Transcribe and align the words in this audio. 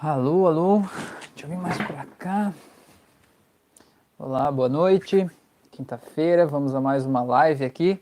Alô, 0.00 0.46
alô, 0.46 0.82
deixa 1.34 1.44
eu 1.44 1.48
vir 1.48 1.58
mais 1.58 1.76
pra 1.76 2.06
cá. 2.16 2.54
Olá, 4.16 4.48
boa 4.52 4.68
noite. 4.68 5.28
Quinta-feira, 5.72 6.46
vamos 6.46 6.72
a 6.72 6.80
mais 6.80 7.04
uma 7.04 7.20
live 7.20 7.64
aqui. 7.64 8.00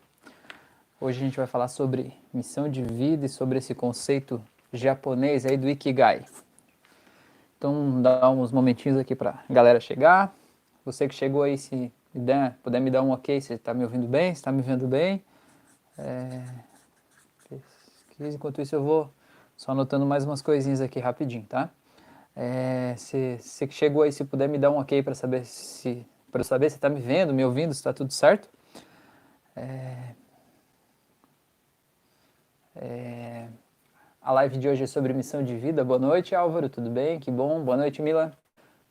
Hoje 1.00 1.18
a 1.18 1.24
gente 1.24 1.38
vai 1.38 1.46
falar 1.46 1.68
sobre 1.68 2.12
missão 2.34 2.68
de 2.68 2.82
vida 2.82 3.24
e 3.24 3.30
sobre 3.30 3.56
esse 3.56 3.74
conceito 3.74 4.44
japonês 4.74 5.46
aí 5.46 5.56
do 5.56 5.70
Ikigai. 5.70 6.26
Então, 7.56 8.02
dá 8.02 8.28
uns 8.28 8.52
momentinhos 8.52 8.98
aqui 8.98 9.16
pra 9.16 9.42
galera 9.48 9.80
chegar. 9.80 10.34
Você 10.84 11.08
que 11.08 11.14
chegou 11.14 11.44
aí, 11.44 11.56
se 11.56 11.90
der, 12.14 12.58
puder 12.62 12.78
me 12.78 12.90
dar 12.90 13.00
um 13.00 13.10
ok, 13.10 13.40
se 13.40 13.54
está 13.54 13.72
me 13.72 13.84
ouvindo 13.84 14.06
bem, 14.06 14.34
se 14.34 14.40
está 14.40 14.52
me 14.52 14.60
vendo 14.60 14.86
bem. 14.86 15.24
É... 15.96 16.44
Enquanto 18.20 18.60
isso, 18.60 18.74
eu 18.74 18.84
vou 18.84 19.10
só 19.56 19.72
anotando 19.72 20.04
mais 20.04 20.26
umas 20.26 20.42
coisinhas 20.42 20.82
aqui 20.82 21.00
rapidinho, 21.00 21.46
tá? 21.48 21.70
É, 22.36 22.94
se 22.96 23.66
que 23.66 23.74
chegou 23.74 24.02
aí, 24.02 24.12
se 24.12 24.22
puder 24.22 24.46
me 24.46 24.58
dar 24.58 24.70
um 24.70 24.78
ok 24.78 25.02
para 25.02 25.14
saber 25.14 25.46
se 25.46 26.06
para 26.30 26.44
saber 26.44 26.68
se 26.68 26.76
está 26.76 26.90
me 26.90 27.00
vendo, 27.00 27.32
me 27.32 27.42
ouvindo, 27.42 27.72
se 27.72 27.78
está 27.78 27.94
tudo 27.94 28.12
certo. 28.12 28.46
É, 29.56 30.14
é, 32.74 33.48
a 34.20 34.32
live 34.32 34.58
de 34.58 34.68
hoje 34.68 34.84
é 34.84 34.86
sobre 34.86 35.14
missão 35.14 35.42
de 35.42 35.56
vida. 35.56 35.82
Boa 35.82 35.98
noite, 35.98 36.34
Álvaro, 36.34 36.68
tudo 36.68 36.90
bem? 36.90 37.18
Que 37.18 37.30
bom. 37.30 37.64
Boa 37.64 37.76
noite, 37.78 38.02
Mila. 38.02 38.36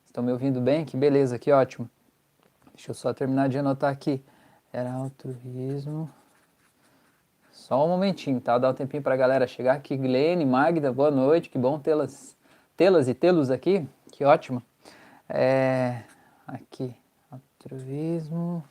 Estão 0.07 0.23
me 0.23 0.31
ouvindo 0.31 0.59
bem? 0.59 0.83
Que 0.83 0.97
beleza, 0.97 1.37
que 1.37 1.51
ótimo. 1.51 1.87
Deixa 2.73 2.89
eu 2.89 2.95
só 2.95 3.13
terminar 3.13 3.47
de 3.47 3.59
anotar 3.59 3.91
aqui. 3.91 4.23
Era 4.73 4.91
altruísmo. 4.91 6.09
Só 7.51 7.85
um 7.85 7.89
momentinho, 7.89 8.41
tá? 8.41 8.57
Dá 8.57 8.71
um 8.71 8.73
tempinho 8.73 9.03
para 9.03 9.13
a 9.13 9.17
galera 9.17 9.45
chegar 9.45 9.75
aqui. 9.75 9.95
Glene, 9.95 10.45
Magda, 10.45 10.91
boa 10.91 11.11
noite. 11.11 11.49
Que 11.49 11.59
bom 11.59 11.77
tê-las 11.77 12.35
tê-las 12.75 13.07
e 13.07 13.13
tê-los 13.13 13.49
aqui, 13.49 13.87
que 14.11 14.25
ótimo. 14.25 14.61
É, 15.29 16.03
aqui, 16.45 16.93
altruísmo. 17.31 18.63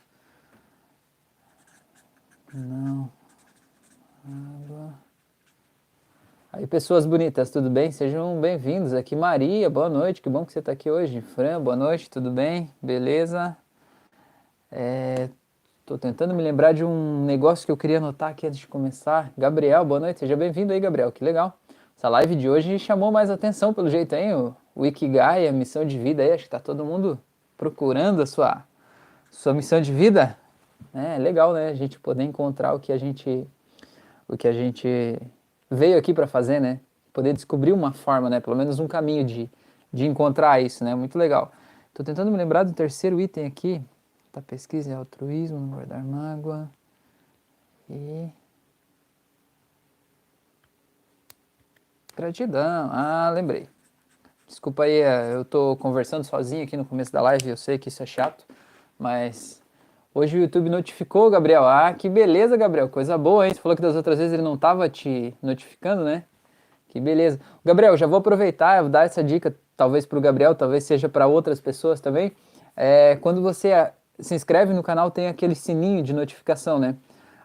Não. 2.53 3.09
Água. 4.25 4.93
Aí, 6.53 6.65
pessoas 6.67 7.05
bonitas, 7.05 7.49
tudo 7.49 7.69
bem? 7.69 7.91
Sejam 7.91 8.39
bem-vindos 8.39 8.93
aqui. 8.93 9.15
Maria, 9.15 9.69
boa 9.69 9.89
noite, 9.89 10.21
que 10.21 10.29
bom 10.29 10.45
que 10.45 10.53
você 10.53 10.59
está 10.59 10.71
aqui 10.71 10.89
hoje. 10.89 11.21
Fran, 11.21 11.59
boa 11.61 11.75
noite, 11.75 12.09
tudo 12.09 12.31
bem? 12.31 12.71
Beleza? 12.81 13.57
Estou 14.71 15.97
é, 15.97 15.99
tentando 15.99 16.33
me 16.33 16.41
lembrar 16.41 16.73
de 16.73 16.85
um 16.85 17.25
negócio 17.25 17.65
que 17.65 17.71
eu 17.71 17.77
queria 17.77 17.97
anotar 17.97 18.31
aqui 18.31 18.47
antes 18.47 18.59
de 18.59 18.67
começar. 18.67 19.33
Gabriel, 19.37 19.83
boa 19.83 19.99
noite, 19.99 20.19
seja 20.19 20.37
bem-vindo 20.37 20.71
aí, 20.71 20.79
Gabriel, 20.79 21.11
que 21.11 21.23
legal. 21.23 21.57
Essa 22.05 22.11
live 22.11 22.35
de 22.35 22.47
hoje 22.47 22.77
chamou 22.77 23.11
mais 23.11 23.31
atenção 23.31 23.73
pelo 23.73 23.89
jeito 23.89 24.13
aí, 24.13 24.31
o, 24.31 24.55
o 24.75 24.83
a 24.85 25.51
missão 25.51 25.83
de 25.83 25.97
vida 25.97 26.21
aí, 26.21 26.33
acho 26.33 26.43
que 26.43 26.49
tá 26.51 26.59
todo 26.59 26.85
mundo 26.85 27.19
procurando 27.57 28.21
a 28.21 28.27
sua, 28.27 28.63
sua 29.31 29.55
missão 29.55 29.81
de 29.81 29.91
vida. 29.91 30.37
É 30.93 31.17
legal, 31.17 31.51
né? 31.51 31.69
A 31.69 31.73
gente 31.73 31.99
poder 31.99 32.23
encontrar 32.23 32.75
o 32.75 32.79
que 32.79 32.91
a 32.91 32.97
gente 32.99 33.47
o 34.27 34.37
que 34.37 34.47
a 34.47 34.53
gente 34.53 35.19
veio 35.67 35.97
aqui 35.97 36.13
para 36.13 36.27
fazer, 36.27 36.59
né? 36.59 36.79
Poder 37.11 37.33
descobrir 37.33 37.73
uma 37.73 37.91
forma, 37.91 38.29
né? 38.29 38.39
Pelo 38.39 38.55
menos 38.55 38.77
um 38.77 38.87
caminho 38.87 39.25
de, 39.25 39.49
de 39.91 40.05
encontrar 40.05 40.61
isso, 40.61 40.83
né? 40.83 40.93
Muito 40.93 41.17
legal. 41.17 41.51
Tô 41.91 42.03
tentando 42.03 42.29
me 42.29 42.37
lembrar 42.37 42.61
do 42.61 42.73
terceiro 42.73 43.19
item 43.19 43.47
aqui. 43.47 43.81
Tá 44.31 44.43
pesquisa 44.43 44.91
é 44.91 44.93
altruísmo, 44.93 45.59
não 45.59 45.69
guardar 45.69 46.03
mágoa. 46.03 46.69
E 47.89 48.29
Gratidão. 52.15 52.89
Ah, 52.91 53.29
lembrei. 53.33 53.67
Desculpa 54.47 54.83
aí, 54.83 55.01
é, 55.01 55.33
eu 55.33 55.43
tô 55.43 55.75
conversando 55.75 56.23
sozinho 56.23 56.63
aqui 56.63 56.77
no 56.77 56.85
começo 56.85 57.11
da 57.11 57.21
live, 57.21 57.49
eu 57.49 57.57
sei 57.57 57.77
que 57.77 57.89
isso 57.89 58.01
é 58.01 58.05
chato, 58.05 58.45
mas 58.97 59.61
hoje 60.13 60.37
o 60.37 60.41
YouTube 60.41 60.69
notificou, 60.69 61.29
Gabriel. 61.29 61.65
Ah, 61.65 61.91
que 61.93 62.07
beleza, 62.07 62.55
Gabriel, 62.55 62.87
coisa 62.87 63.17
boa, 63.17 63.45
hein? 63.45 63.53
Você 63.53 63.59
falou 63.59 63.75
que 63.75 63.81
das 63.81 63.95
outras 63.95 64.19
vezes 64.19 64.33
ele 64.33 64.43
não 64.43 64.55
tava 64.55 64.87
te 64.87 65.35
notificando, 65.41 66.03
né? 66.03 66.23
Que 66.87 67.01
beleza. 67.01 67.39
Gabriel, 67.65 67.97
já 67.97 68.07
vou 68.07 68.19
aproveitar 68.19 68.85
e 68.85 68.89
dar 68.89 69.05
essa 69.05 69.23
dica, 69.23 69.53
talvez 69.75 70.05
para 70.05 70.17
o 70.17 70.21
Gabriel, 70.21 70.55
talvez 70.55 70.83
seja 70.83 71.09
para 71.09 71.27
outras 71.27 71.59
pessoas 71.59 71.99
também. 71.99 72.31
É, 72.77 73.17
quando 73.17 73.41
você 73.41 73.91
se 74.19 74.35
inscreve 74.35 74.73
no 74.73 74.83
canal, 74.83 75.11
tem 75.11 75.27
aquele 75.27 75.55
sininho 75.55 76.01
de 76.01 76.13
notificação, 76.13 76.79
né? 76.79 76.95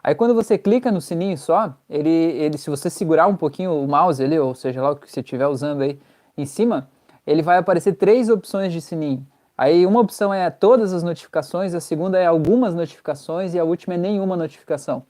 Aí 0.03 0.15
quando 0.15 0.35
você 0.35 0.57
clica 0.57 0.91
no 0.91 1.01
sininho 1.01 1.37
só, 1.37 1.75
ele, 1.89 2.09
ele, 2.09 2.57
se 2.57 2.71
você 2.71 2.89
segurar 2.89 3.27
um 3.27 3.37
pouquinho 3.37 3.73
o 3.73 3.87
mouse 3.87 4.23
ali, 4.23 4.39
ou 4.39 4.55
seja 4.55 4.81
lá 4.83 4.91
o 4.91 4.97
que 4.97 5.11
você 5.11 5.21
estiver 5.21 5.47
usando 5.47 5.83
aí 5.83 5.99
em 6.37 6.47
cima, 6.47 6.89
ele 7.27 7.43
vai 7.43 7.59
aparecer 7.59 7.93
três 7.95 8.29
opções 8.29 8.73
de 8.73 8.81
sininho. 8.81 9.27
Aí 9.57 9.85
uma 9.85 10.01
opção 10.01 10.33
é 10.33 10.49
todas 10.49 10.95
as 10.95 11.03
notificações, 11.03 11.75
a 11.75 11.81
segunda 11.81 12.19
é 12.19 12.25
algumas 12.25 12.75
notificações 12.75 13.53
e 13.53 13.59
a 13.59 13.65
última 13.65 13.95
é 13.95 13.99
nenhuma 13.99 14.37
notificação. 14.37 15.03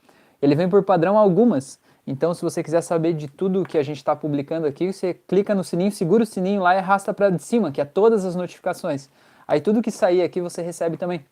Ele 0.42 0.56
vem 0.56 0.68
por 0.68 0.82
padrão 0.82 1.16
algumas. 1.16 1.78
Então, 2.04 2.34
se 2.34 2.42
você 2.42 2.60
quiser 2.60 2.80
saber 2.80 3.12
de 3.12 3.28
tudo 3.28 3.64
que 3.64 3.78
a 3.78 3.82
gente 3.84 3.98
está 3.98 4.16
publicando 4.16 4.66
aqui, 4.66 4.92
você 4.92 5.14
clica 5.14 5.54
no 5.54 5.62
sininho, 5.62 5.92
segura 5.92 6.24
o 6.24 6.26
sininho 6.26 6.62
lá 6.62 6.74
e 6.74 6.78
arrasta 6.78 7.14
para 7.14 7.30
de 7.30 7.40
cima, 7.40 7.70
que 7.70 7.80
é 7.80 7.84
todas 7.84 8.24
as 8.24 8.34
notificações. 8.34 9.08
Aí 9.46 9.60
tudo 9.60 9.80
que 9.82 9.90
sair 9.92 10.22
aqui 10.22 10.40
você 10.40 10.62
recebe 10.62 10.96
também. 10.96 11.24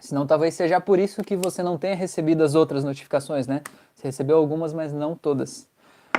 Senão 0.00 0.26
talvez 0.26 0.54
seja 0.54 0.80
por 0.80 0.98
isso 0.98 1.22
que 1.22 1.36
você 1.36 1.62
não 1.62 1.76
tenha 1.78 1.94
recebido 1.94 2.42
as 2.42 2.54
outras 2.54 2.82
notificações, 2.82 3.46
né? 3.46 3.60
Você 3.94 4.08
recebeu 4.08 4.38
algumas, 4.38 4.72
mas 4.72 4.92
não 4.92 5.14
todas. 5.14 5.68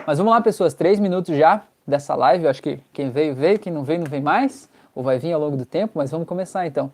Mas 0.06 0.18
vamos 0.18 0.32
lá, 0.32 0.40
pessoas, 0.40 0.74
três 0.74 1.00
minutos 1.00 1.36
já 1.36 1.64
dessa 1.86 2.16
live. 2.16 2.46
Eu 2.46 2.50
acho 2.50 2.62
que 2.62 2.80
quem 2.94 3.10
veio, 3.10 3.36
veio, 3.36 3.60
quem 3.60 3.74
não 3.74 3.84
veio, 3.84 4.00
não 4.00 4.08
vem 4.08 4.22
mais, 4.22 4.70
ou 4.94 5.04
vai 5.04 5.18
vir 5.18 5.34
ao 5.34 5.42
longo 5.42 5.58
do 5.58 5.66
tempo, 5.66 5.94
mas 5.96 6.12
vamos 6.12 6.28
começar 6.28 6.66
então. 6.66 6.92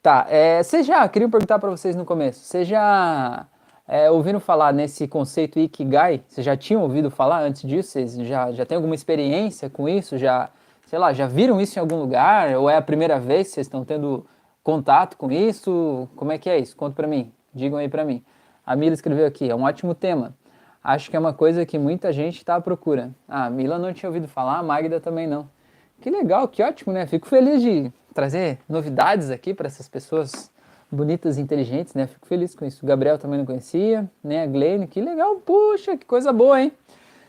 Tá, 0.00 0.26
é, 0.30 0.62
já, 0.84 1.08
queria 1.08 1.28
perguntar 1.28 1.58
para 1.58 1.70
vocês 1.70 1.96
no 1.96 2.04
começo, 2.04 2.40
vocês 2.40 2.68
já 2.68 3.46
é, 3.88 4.10
ouviram 4.10 4.38
falar 4.38 4.72
nesse 4.72 5.08
conceito 5.08 5.58
Ikigai? 5.58 6.22
Vocês 6.28 6.44
já 6.44 6.56
tinham 6.56 6.82
ouvido 6.82 7.10
falar 7.10 7.40
antes 7.40 7.62
disso? 7.62 7.90
Vocês 7.90 8.14
já, 8.14 8.52
já 8.52 8.66
têm 8.66 8.76
alguma 8.76 8.94
experiência 8.94 9.70
com 9.70 9.88
isso? 9.88 10.18
Já, 10.18 10.50
sei 10.86 10.98
lá, 10.98 11.12
já 11.12 11.26
viram 11.26 11.60
isso 11.60 11.78
em 11.78 11.80
algum 11.80 11.96
lugar? 11.96 12.54
Ou 12.56 12.68
é 12.68 12.76
a 12.76 12.82
primeira 12.82 13.18
vez 13.18 13.48
que 13.48 13.54
vocês 13.54 13.66
estão 13.66 13.84
tendo 13.84 14.26
contato 14.68 15.16
com 15.16 15.32
isso? 15.32 16.06
Como 16.14 16.30
é 16.30 16.36
que 16.36 16.50
é 16.50 16.58
isso? 16.58 16.76
Conta 16.76 16.94
para 16.94 17.08
mim, 17.08 17.32
digam 17.54 17.78
aí 17.78 17.88
para 17.88 18.04
mim. 18.04 18.22
A 18.66 18.76
Mila 18.76 18.92
escreveu 18.92 19.26
aqui, 19.26 19.48
é 19.48 19.56
um 19.56 19.62
ótimo 19.62 19.94
tema. 19.94 20.34
Acho 20.84 21.08
que 21.08 21.16
é 21.16 21.18
uma 21.18 21.32
coisa 21.32 21.64
que 21.64 21.78
muita 21.78 22.12
gente 22.12 22.36
está 22.36 22.56
à 22.56 22.60
procura. 22.60 23.10
Ah, 23.26 23.46
a 23.46 23.50
Mila 23.50 23.78
não 23.78 23.94
tinha 23.94 24.10
ouvido 24.10 24.28
falar, 24.28 24.58
a 24.58 24.62
Magda 24.62 25.00
também 25.00 25.26
não. 25.26 25.48
Que 26.02 26.10
legal, 26.10 26.46
que 26.48 26.62
ótimo, 26.62 26.92
né? 26.92 27.06
Fico 27.06 27.26
feliz 27.26 27.62
de 27.62 27.90
trazer 28.12 28.58
novidades 28.68 29.30
aqui 29.30 29.54
para 29.54 29.68
essas 29.68 29.88
pessoas 29.88 30.50
bonitas 30.92 31.38
e 31.38 31.40
inteligentes, 31.40 31.94
né? 31.94 32.06
Fico 32.06 32.26
feliz 32.26 32.54
com 32.54 32.66
isso. 32.66 32.84
O 32.84 32.86
Gabriel 32.86 33.16
também 33.16 33.38
não 33.38 33.46
conhecia, 33.46 34.06
né? 34.22 34.42
A 34.42 34.46
Glenn, 34.46 34.86
que 34.86 35.00
legal, 35.00 35.36
puxa, 35.36 35.96
que 35.96 36.04
coisa 36.04 36.30
boa, 36.30 36.60
hein? 36.60 36.70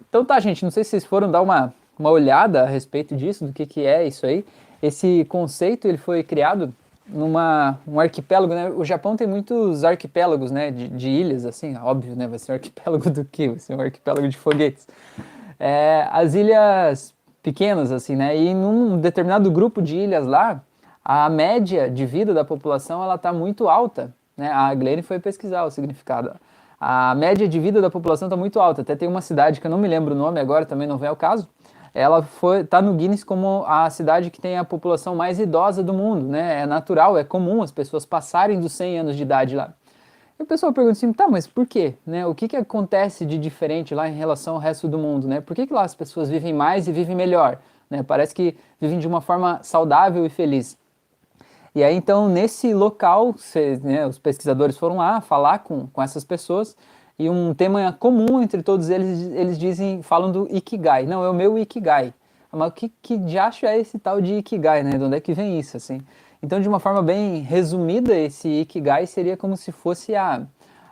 Então 0.09 0.25
tá, 0.25 0.37
gente, 0.41 0.61
não 0.61 0.71
sei 0.71 0.83
se 0.83 0.89
vocês 0.89 1.05
foram 1.05 1.31
dar 1.31 1.41
uma, 1.41 1.73
uma 1.97 2.11
olhada 2.11 2.63
a 2.63 2.65
respeito 2.65 3.15
disso, 3.15 3.45
do 3.45 3.53
que, 3.53 3.65
que 3.65 3.85
é 3.85 4.05
isso 4.05 4.25
aí. 4.25 4.43
Esse 4.83 5.23
conceito, 5.29 5.87
ele 5.87 5.97
foi 5.97 6.21
criado 6.21 6.75
numa 7.11 7.79
um 7.87 7.99
arquipélago, 7.99 8.53
né? 8.53 8.69
O 8.69 8.85
Japão 8.85 9.15
tem 9.15 9.27
muitos 9.27 9.83
arquipélagos, 9.83 10.51
né? 10.51 10.71
De, 10.71 10.87
de, 10.87 11.09
ilhas, 11.09 11.45
assim, 11.45 11.75
óbvio, 11.77 12.15
né? 12.15 12.27
Vai 12.27 12.39
ser 12.39 12.51
um 12.51 12.55
arquipélago 12.55 13.09
do 13.09 13.25
quê? 13.25 13.49
Vai 13.49 13.59
ser 13.59 13.75
um 13.75 13.81
arquipélago 13.81 14.27
de 14.27 14.37
foguetes. 14.37 14.87
É, 15.59 16.07
as 16.11 16.33
ilhas 16.33 17.13
pequenas, 17.41 17.91
assim, 17.91 18.15
né? 18.15 18.37
E 18.37 18.53
num 18.53 18.97
determinado 18.97 19.49
grupo 19.51 19.81
de 19.81 19.97
ilhas 19.97 20.25
lá, 20.25 20.61
a 21.03 21.29
média 21.29 21.89
de 21.89 22.05
vida 22.05 22.33
da 22.33 22.45
população 22.45 23.03
ela 23.03 23.15
está 23.15 23.33
muito 23.33 23.67
alta, 23.67 24.13
né? 24.37 24.51
A 24.51 24.73
Glenn 24.75 25.01
foi 25.01 25.19
pesquisar 25.19 25.63
o 25.63 25.71
significado. 25.71 26.31
A 26.79 27.13
média 27.15 27.47
de 27.47 27.59
vida 27.59 27.81
da 27.81 27.89
população 27.89 28.27
está 28.27 28.37
muito 28.37 28.59
alta. 28.59 28.81
Até 28.81 28.95
tem 28.95 29.07
uma 29.07 29.19
cidade 29.19 29.59
que 29.59 29.67
eu 29.67 29.71
não 29.71 29.77
me 29.77 29.87
lembro 29.87 30.13
o 30.13 30.17
nome 30.17 30.39
agora, 30.39 30.65
também 30.65 30.87
não 30.87 30.97
vem 30.97 31.09
ao 31.09 31.15
caso, 31.15 31.47
ela 31.93 32.21
foi 32.21 32.61
está 32.61 32.81
no 32.81 32.93
Guinness 32.93 33.23
como 33.23 33.63
a 33.67 33.89
cidade 33.89 34.29
que 34.29 34.39
tem 34.39 34.57
a 34.57 34.63
população 34.63 35.15
mais 35.15 35.39
idosa 35.39 35.83
do 35.83 35.93
mundo, 35.93 36.25
né? 36.27 36.61
É 36.61 36.65
natural, 36.65 37.17
é 37.17 37.23
comum 37.23 37.61
as 37.61 37.71
pessoas 37.71 38.05
passarem 38.05 38.59
dos 38.59 38.73
100 38.73 38.99
anos 38.99 39.15
de 39.15 39.23
idade 39.23 39.55
lá. 39.55 39.73
E 40.39 40.43
o 40.43 40.45
pessoal 40.45 40.71
pergunta 40.71 40.93
assim, 40.93 41.11
tá, 41.11 41.27
mas 41.27 41.45
por 41.45 41.67
quê? 41.67 41.95
Né? 42.05 42.25
O 42.25 42.33
que, 42.33 42.47
que 42.47 42.55
acontece 42.55 43.25
de 43.25 43.37
diferente 43.37 43.93
lá 43.93 44.07
em 44.07 44.13
relação 44.13 44.55
ao 44.55 44.59
resto 44.59 44.87
do 44.87 44.97
mundo, 44.97 45.27
né? 45.27 45.41
Por 45.41 45.53
que, 45.53 45.67
que 45.67 45.73
lá 45.73 45.83
as 45.83 45.93
pessoas 45.93 46.29
vivem 46.29 46.53
mais 46.53 46.87
e 46.87 46.93
vivem 46.93 47.15
melhor? 47.15 47.59
Né? 47.89 48.03
Parece 48.03 48.33
que 48.33 48.55
vivem 48.79 48.99
de 48.99 49.07
uma 49.07 49.19
forma 49.19 49.59
saudável 49.61 50.25
e 50.25 50.29
feliz. 50.29 50.77
E 51.75 51.83
aí, 51.83 51.93
então, 51.95 52.29
nesse 52.29 52.73
local, 52.73 53.35
cê, 53.37 53.79
né, 53.83 54.07
os 54.07 54.17
pesquisadores 54.17 54.77
foram 54.77 54.97
lá 54.97 55.21
falar 55.21 55.59
com, 55.59 55.87
com 55.87 56.01
essas 56.01 56.23
pessoas 56.23 56.75
e 57.19 57.29
um 57.29 57.53
tema 57.53 57.91
comum 57.91 58.41
entre 58.41 58.63
todos 58.63 58.89
eles, 58.89 59.29
eles 59.33 59.59
dizem, 59.59 60.01
falam 60.01 60.31
do 60.31 60.47
Ikigai. 60.49 61.05
Não, 61.05 61.21
é 61.21 61.29
o 61.29 61.33
meu 61.33 61.59
Ikigai. 61.59 62.13
Mas 62.49 62.69
o 62.69 62.71
que, 62.71 62.89
que 63.01 63.17
diacho 63.17 63.65
é 63.65 63.77
esse 63.77 63.99
tal 63.99 64.21
de 64.21 64.35
Ikigai, 64.35 64.83
né? 64.83 64.97
De 64.97 65.03
onde 65.03 65.17
é 65.17 65.19
que 65.19 65.33
vem 65.33 65.59
isso, 65.59 65.75
assim? 65.75 66.01
Então, 66.41 66.61
de 66.61 66.69
uma 66.69 66.79
forma 66.79 67.01
bem 67.03 67.41
resumida, 67.41 68.15
esse 68.15 68.47
Ikigai 68.47 69.05
seria 69.05 69.35
como 69.35 69.57
se 69.57 69.69
fosse 69.69 70.15
a, 70.15 70.43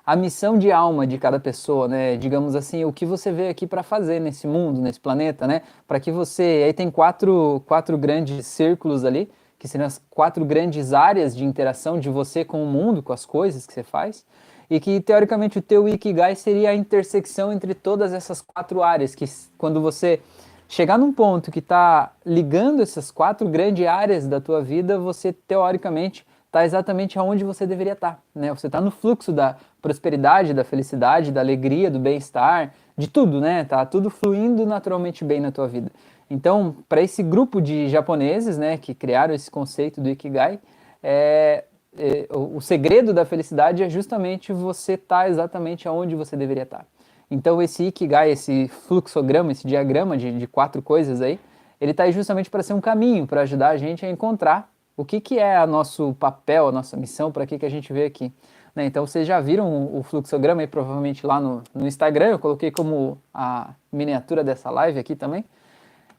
a 0.06 0.16
missão 0.18 0.58
de 0.58 0.70
alma 0.70 1.08
de 1.08 1.18
cada 1.18 1.40
pessoa, 1.40 1.88
né? 1.88 2.18
Digamos 2.18 2.56
assim, 2.56 2.84
o 2.84 2.92
que 2.92 3.06
você 3.06 3.32
veio 3.32 3.50
aqui 3.50 3.66
para 3.66 3.82
fazer 3.82 4.20
nesse 4.20 4.46
mundo, 4.46 4.82
nesse 4.82 5.00
planeta, 5.00 5.48
né? 5.48 5.62
Para 5.88 5.98
que 5.98 6.12
você. 6.12 6.64
Aí 6.66 6.74
tem 6.74 6.92
quatro, 6.92 7.64
quatro 7.66 7.98
grandes 7.98 8.46
círculos 8.48 9.06
ali, 9.06 9.32
que 9.58 9.66
seriam 9.66 9.88
as 9.88 10.02
quatro 10.10 10.44
grandes 10.44 10.92
áreas 10.92 11.34
de 11.34 11.46
interação 11.46 11.98
de 11.98 12.10
você 12.10 12.44
com 12.44 12.62
o 12.62 12.68
mundo, 12.68 13.02
com 13.02 13.14
as 13.14 13.26
coisas 13.26 13.66
que 13.66 13.74
você 13.74 13.84
faz. 13.84 14.26
E 14.70 14.80
que, 14.80 15.00
teoricamente, 15.00 15.60
o 15.60 15.62
teu 15.62 15.88
Ikigai 15.88 16.36
seria 16.36 16.72
a 16.72 16.76
intersecção 16.76 17.54
entre 17.54 17.74
todas 17.74 18.14
essas 18.14 18.42
quatro 18.42 18.84
áreas, 18.84 19.16
que 19.16 19.26
quando 19.58 19.82
você 19.82 20.20
chegar 20.68 20.98
num 20.98 21.14
ponto 21.14 21.52
que 21.52 21.60
está 21.60 22.12
ligando 22.26 22.82
essas 22.82 23.10
quatro 23.10 23.48
grandes 23.48 23.88
áreas 23.88 24.28
da 24.28 24.42
tua 24.42 24.62
vida, 24.62 25.00
você, 25.00 25.32
teoricamente, 25.32 26.26
está 26.46 26.66
exatamente 26.66 27.18
aonde 27.18 27.44
você 27.44 27.66
deveria 27.66 27.94
estar. 27.94 28.16
Tá, 28.16 28.20
né? 28.36 28.50
Você 28.54 28.68
está 28.68 28.82
no 28.82 28.92
fluxo 28.92 29.32
da 29.32 29.56
prosperidade, 29.82 30.54
da 30.54 30.64
felicidade, 30.64 31.32
da 31.32 31.40
alegria, 31.40 31.90
do 31.90 32.00
bem-estar, 32.00 32.74
de 32.98 33.08
tudo, 33.08 33.40
né? 33.40 33.64
Tá 33.64 33.86
tudo 33.86 34.10
fluindo 34.10 34.66
naturalmente 34.66 35.24
bem 35.24 35.40
na 35.40 35.52
tua 35.52 35.68
vida. 35.68 35.92
Então, 36.30 36.76
para 36.90 37.02
esse 37.02 37.24
grupo 37.24 37.62
de 37.62 37.88
japoneses, 37.88 38.58
né, 38.58 38.78
que 38.78 38.94
criaram 38.94 39.34
esse 39.34 39.50
conceito 39.50 40.02
do 40.02 40.10
ikigai, 40.10 40.60
é, 41.02 41.64
é, 41.98 42.28
o, 42.34 42.58
o, 42.58 42.62
segredo 42.62 43.14
da 43.14 43.26
felicidade 43.26 43.84
é 43.84 43.90
justamente 43.90 44.54
você 44.54 44.94
estar 44.94 45.24
tá 45.24 45.30
exatamente 45.30 45.88
aonde 45.88 46.16
você 46.16 46.36
deveria 46.36 46.64
estar. 46.64 46.80
Tá. 46.80 46.86
Então, 47.30 47.62
esse 47.62 47.86
ikigai, 47.86 48.32
esse 48.32 48.68
fluxograma, 48.68 49.52
esse 49.52 49.68
diagrama 49.68 50.18
de, 50.18 50.38
de 50.38 50.48
quatro 50.48 50.82
coisas 50.82 51.22
aí, 51.22 51.40
ele 51.80 51.92
está 51.92 52.04
aí 52.04 52.12
justamente 52.12 52.50
para 52.50 52.64
ser 52.64 52.74
um 52.74 52.82
caminho, 52.82 53.28
para 53.28 53.42
ajudar 53.42 53.70
a 53.70 53.78
gente 53.78 54.06
a 54.06 54.10
encontrar 54.10 54.72
o 54.96 55.06
que, 55.06 55.22
que 55.22 55.38
é 55.38 55.64
o 55.64 55.68
nosso 55.68 56.16
papel, 56.20 56.70
a 56.70 56.72
nossa 56.72 56.98
missão, 56.98 57.32
para 57.32 57.46
que, 57.46 57.60
que 57.60 57.66
a 57.66 57.70
gente 57.70 57.94
veio 57.94 58.08
aqui. 58.08 58.32
Né? 58.76 58.86
Então 58.86 59.06
vocês 59.06 59.28
já 59.28 59.40
viram 59.40 59.96
o 59.96 60.04
fluxograma 60.04 60.62
aí, 60.62 60.68
provavelmente 60.68 61.26
lá 61.26 61.40
no, 61.40 61.64
no 61.74 61.88
Instagram, 61.88 62.28
eu 62.28 62.40
coloquei 62.40 62.72
como 62.72 63.18
a 63.34 63.72
miniatura 63.92 64.44
dessa 64.44 64.70
live 64.70 65.00
aqui 65.00 65.16
também. 65.16 65.46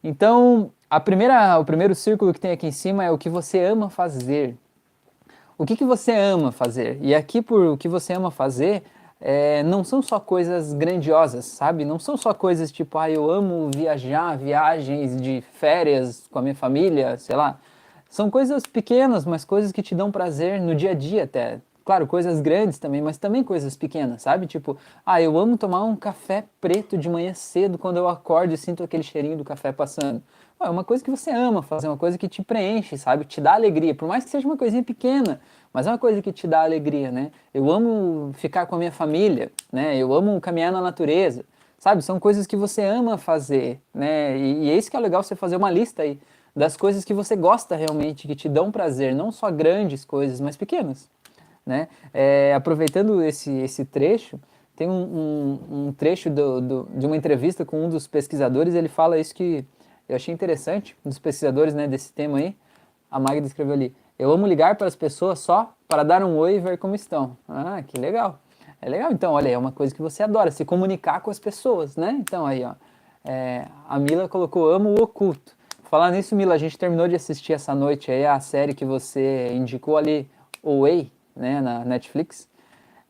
Então, 0.03 0.71
a 0.89 1.01
primeira, 1.01 1.59
o 1.59 1.65
primeiro 1.65 1.95
círculo 1.95 2.33
que 2.33 2.41
tem 2.41 2.53
aqui 2.53 2.67
em 2.67 2.73
cima 2.73 3.05
é 3.05 3.11
o 3.11 3.19
que 3.19 3.29
você 3.29 3.61
ama 3.61 3.91
fazer. 3.91 4.57
O 5.59 5.67
que, 5.67 5.75
que 5.75 5.85
você 5.85 6.13
ama 6.13 6.53
fazer? 6.53 7.01
E 7.03 7.13
aqui, 7.13 7.43
por 7.43 7.61
o 7.67 7.77
que 7.77 7.89
você 7.89 8.13
ama 8.13 8.31
fazer, 8.31 8.85
é, 9.21 9.61
não 9.65 9.83
são 9.83 10.01
só 10.01 10.21
coisas 10.21 10.73
grandiosas, 10.73 11.47
sabe? 11.47 11.85
Não 11.85 11.99
são 11.99 12.17
só 12.17 12.33
coisas 12.33 12.71
tipo, 12.71 12.97
ah, 12.97 13.11
eu 13.11 13.29
amo 13.29 13.69
viajar, 13.75 14.39
viagens 14.39 15.21
de 15.21 15.43
férias 15.55 16.29
com 16.31 16.39
a 16.39 16.43
minha 16.43 16.55
família, 16.55 17.19
sei 17.19 17.35
lá. 17.35 17.59
São 18.09 18.31
coisas 18.31 18.67
pequenas, 18.67 19.25
mas 19.25 19.45
coisas 19.45 19.73
que 19.73 19.83
te 19.83 19.97
dão 19.97 20.13
prazer 20.13 20.61
no 20.61 20.77
dia 20.77 20.93
a 20.93 20.95
dia 20.95 21.25
até. 21.25 21.61
Claro, 21.85 22.07
coisas 22.07 22.41
grandes 22.41 22.79
também, 22.79 23.03
mas 23.03 23.19
também 23.19 23.43
coisas 23.43 23.77
pequenas, 23.77 24.23
sabe? 24.23 24.47
Tipo, 24.47 24.79
ah, 25.05 25.21
eu 25.21 25.37
amo 25.37 25.59
tomar 25.59 25.83
um 25.83 25.97
café 25.97 26.45
preto 26.61 26.97
de 26.97 27.09
manhã 27.09 27.35
cedo 27.35 27.79
quando 27.79 27.97
eu 27.97 28.09
acordo 28.09 28.55
e 28.55 28.57
sinto 28.57 28.85
aquele 28.85 29.03
cheirinho 29.03 29.37
do 29.37 29.43
café 29.43 29.73
passando. 29.73 30.23
É 30.61 30.69
uma 30.69 30.83
coisa 30.83 31.05
que 31.05 31.11
você 31.11 31.31
ama 31.31 31.63
fazer, 31.63 31.87
uma 31.87 31.97
coisa 31.97 32.19
que 32.19 32.29
te 32.29 32.43
preenche, 32.43 32.99
sabe? 32.99 33.25
Te 33.25 33.41
dá 33.41 33.55
alegria, 33.55 33.95
por 33.95 34.09
mais 34.09 34.25
que 34.25 34.31
seja 34.31 34.47
uma 34.47 34.57
coisinha 34.57 34.83
pequena, 34.83 35.41
mas 35.73 35.87
é 35.87 35.91
uma 35.91 35.99
coisa 35.99 36.21
que 36.21 36.33
te 36.33 36.49
dá 36.49 36.63
alegria, 36.63 37.13
né? 37.13 37.31
Eu 37.55 37.71
amo 37.71 38.33
ficar 38.35 38.67
com 38.67 38.75
a 38.75 38.79
minha 38.79 38.91
família, 38.91 39.53
né? 39.73 39.97
Eu 39.97 40.13
amo 40.13 40.41
caminhar 40.41 40.73
na 40.73 40.81
natureza, 40.81 41.45
sabe? 41.79 42.03
São 42.03 42.19
coisas 42.19 42.45
que 42.45 42.57
você 42.57 42.83
ama 42.83 43.17
fazer, 43.17 43.81
né? 43.95 44.37
E, 44.37 44.65
e 44.65 44.71
é 44.71 44.77
isso 44.77 44.91
que 44.91 44.97
é 44.97 45.01
legal 45.01 45.23
você 45.23 45.37
fazer 45.37 45.57
uma 45.57 45.71
lista 45.71 46.03
aí 46.03 46.19
das 46.57 46.77
coisas 46.77 47.05
que 47.05 47.15
você 47.15 47.37
gosta 47.37 47.77
realmente, 47.77 48.27
que 48.27 48.35
te 48.35 48.49
dão 48.49 48.73
prazer, 48.73 49.15
não 49.15 49.31
só 49.31 49.51
grandes 49.53 50.05
coisas, 50.05 50.41
mas 50.41 50.57
pequenas. 50.57 51.09
Né? 51.65 51.87
É, 52.13 52.53
aproveitando 52.53 53.23
esse, 53.23 53.53
esse 53.59 53.85
trecho, 53.85 54.41
tem 54.75 54.89
um, 54.89 54.93
um, 55.71 55.87
um 55.87 55.93
trecho 55.93 56.29
do, 56.29 56.61
do, 56.61 56.89
de 56.97 57.07
uma 57.07 57.17
entrevista 57.17 57.65
com 57.65 57.85
um 57.85 57.89
dos 57.89 58.09
pesquisadores, 58.09 58.75
ele 58.75 58.89
fala 58.89 59.19
isso 59.19 59.35
que 59.35 59.65
eu 60.09 60.17
achei 60.17 60.33
interessante, 60.33 60.97
um 61.05 61.09
dos 61.09 61.19
pesquisadores 61.19 61.75
né, 61.75 61.87
desse 61.87 62.13
tema 62.13 62.39
aí, 62.39 62.57
a 63.11 63.19
Magda 63.19 63.47
escreveu 63.47 63.75
ali, 63.75 63.95
eu 64.19 64.33
amo 64.33 64.47
ligar 64.47 64.77
para 64.77 64.87
as 64.87 64.97
pessoas 64.97 65.39
só 65.39 65.73
para 65.87 66.03
dar 66.03 66.25
um 66.25 66.37
oi 66.37 66.57
e 66.57 66.61
ver 66.61 66.79
como 66.79 66.95
estão. 66.95 67.37
Ah, 67.49 67.83
que 67.87 67.99
legal. 67.99 68.41
É 68.81 68.89
legal, 68.89 69.13
então, 69.13 69.33
olha, 69.33 69.49
é 69.49 69.59
uma 69.59 69.73
coisa 69.73 69.95
que 69.95 70.03
você 70.03 70.23
adora, 70.23 70.51
se 70.51 70.65
comunicar 70.65 71.21
com 71.21 71.31
as 71.31 71.39
pessoas, 71.39 71.97
né? 71.97 72.17
Então 72.21 72.47
aí, 72.47 72.65
ó, 72.65 72.75
é, 73.25 73.67
a 73.89 73.99
Mila 73.99 74.29
colocou 74.29 74.71
amo 74.71 74.91
o 74.91 75.03
oculto. 75.03 75.57
Falar 75.85 76.11
nisso, 76.11 76.37
Mila, 76.37 76.55
a 76.55 76.59
gente 76.59 76.79
terminou 76.79 77.09
de 77.09 77.17
assistir 77.17 77.53
essa 77.53 77.75
noite 77.75 78.11
aí 78.11 78.27
a 78.27 78.39
série 78.41 78.75
que 78.75 78.85
você 78.85 79.53
indicou 79.53 79.97
ali, 79.97 80.29
o 80.63 80.83
Way, 80.83 81.11
né, 81.35 81.61
na 81.61 81.85
Netflix. 81.85 82.49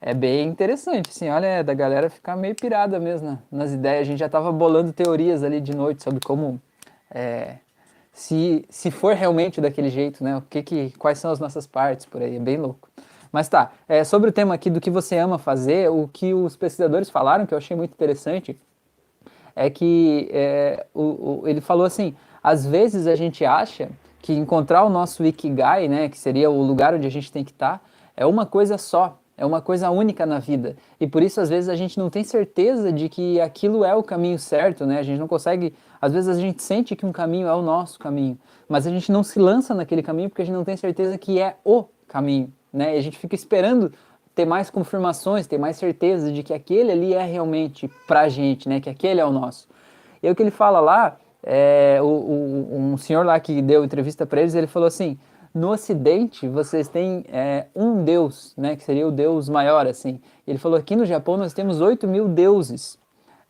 É 0.01 0.15
bem 0.15 0.49
interessante, 0.49 1.11
assim, 1.11 1.29
olha, 1.29 1.47
é 1.47 1.63
da 1.63 1.75
galera 1.75 2.09
ficar 2.09 2.37
meio 2.37 2.55
pirada 2.55 3.01
mesmo 3.01 3.31
né, 3.31 3.39
nas 3.51 3.73
ideias. 3.73 4.03
A 4.03 4.05
gente 4.05 4.19
já 4.19 4.29
tava 4.29 4.53
bolando 4.53 4.93
teorias 4.93 5.43
ali 5.43 5.61
de 5.61 5.75
noite 5.75 6.05
sobre 6.05 6.21
como 6.25 6.61
é, 7.11 7.57
se, 8.13 8.65
se 8.69 8.91
for 8.91 9.15
realmente 9.15 9.61
daquele 9.61 9.91
jeito, 9.91 10.23
né? 10.25 10.37
O 10.37 10.43
que, 10.43 10.63
que 10.63 10.91
quais 10.99 11.19
são 11.19 11.31
as 11.31 11.39
nossas 11.39 11.67
partes 11.67 12.07
por 12.07 12.21
aí, 12.23 12.37
é 12.37 12.41
bem 12.41 12.57
louco. 12.57 12.89
Mas 13.31 13.49
tá, 13.49 13.73
é, 13.89 14.05
sobre 14.05 14.31
o 14.31 14.33
tema 14.33 14.55
aqui 14.55 14.71
do 14.71 14.81
que 14.81 14.91
você 14.91 15.17
ama 15.19 15.39
fazer, 15.39 15.91
o 15.91 16.09
que 16.13 16.33
os 16.33 16.57
pesquisadores 16.57 17.11
falaram, 17.11 17.47
que 17.47 17.53
eu 17.53 17.59
achei 17.59 17.77
muito 17.77 17.93
interessante, 17.93 18.57
é 19.55 19.69
que 19.69 20.29
é, 20.33 20.87
o, 20.95 21.03
o, 21.03 21.43
ele 21.47 21.61
falou 21.61 21.85
assim: 21.85 22.15
às 22.43 22.65
vezes 22.65 23.07
a 23.07 23.15
gente 23.15 23.45
acha 23.45 23.91
que 24.21 24.33
encontrar 24.33 24.85
o 24.85 24.91
nosso 24.91 25.25
ikigai, 25.25 25.89
né, 25.89 26.09
que 26.09 26.19
seria 26.19 26.51
o 26.51 26.63
lugar 26.63 26.95
onde 26.95 27.07
a 27.07 27.11
gente 27.11 27.31
tem 27.31 27.45
que 27.45 27.51
estar, 27.51 27.79
tá, 27.79 27.81
é 28.17 28.27
uma 28.27 28.47
coisa 28.47 28.79
só, 28.79 29.19
é 29.37 29.47
uma 29.47 29.61
coisa 29.61 29.91
única 29.91 30.27
na 30.27 30.39
vida. 30.39 30.77
E 31.01 31.07
por 31.07 31.23
isso 31.23 31.41
às 31.41 31.49
vezes 31.49 31.69
a 31.69 31.77
gente 31.77 31.99
não 31.99 32.11
tem 32.11 32.25
certeza 32.25 32.93
de 32.93 33.09
que 33.09 33.41
aquilo 33.41 33.85
é 33.85 33.95
o 33.95 34.03
caminho 34.03 34.39
certo, 34.39 34.85
né? 34.87 34.99
A 34.99 35.03
gente 35.03 35.19
não 35.19 35.29
consegue, 35.29 35.75
às 36.01 36.13
vezes 36.13 36.29
a 36.29 36.41
gente 36.41 36.63
sente 36.63 36.95
que 36.95 37.05
um 37.05 37.13
caminho 37.13 37.47
é 37.49 37.55
o 37.55 37.63
nosso 37.63 37.99
caminho, 37.99 38.39
mas 38.69 38.87
a 38.87 38.91
gente 38.91 39.11
não 39.11 39.23
se 39.23 39.39
lança 39.39 39.75
naquele 39.75 40.03
caminho 40.03 40.29
porque 40.29 40.43
a 40.43 40.45
gente 40.45 40.55
não 40.55 40.65
tem 40.65 40.77
certeza 40.77 41.17
que 41.19 41.41
é 41.41 41.57
o 41.65 41.85
caminho, 42.07 42.53
né? 42.73 42.95
E 42.95 42.99
a 42.99 43.03
gente 43.03 43.19
fica 43.19 43.35
esperando 43.35 43.93
ter 44.35 44.45
mais 44.45 44.71
confirmações, 44.71 45.47
ter 45.47 45.59
mais 45.59 45.77
certeza 45.77 46.31
de 46.31 46.43
que 46.43 46.55
aquele 46.55 46.93
ali 46.93 47.15
é 47.15 47.25
realmente 47.25 47.91
pra 48.07 48.29
gente, 48.29 48.69
né? 48.69 48.81
Que 48.81 48.89
aquele 48.89 49.21
é 49.21 49.25
o 49.25 49.33
nosso. 49.33 49.69
E 50.23 50.31
o 50.31 50.35
que 50.35 50.43
ele 50.43 50.51
fala 50.51 50.81
lá 50.81 51.17
é, 51.43 51.99
o, 52.01 52.07
o, 52.07 52.77
um 52.77 52.97
senhor 52.97 53.25
lá 53.25 53.39
que 53.41 53.61
deu 53.63 53.85
entrevista 53.85 54.27
para 54.27 54.41
eles, 54.41 54.55
ele 54.55 54.67
falou 54.67 54.87
assim: 54.87 55.19
no 55.55 55.71
Ocidente 55.71 56.47
vocês 56.47 56.89
têm 56.89 57.25
é, 57.33 57.67
um 57.75 58.05
Deus, 58.05 58.55
né, 58.57 58.77
que 58.77 58.85
seria 58.85 59.07
o 59.07 59.11
Deus 59.11 59.49
maior, 59.49 59.87
assim. 59.87 60.21
Ele 60.47 60.59
falou 60.59 60.79
aqui 60.79 60.95
no 60.95 61.05
Japão 61.05 61.37
nós 61.37 61.53
temos 61.53 61.81
8 61.81 62.07
mil 62.07 62.29
deuses. 62.29 62.99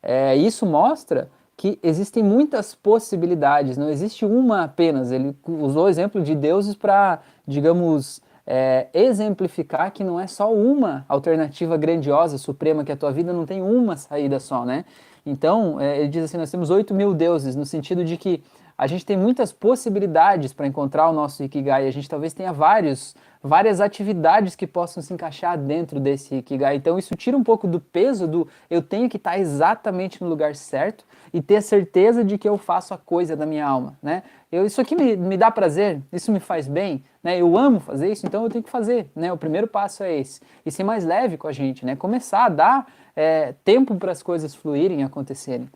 É, 0.03 0.37
isso 0.37 0.65
mostra 0.65 1.29
que 1.59 1.77
existem 1.83 2.23
muitas 2.23 2.73
possibilidades, 2.73 3.77
não 3.77 3.91
existe 3.91 4.25
uma 4.25 4.63
apenas. 4.63 5.11
Ele 5.11 5.35
usou 5.45 5.87
o 5.87 5.89
exemplo 5.89 6.23
de 6.23 6.37
deuses 6.37 6.77
para, 6.77 7.19
digamos, 7.45 8.23
é, 8.47 8.87
exemplificar 8.95 9.91
que 9.91 10.05
não 10.05 10.21
é 10.21 10.29
só 10.29 10.55
uma 10.55 11.05
alternativa 11.09 11.77
grandiosa, 11.77 12.39
suprema, 12.39 12.85
que 12.85 12.93
a 12.93 12.97
tua 12.97 13.11
vida 13.11 13.33
não 13.33 13.45
tem 13.45 13.61
uma 13.61 13.97
saída 13.97 14.39
só, 14.39 14.65
né? 14.65 14.85
Então, 15.27 15.81
é, 15.81 15.99
ele 15.99 16.09
diz 16.09 16.25
assim: 16.27 16.37
nós 16.37 16.49
temos 16.49 16.71
8 16.71 16.95
mil 16.95 17.13
deuses, 17.13 17.57
no 17.57 17.67
sentido 17.67 18.05
de 18.05 18.17
que 18.17 18.41
a 18.79 18.87
gente 18.87 19.05
tem 19.05 19.17
muitas 19.17 19.51
possibilidades 19.51 20.53
para 20.53 20.65
encontrar 20.65 21.11
o 21.11 21.13
nosso 21.13 21.43
Ikigai. 21.43 21.89
A 21.89 21.91
gente 21.91 22.09
talvez 22.09 22.33
tenha 22.33 22.53
vários, 22.53 23.17
várias 23.43 23.81
atividades 23.81 24.55
que 24.55 24.69
possam 24.69 25.03
se 25.03 25.13
encaixar 25.13 25.59
dentro 25.59 25.99
desse 25.99 26.37
Ikigai. 26.37 26.77
Então, 26.77 26.97
isso 26.97 27.17
tira 27.17 27.37
um 27.37 27.43
pouco 27.43 27.67
do 27.67 27.81
peso 27.81 28.29
do 28.29 28.47
eu 28.71 28.81
tenho 28.81 29.09
que 29.09 29.17
estar 29.17 29.37
exatamente 29.41 30.23
no 30.23 30.31
lugar 30.31 30.55
certo 30.55 31.05
e 31.33 31.43
ter 31.43 31.63
certeza 31.63 32.25
de 32.25 32.39
que 32.39 32.49
eu 32.49 32.57
faço 32.57 32.95
a 32.95 32.99
coisa 32.99 33.37
da 33.37 33.47
minha 33.47 33.67
alma. 33.67 33.99
Né? 34.03 34.23
Eu, 34.51 34.67
isso 34.67 34.81
aqui 34.81 34.95
me, 34.95 35.17
me 35.17 35.37
dá 35.37 35.51
prazer, 35.51 36.03
isso 36.13 36.33
me 36.33 36.41
faz 36.41 36.67
bem, 36.67 37.05
né? 37.23 37.41
eu 37.41 37.57
amo 37.57 37.81
fazer 37.81 38.11
isso, 38.11 38.27
então 38.27 38.43
eu 38.45 38.51
tenho 38.51 38.65
que 38.65 38.71
fazer. 38.71 39.11
Né? 39.15 39.33
O 39.33 39.37
primeiro 39.37 39.67
passo 39.67 40.03
é 40.03 40.17
esse. 40.17 40.41
E 40.65 40.71
ser 40.71 40.85
mais 40.85 41.05
leve 41.05 41.37
com 41.37 41.49
a 41.49 41.53
gente, 41.53 41.85
né? 41.85 41.97
começar 41.97 42.47
a 42.47 42.49
dar 42.49 42.87
é, 43.15 43.55
tempo 43.65 43.95
para 43.97 44.13
as 44.13 44.23
coisas 44.23 44.55
fluírem 44.55 45.01
e 45.01 45.03
acontecerem. 45.03 45.69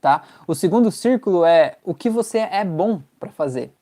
Tá? 0.00 0.22
O 0.46 0.54
segundo 0.54 0.90
círculo 0.90 1.44
é 1.44 1.76
o 1.84 1.94
que 1.94 2.10
você 2.10 2.38
é 2.38 2.64
bom 2.64 3.00
para 3.20 3.30
fazer. 3.30 3.72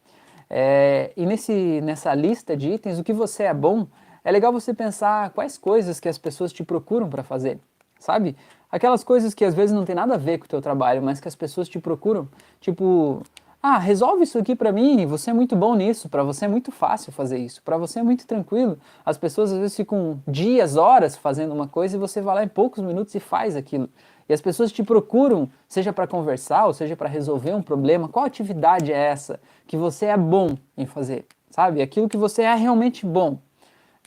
É, 0.50 1.12
e 1.16 1.25
nesse, 1.25 1.80
nessa 1.80 2.12
lista 2.12 2.57
de 2.57 2.71
itens, 2.71 2.99
o 2.99 3.04
que 3.04 3.12
você 3.12 3.45
é 3.45 3.54
bom, 3.54 3.87
é 4.25 4.30
legal 4.30 4.52
você 4.52 4.75
pensar 4.75 5.30
quais 5.30 5.57
coisas 5.57 6.00
que 6.00 6.09
as 6.09 6.19
pessoas 6.19 6.52
te 6.52 6.62
procuram 6.62 7.09
para 7.09 7.23
fazer, 7.23 7.59
sabe? 8.00 8.37
Aquelas 8.73 9.04
coisas 9.04 9.35
que 9.35 9.45
às 9.45 9.54
vezes 9.54 9.75
não 9.75 9.85
tem 9.85 9.95
nada 9.95 10.14
a 10.14 10.19
ver 10.19 10.38
com 10.38 10.47
o 10.47 10.49
teu 10.49 10.61
trabalho, 10.61 11.02
mas 11.02 11.21
que 11.21 11.28
as 11.28 11.37
pessoas 11.37 11.69
te 11.69 11.78
procuram. 11.78 12.28
Tipo, 12.61 13.23
ah, 13.62 13.78
resolve 13.78 14.23
isso 14.23 14.38
aqui 14.38 14.57
para 14.57 14.73
mim, 14.73 15.04
você 15.07 15.30
é 15.30 15.33
muito 15.35 15.54
bom 15.54 15.75
nisso, 15.75 16.09
para 16.09 16.23
você 16.23 16.47
é 16.47 16.49
muito 16.49 16.73
fácil 16.73 17.12
fazer 17.12 17.37
isso, 17.37 17.62
para 17.62 17.76
você 17.76 17.99
é 17.99 18.02
muito 18.02 18.26
tranquilo. 18.26 18.78
As 19.04 19.19
pessoas 19.19 19.52
às 19.52 19.59
vezes 19.59 19.76
ficam 19.76 20.19
dias, 20.26 20.76
horas 20.76 21.14
fazendo 21.14 21.52
uma 21.52 21.69
coisa 21.69 21.97
e 21.97 22.00
você 22.00 22.23
vai 22.23 22.37
lá 22.37 22.45
em 22.45 22.49
poucos 22.49 22.83
minutos 22.83 23.14
e 23.14 23.21
faz 23.21 23.54
aquilo. 23.54 23.88
E 24.26 24.33
as 24.33 24.40
pessoas 24.40 24.73
te 24.73 24.83
procuram, 24.83 25.50
seja 25.69 25.92
para 25.92 26.07
conversar 26.07 26.64
ou 26.66 26.73
seja 26.73 26.97
para 26.97 27.09
resolver 27.09 27.52
um 27.52 27.61
problema. 27.61 28.09
Qual 28.09 28.25
atividade 28.25 28.92
é 28.92 28.97
essa 28.97 29.40
que 29.66 29.76
você 29.76 30.07
é 30.07 30.16
bom 30.16 30.57
em 30.75 30.87
fazer? 30.87 31.26
Sabe? 31.50 31.83
Aquilo 31.83 32.09
que 32.09 32.16
você 32.16 32.42
é 32.42 32.54
realmente 32.54 33.04
bom. 33.04 33.38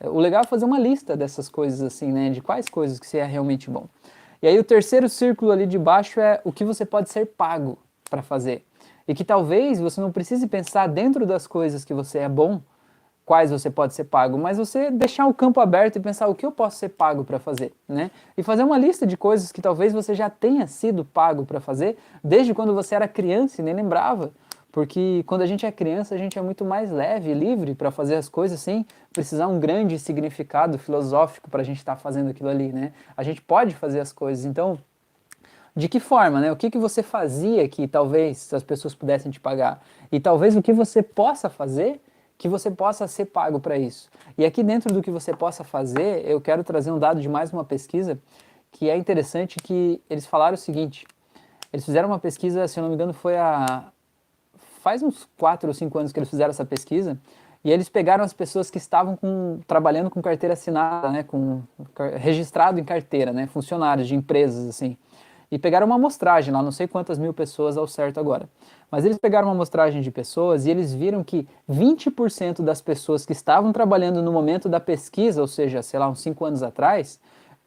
O 0.03 0.19
legal 0.19 0.41
é 0.41 0.48
fazer 0.48 0.65
uma 0.65 0.79
lista 0.79 1.15
dessas 1.15 1.50
coisas 1.50 1.81
assim, 1.81 2.12
né? 2.12 2.29
De 2.29 2.41
quais 2.41 2.67
coisas 2.67 3.00
que 3.00 3.07
você 3.07 3.19
é 3.19 3.25
realmente 3.25 3.69
bom. 3.69 3.88
E 4.41 4.48
aí 4.48 4.60
o 4.60 4.63
terceiro 4.63 5.07
círculo 5.07 5.51
ali 5.51 5.65
de 5.65 5.79
baixo 5.79 6.19
é 6.19 6.41
o 6.43 6.51
que 6.51 6.65
você 6.65 6.86
pode 6.86 7.10
ser 7.10 7.25
pago 7.27 7.77
para 8.10 8.22
fazer. 8.22 8.65
E 9.07 9.13
que 9.13 9.24
talvez 9.24 9.79
você 9.79 10.00
não 10.01 10.12
precise 10.12 10.48
pensar 10.48 10.88
dentro 10.88 11.25
das 11.25 11.48
coisas 11.48 11.86
que 11.86 11.93
você 11.93 12.19
é 12.19 12.29
bom, 12.29 12.62
quais 13.25 13.51
você 13.51 13.69
pode 13.69 13.93
ser 13.93 14.03
pago, 14.05 14.38
mas 14.38 14.57
você 14.57 14.91
deixar 14.91 15.25
o 15.27 15.33
campo 15.33 15.62
aberto 15.62 15.95
e 15.95 16.00
pensar 16.00 16.27
o 16.27 16.36
que 16.36 16.45
eu 16.45 16.51
posso 16.51 16.77
ser 16.77 16.89
pago 16.89 17.24
para 17.24 17.39
fazer, 17.39 17.72
né? 17.88 18.12
E 18.38 18.43
fazer 18.43 18.63
uma 18.63 18.77
lista 18.77 19.07
de 19.07 19.15
coisas 19.15 19.51
que 19.51 19.62
talvez 19.62 19.93
você 19.93 20.13
já 20.13 20.29
tenha 20.29 20.67
sido 20.67 21.05
pago 21.05 21.45
para 21.45 21.62
fazer 21.62 21.98
desde 22.24 22.53
quando 22.53 22.74
você 22.74 22.95
era 22.95 23.07
criança 23.07 23.62
e 23.62 23.63
nem 23.63 23.74
lembrava. 23.74 24.31
Porque 24.73 25.23
quando 25.27 25.43
a 25.43 25.45
gente 25.45 25.67
é 25.67 25.71
criança, 25.71 26.15
a 26.15 26.17
gente 26.17 26.39
é 26.39 26.41
muito 26.41 26.65
mais 26.65 26.91
leve 26.91 27.31
livre 27.31 27.75
para 27.75 27.91
fazer 27.91 28.15
as 28.15 28.27
coisas 28.27 28.59
sem 28.59 28.83
precisar 29.13 29.47
um 29.47 29.59
grande 29.59 29.99
significado 29.99 30.79
filosófico 30.79 31.47
para 31.47 31.61
a 31.61 31.63
gente 31.63 31.77
estar 31.77 31.95
tá 31.95 32.01
fazendo 32.01 32.31
aquilo 32.31 32.49
ali, 32.49 32.73
né? 32.73 32.91
A 33.15 33.21
gente 33.21 33.39
pode 33.39 33.75
fazer 33.75 33.99
as 33.99 34.11
coisas. 34.11 34.45
Então, 34.45 34.79
de 35.75 35.87
que 35.87 35.99
forma, 35.99 36.41
né? 36.41 36.51
O 36.51 36.55
que, 36.55 36.71
que 36.71 36.79
você 36.79 37.03
fazia 37.03 37.69
que 37.69 37.87
talvez 37.87 38.51
as 38.51 38.63
pessoas 38.63 38.95
pudessem 38.95 39.31
te 39.31 39.39
pagar? 39.39 39.79
E 40.11 40.19
talvez 40.19 40.57
o 40.57 40.61
que 40.61 40.73
você 40.73 41.03
possa 41.03 41.51
fazer 41.51 42.01
que 42.35 42.49
você 42.49 42.71
possa 42.71 43.07
ser 43.07 43.25
pago 43.25 43.59
para 43.59 43.77
isso. 43.77 44.09
E 44.35 44.43
aqui 44.43 44.63
dentro 44.63 44.91
do 44.91 45.03
que 45.03 45.11
você 45.11 45.35
possa 45.35 45.63
fazer, 45.63 46.27
eu 46.27 46.41
quero 46.41 46.63
trazer 46.63 46.91
um 46.91 46.97
dado 46.97 47.21
de 47.21 47.29
mais 47.29 47.53
uma 47.53 47.63
pesquisa 47.63 48.19
que 48.71 48.89
é 48.89 48.97
interessante 48.97 49.57
que 49.59 50.01
eles 50.09 50.25
falaram 50.25 50.55
o 50.55 50.57
seguinte, 50.57 51.05
eles 51.71 51.85
fizeram 51.85 52.09
uma 52.09 52.17
pesquisa, 52.17 52.67
se 52.67 52.79
eu 52.79 52.81
não 52.81 52.89
me 52.89 52.95
engano, 52.95 53.13
foi 53.13 53.37
a 53.37 53.92
faz 54.83 55.01
uns 55.01 55.27
4 55.37 55.69
ou 55.69 55.73
5 55.73 55.97
anos 55.97 56.11
que 56.11 56.19
eles 56.19 56.29
fizeram 56.29 56.49
essa 56.49 56.65
pesquisa, 56.65 57.17
e 57.63 57.71
eles 57.71 57.87
pegaram 57.87 58.21
as 58.21 58.33
pessoas 58.33 58.69
que 58.69 58.77
estavam 58.77 59.15
com, 59.15 59.59
trabalhando 59.65 60.09
com 60.09 60.21
carteira 60.21 60.53
assinada, 60.53 61.09
né, 61.09 61.23
com 61.23 61.61
registrado 62.17 62.77
em 62.77 62.83
carteira, 62.83 63.31
né, 63.31 63.47
funcionários 63.47 64.09
de 64.09 64.15
empresas 64.15 64.67
assim. 64.67 64.97
E 65.49 65.57
pegaram 65.57 65.85
uma 65.85 65.95
amostragem 65.95 66.53
lá, 66.53 66.61
não 66.61 66.71
sei 66.71 66.87
quantas 66.87 67.17
mil 67.17 67.33
pessoas 67.33 67.77
ao 67.77 67.87
certo 67.87 68.19
agora. 68.19 68.49
Mas 68.91 69.05
eles 69.05 69.17
pegaram 69.17 69.47
uma 69.47 69.53
amostragem 69.53 70.01
de 70.01 70.11
pessoas 70.11 70.65
e 70.65 70.71
eles 70.71 70.93
viram 70.93 71.23
que 71.23 71.47
20% 71.69 72.61
das 72.61 72.81
pessoas 72.81 73.25
que 73.25 73.31
estavam 73.31 73.71
trabalhando 73.71 74.21
no 74.21 74.33
momento 74.33 74.67
da 74.67 74.81
pesquisa, 74.81 75.39
ou 75.39 75.47
seja, 75.47 75.81
sei 75.81 75.99
lá, 75.99 76.09
uns 76.09 76.19
5 76.19 76.43
anos 76.43 76.61
atrás, 76.61 77.19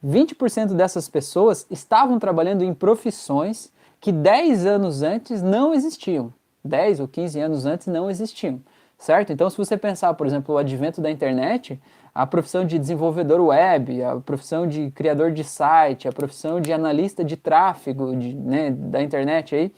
20% 0.05 0.75
dessas 0.75 1.09
pessoas 1.09 1.67
estavam 1.71 2.19
trabalhando 2.19 2.63
em 2.63 2.75
profissões 2.75 3.73
que 4.01 4.13
10 4.13 4.67
anos 4.67 5.03
antes 5.03 5.41
não 5.43 5.73
existiam. 5.73 6.35
10 6.67 7.01
ou 7.01 7.09
15 7.09 7.41
anos 7.41 7.67
antes 7.67 7.87
não 7.87 8.11
existiam, 8.11 8.61
certo? 8.99 9.33
Então, 9.33 9.49
se 9.49 9.57
você 9.57 9.77
pensar, 9.77 10.13
por 10.15 10.27
exemplo, 10.27 10.55
o 10.55 10.59
advento 10.59 11.01
da 11.01 11.11
internet, 11.11 11.81
a 12.15 12.27
profissão 12.27 12.65
de 12.65 12.79
desenvolvedor 12.79 13.41
web, 13.41 14.03
a 14.03 14.17
profissão 14.17 14.67
de 14.67 14.91
criador 14.91 15.33
de 15.33 15.45
site, 15.45 16.09
a 16.09 16.13
profissão 16.13 16.61
de 16.61 16.73
analista 16.73 17.23
de 17.23 17.37
tráfego 17.37 18.17
de, 18.17 18.35
né, 18.35 18.71
da 18.71 19.03
internet 19.03 19.55
aí, 19.55 19.73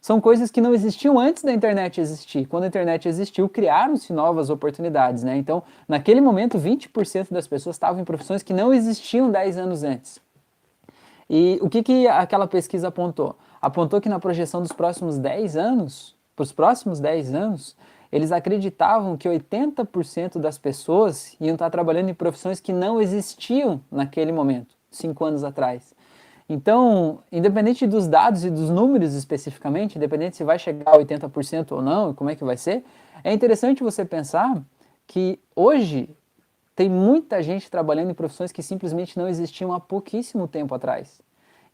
são 0.00 0.20
coisas 0.20 0.50
que 0.50 0.60
não 0.60 0.74
existiam 0.74 1.18
antes 1.18 1.42
da 1.42 1.52
internet 1.52 2.00
existir. 2.00 2.46
Quando 2.46 2.64
a 2.64 2.66
internet 2.66 3.08
existiu, 3.08 3.48
criaram-se 3.48 4.12
novas 4.12 4.48
oportunidades, 4.48 5.24
né? 5.24 5.36
Então, 5.36 5.62
naquele 5.88 6.20
momento, 6.20 6.58
20% 6.58 7.32
das 7.32 7.48
pessoas 7.48 7.76
estavam 7.76 8.00
em 8.00 8.04
profissões 8.04 8.42
que 8.42 8.52
não 8.52 8.72
existiam 8.72 9.30
10 9.30 9.58
anos 9.58 9.82
antes. 9.82 10.20
E 11.28 11.58
o 11.60 11.68
que, 11.68 11.82
que 11.82 12.06
aquela 12.06 12.46
pesquisa 12.46 12.88
apontou? 12.88 13.36
Apontou 13.60 14.00
que 14.00 14.08
na 14.08 14.18
projeção 14.18 14.62
dos 14.62 14.72
próximos 14.72 15.18
10 15.18 15.56
anos, 15.56 16.16
para 16.38 16.44
os 16.44 16.52
próximos 16.52 17.00
10 17.00 17.34
anos, 17.34 17.76
eles 18.12 18.30
acreditavam 18.30 19.16
que 19.16 19.28
80% 19.28 20.38
das 20.38 20.56
pessoas 20.56 21.36
iam 21.40 21.54
estar 21.54 21.68
trabalhando 21.68 22.10
em 22.10 22.14
profissões 22.14 22.60
que 22.60 22.72
não 22.72 23.00
existiam 23.00 23.80
naquele 23.90 24.30
momento, 24.30 24.72
cinco 24.88 25.24
anos 25.24 25.42
atrás. 25.42 25.92
Então, 26.48 27.18
independente 27.32 27.88
dos 27.88 28.06
dados 28.06 28.44
e 28.44 28.50
dos 28.50 28.70
números 28.70 29.14
especificamente, 29.14 29.96
independente 29.96 30.36
se 30.36 30.44
vai 30.44 30.60
chegar 30.60 30.92
a 30.92 30.98
80% 30.98 31.72
ou 31.72 31.82
não, 31.82 32.14
como 32.14 32.30
é 32.30 32.36
que 32.36 32.44
vai 32.44 32.56
ser, 32.56 32.84
é 33.24 33.32
interessante 33.32 33.82
você 33.82 34.04
pensar 34.04 34.62
que 35.08 35.40
hoje 35.56 36.08
tem 36.76 36.88
muita 36.88 37.42
gente 37.42 37.68
trabalhando 37.68 38.12
em 38.12 38.14
profissões 38.14 38.52
que 38.52 38.62
simplesmente 38.62 39.18
não 39.18 39.26
existiam 39.26 39.72
há 39.72 39.80
pouquíssimo 39.80 40.46
tempo 40.46 40.72
atrás. 40.72 41.20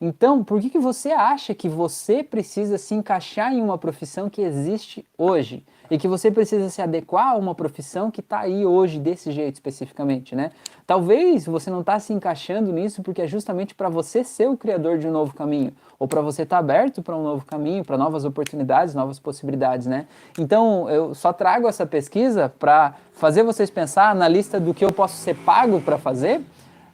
Então, 0.00 0.42
por 0.42 0.60
que, 0.60 0.70
que 0.70 0.78
você 0.78 1.12
acha 1.12 1.54
que 1.54 1.68
você 1.68 2.22
precisa 2.22 2.78
se 2.78 2.94
encaixar 2.94 3.52
em 3.52 3.62
uma 3.62 3.78
profissão 3.78 4.28
que 4.28 4.42
existe 4.42 5.04
hoje? 5.16 5.64
E 5.90 5.98
que 5.98 6.08
você 6.08 6.30
precisa 6.30 6.70
se 6.70 6.80
adequar 6.80 7.32
a 7.32 7.36
uma 7.36 7.54
profissão 7.54 8.10
que 8.10 8.20
está 8.20 8.40
aí 8.40 8.64
hoje 8.64 8.98
desse 8.98 9.30
jeito 9.30 9.54
especificamente, 9.54 10.34
né? 10.34 10.50
Talvez 10.86 11.44
você 11.44 11.70
não 11.70 11.80
está 11.80 11.98
se 11.98 12.12
encaixando 12.12 12.72
nisso 12.72 13.02
porque 13.02 13.22
é 13.22 13.26
justamente 13.26 13.74
para 13.74 13.90
você 13.90 14.24
ser 14.24 14.48
o 14.48 14.56
criador 14.56 14.98
de 14.98 15.06
um 15.06 15.12
novo 15.12 15.34
caminho, 15.34 15.72
ou 15.98 16.08
para 16.08 16.22
você 16.22 16.42
estar 16.42 16.56
tá 16.56 16.60
aberto 16.60 17.02
para 17.02 17.14
um 17.14 17.22
novo 17.22 17.44
caminho, 17.44 17.84
para 17.84 17.98
novas 17.98 18.24
oportunidades, 18.24 18.94
novas 18.94 19.18
possibilidades, 19.18 19.86
né? 19.86 20.06
Então, 20.38 20.88
eu 20.88 21.14
só 21.14 21.32
trago 21.32 21.68
essa 21.68 21.84
pesquisa 21.84 22.52
para 22.58 22.94
fazer 23.12 23.42
vocês 23.42 23.68
pensar 23.70 24.14
na 24.14 24.26
lista 24.26 24.58
do 24.58 24.72
que 24.72 24.84
eu 24.84 24.92
posso 24.92 25.16
ser 25.16 25.36
pago 25.36 25.80
para 25.82 25.98
fazer, 25.98 26.40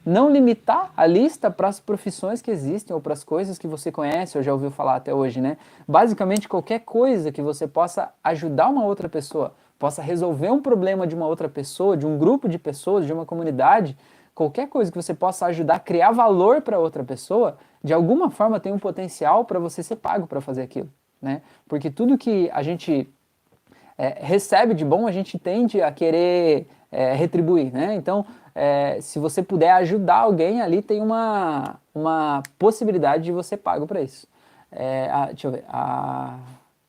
não 0.05 0.31
limitar 0.31 0.91
a 0.97 1.05
lista 1.05 1.51
para 1.51 1.67
as 1.67 1.79
profissões 1.79 2.41
que 2.41 2.49
existem 2.49 2.93
ou 2.93 3.01
para 3.01 3.13
as 3.13 3.23
coisas 3.23 3.57
que 3.57 3.67
você 3.67 3.91
conhece 3.91 4.37
ou 4.37 4.43
já 4.43 4.51
ouviu 4.51 4.71
falar 4.71 4.95
até 4.95 5.13
hoje, 5.13 5.39
né? 5.39 5.57
Basicamente 5.87 6.47
qualquer 6.49 6.79
coisa 6.79 7.31
que 7.31 7.41
você 7.41 7.67
possa 7.67 8.11
ajudar 8.23 8.69
uma 8.69 8.83
outra 8.83 9.07
pessoa, 9.07 9.53
possa 9.77 10.01
resolver 10.01 10.49
um 10.49 10.61
problema 10.61 11.05
de 11.05 11.15
uma 11.15 11.27
outra 11.27 11.47
pessoa, 11.47 11.95
de 11.95 12.05
um 12.05 12.17
grupo 12.17 12.49
de 12.49 12.57
pessoas, 12.57 13.05
de 13.05 13.13
uma 13.13 13.25
comunidade, 13.25 13.95
qualquer 14.33 14.67
coisa 14.67 14.91
que 14.91 14.97
você 14.97 15.13
possa 15.13 15.45
ajudar 15.47 15.75
a 15.75 15.79
criar 15.79 16.11
valor 16.11 16.61
para 16.61 16.79
outra 16.79 17.03
pessoa, 17.03 17.57
de 17.83 17.93
alguma 17.93 18.31
forma 18.31 18.59
tem 18.59 18.73
um 18.73 18.79
potencial 18.79 19.45
para 19.45 19.59
você 19.59 19.83
ser 19.83 19.97
pago 19.97 20.25
para 20.25 20.41
fazer 20.41 20.63
aquilo, 20.63 20.89
né? 21.21 21.43
Porque 21.67 21.91
tudo 21.91 22.17
que 22.17 22.49
a 22.51 22.63
gente 22.63 23.07
é, 23.97 24.17
recebe 24.19 24.73
de 24.73 24.83
bom, 24.83 25.05
a 25.05 25.11
gente 25.11 25.37
tende 25.37 25.79
a 25.79 25.91
querer 25.91 26.67
é, 26.91 27.13
retribuir, 27.13 27.71
né? 27.71 27.93
Então, 27.95 28.25
é, 28.53 28.99
se 29.01 29.19
você 29.19 29.41
puder 29.41 29.71
ajudar 29.71 30.17
alguém 30.17 30.61
ali, 30.61 30.81
tem 30.81 31.01
uma, 31.01 31.75
uma 31.93 32.43
possibilidade 32.59 33.23
de 33.23 33.31
você 33.31 33.55
pago 33.55 33.87
para 33.87 34.01
isso. 34.01 34.27
É, 34.71 35.09
a, 35.11 35.25
deixa 35.27 35.47
eu 35.47 35.51
ver, 35.51 35.65
a, 35.67 36.37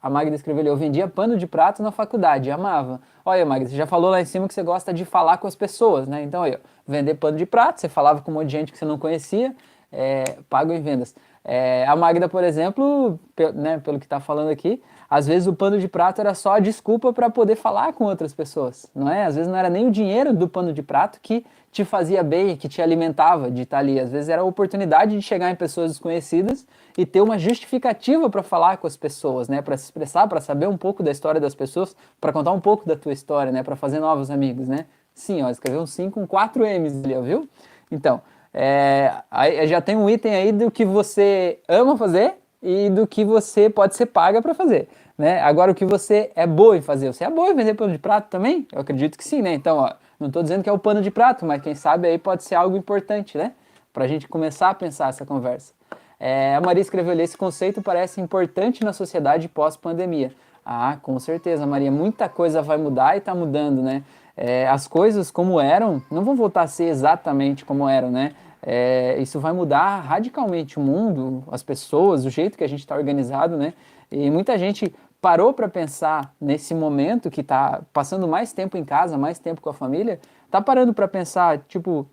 a 0.01 0.11
Magda 0.11 0.35
escreveu 0.35 0.61
ali, 0.61 0.69
eu 0.69 0.77
vendia 0.77 1.09
pano 1.09 1.37
de 1.37 1.47
prato 1.47 1.83
na 1.83 1.91
faculdade, 1.91 2.51
amava. 2.51 3.01
Olha, 3.25 3.47
Magda, 3.47 3.69
você 3.69 3.77
já 3.77 3.87
falou 3.87 4.11
lá 4.11 4.21
em 4.21 4.25
cima 4.25 4.49
que 4.49 4.55
você 4.55 4.63
gosta 4.63 4.93
de 4.93 5.05
falar 5.05 5.39
com 5.39 5.47
as 5.47 5.55
pessoas, 5.55 6.09
né? 6.09 6.23
Então, 6.23 6.43
aí, 6.43 6.59
vender 6.87 7.15
pano 7.15 7.37
de 7.37 7.47
prato, 7.47 7.81
você 7.81 7.89
falava 7.89 8.21
com 8.21 8.31
um 8.31 8.35
monte 8.35 8.47
de 8.47 8.53
gente 8.53 8.73
que 8.73 8.79
você 8.79 8.85
não 8.85 8.99
conhecia, 8.99 9.55
é, 9.91 10.25
pago 10.49 10.73
em 10.73 10.81
vendas. 10.81 11.15
É, 11.45 11.85
a 11.87 11.95
Magda, 11.97 12.29
por 12.29 12.45
exemplo, 12.45 13.19
né, 13.55 13.79
pelo 13.79 13.99
que 13.99 14.07
está 14.07 14.21
falando 14.21 14.51
aqui, 14.51 14.83
às 15.13 15.27
vezes 15.27 15.47
o 15.47 15.53
pano 15.53 15.79
de 15.79 15.87
prato 15.89 16.23
era 16.23 16.33
só 16.33 16.55
a 16.55 16.59
desculpa 16.59 17.13
para 17.13 17.29
poder 17.29 17.55
falar 17.55 17.93
com 17.93 18.05
outras 18.05 18.33
pessoas, 18.33 18.91
não 18.95 19.11
é? 19.11 19.27
Às 19.27 19.35
vezes 19.35 19.47
não 19.47 19.59
era 19.59 19.69
nem 19.69 19.87
o 19.87 19.91
dinheiro 19.91 20.33
do 20.33 20.49
pano 20.49 20.73
de 20.73 20.83
prato 20.83 21.21
que 21.21 21.45
te 21.71 21.85
fazia 21.85 22.23
bem, 22.23 22.57
que 22.57 22.67
te 22.67 22.81
alimentava 22.81 23.51
de 23.51 23.61
estar 23.61 23.77
ali. 23.77 24.01
Às 24.01 24.11
vezes 24.11 24.31
era 24.31 24.41
a 24.41 24.45
oportunidade 24.47 25.15
de 25.15 25.21
chegar 25.21 25.51
em 25.51 25.55
pessoas 25.55 25.91
desconhecidas 25.91 26.67
e 26.97 27.05
ter 27.05 27.21
uma 27.21 27.39
justificativa 27.39 28.31
para 28.31 28.43
falar 28.43 28.79
com 28.79 28.87
as 28.87 28.97
pessoas, 28.97 29.51
né? 29.51 29.61
Para 29.61 29.77
se 29.77 29.85
expressar, 29.85 30.27
para 30.27 30.41
saber 30.41 30.67
um 30.67 30.79
pouco 30.79 31.03
da 31.03 31.11
história 31.11 31.39
das 31.39 31.55
pessoas, 31.55 31.95
para 32.19 32.33
contar 32.33 32.53
um 32.53 32.61
pouco 32.61 32.89
da 32.89 32.97
tua 32.97 33.13
história, 33.13 33.53
né? 33.53 33.63
Para 33.63 33.77
fazer 33.77 34.01
novos 34.01 34.31
amigos, 34.31 34.67
né? 34.67 34.87
Sim, 35.15 35.43
ó, 35.43 35.51
escreveu 35.51 35.83
um 35.83 35.87
sim 35.87 36.09
com 36.09 36.27
quatro 36.27 36.65
M's 36.65 37.05
ali, 37.05 37.15
ó, 37.15 37.21
viu? 37.21 37.47
Então, 37.91 38.23
é, 38.55 39.13
aí 39.31 39.67
já 39.67 39.83
tem 39.83 39.95
um 39.95 40.09
item 40.09 40.35
aí 40.35 40.53
do 40.53 40.71
que 40.71 40.87
você 40.87 41.59
ama 41.69 41.99
fazer 41.99 42.37
e 42.63 42.89
do 42.89 43.07
que 43.07 43.25
você 43.25 43.69
pode 43.69 43.97
ser 43.97 44.07
paga 44.07 44.41
para 44.41 44.55
fazer. 44.55 44.89
Né? 45.23 45.41
Agora, 45.41 45.71
o 45.71 45.75
que 45.75 45.85
você 45.85 46.33
é 46.35 46.49
boa 46.49 46.77
em 46.77 46.83
fazer? 46.83 47.07
Você 47.13 47.23
é 47.23 47.31
boa 47.31 47.49
em 47.51 47.55
vender 47.55 47.75
pano 47.75 47.93
de 47.93 47.99
prato 48.01 48.29
também? 48.29 48.67
Eu 48.73 48.81
acredito 48.81 49.17
que 49.17 49.23
sim, 49.23 49.41
né? 49.41 49.55
Então, 49.55 49.79
ó, 49.79 49.93
não 50.19 50.27
estou 50.27 50.43
dizendo 50.43 50.65
que 50.65 50.69
é 50.69 50.73
o 50.73 50.79
pano 50.81 51.01
de 51.01 51.13
prato, 51.13 51.47
mas 51.47 51.63
quem 51.63 51.77
sabe 51.77 52.09
aí 52.09 52.19
pode 52.19 52.43
ser 52.43 52.57
algo 52.57 52.77
importante, 52.77 53.39
né? 53.39 53.53
Para 53.93 54.03
a 54.03 54.09
gente 54.09 54.27
começar 54.27 54.71
a 54.71 54.75
pensar 54.75 55.11
essa 55.11 55.25
conversa. 55.25 55.75
É, 56.19 56.57
a 56.57 56.61
Maria 56.61 56.81
escreveu 56.81 57.13
ali, 57.13 57.23
esse 57.23 57.37
conceito 57.37 57.81
parece 57.81 58.21
importante 58.21 58.83
na 58.83 58.93
sociedade 58.93 59.49
pós-pandemia. 59.49 60.33
Ah, 60.67 60.99
com 61.01 61.17
certeza, 61.21 61.65
Maria, 61.69 61.93
muita 61.93 62.29
coisa 62.29 62.61
vai 62.61 62.77
mudar 62.77 63.15
e 63.15 63.19
está 63.19 63.33
mudando, 63.33 63.81
né? 63.81 64.03
é, 64.37 64.67
as 64.69 64.89
coisas 64.89 65.31
como 65.31 65.61
eram 65.61 66.03
não 66.11 66.25
vão 66.25 66.35
voltar 66.35 66.63
a 66.63 66.67
ser 66.67 66.85
exatamente 66.85 67.65
como 67.65 67.89
eram, 67.89 68.11
né? 68.11 68.33
É, 68.65 69.17
isso 69.21 69.41
vai 69.41 69.53
mudar 69.53 70.01
radicalmente 70.01 70.79
o 70.79 70.81
mundo, 70.81 71.43
as 71.51 71.65
pessoas, 71.65 72.25
o 72.25 72.31
jeito 72.31 72.57
que 72.57 72.63
a 72.63 72.69
gente 72.69 72.81
está 72.81 72.95
organizado, 72.95 73.57
né? 73.57 73.75
E 74.11 74.31
muita 74.31 74.57
gente 74.57 74.95
parou 75.23 75.55
para 75.55 75.69
pensar 75.69 76.35
nesse 76.41 76.75
momento 76.75 77.31
que 77.31 77.43
está 77.43 77.81
passando 77.93 78.27
mais 78.27 78.53
tempo 78.53 78.77
em 78.77 78.85
casa, 78.85 79.17
mais 79.17 79.39
tempo 79.39 79.61
com 79.61 79.71
a 79.71 79.73
família, 79.73 80.21
tá 80.51 80.61
parando 80.61 80.93
para 80.93 81.07
pensar, 81.07 81.61
tipo, 81.69 82.09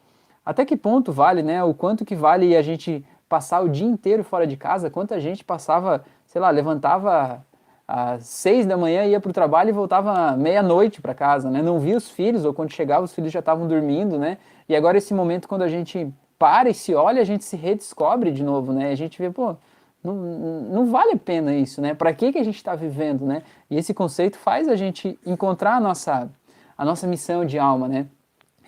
até 0.45 0.63
que 0.63 0.77
ponto 0.77 1.11
vale, 1.11 1.41
né? 1.41 1.63
O 1.63 1.73
quanto 1.73 2.05
que 2.05 2.15
vale 2.15 2.55
a 2.55 2.61
gente 2.61 3.03
passar 3.27 3.61
o 3.61 3.67
dia 3.67 3.87
inteiro 3.87 4.23
fora 4.23 4.45
de 4.45 4.55
casa? 4.55 4.91
Quanta 4.91 5.19
gente 5.19 5.43
passava, 5.43 6.05
sei 6.27 6.39
lá, 6.39 6.51
levantava 6.51 7.43
às 7.87 8.27
seis 8.27 8.67
da 8.67 8.77
manhã 8.77 9.03
ia 9.03 9.19
para 9.19 9.31
o 9.31 9.33
trabalho 9.33 9.69
e 9.69 9.73
voltava 9.73 10.37
meia-noite 10.37 11.01
para 11.01 11.15
casa, 11.15 11.49
né? 11.49 11.63
Não 11.63 11.79
via 11.79 11.97
os 11.97 12.11
filhos, 12.11 12.45
ou 12.45 12.53
quando 12.53 12.71
chegava 12.71 13.05
os 13.05 13.13
filhos 13.13 13.31
já 13.31 13.39
estavam 13.39 13.67
dormindo, 13.67 14.19
né? 14.19 14.37
E 14.67 14.75
agora 14.75 14.99
esse 14.99 15.15
momento 15.15 15.47
quando 15.47 15.63
a 15.63 15.67
gente 15.67 16.13
para 16.37 16.69
e 16.69 16.75
se 16.75 16.93
olha, 16.93 17.23
a 17.23 17.25
gente 17.25 17.43
se 17.43 17.57
redescobre 17.57 18.31
de 18.31 18.43
novo, 18.43 18.71
né? 18.71 18.91
A 18.91 18.95
gente 18.95 19.17
vê, 19.19 19.31
pô, 19.31 19.55
não, 20.03 20.15
não 20.15 20.85
vale 20.91 21.13
a 21.13 21.17
pena 21.17 21.53
isso, 21.55 21.81
né? 21.81 21.93
Para 21.93 22.13
que, 22.13 22.31
que 22.31 22.39
a 22.39 22.43
gente 22.43 22.55
está 22.55 22.75
vivendo, 22.75 23.25
né? 23.25 23.43
E 23.69 23.77
esse 23.77 23.93
conceito 23.93 24.37
faz 24.37 24.67
a 24.67 24.75
gente 24.75 25.19
encontrar 25.25 25.75
a 25.75 25.79
nossa, 25.79 26.29
a 26.77 26.85
nossa 26.85 27.05
missão 27.05 27.45
de 27.45 27.59
alma, 27.59 27.87
né? 27.87 28.07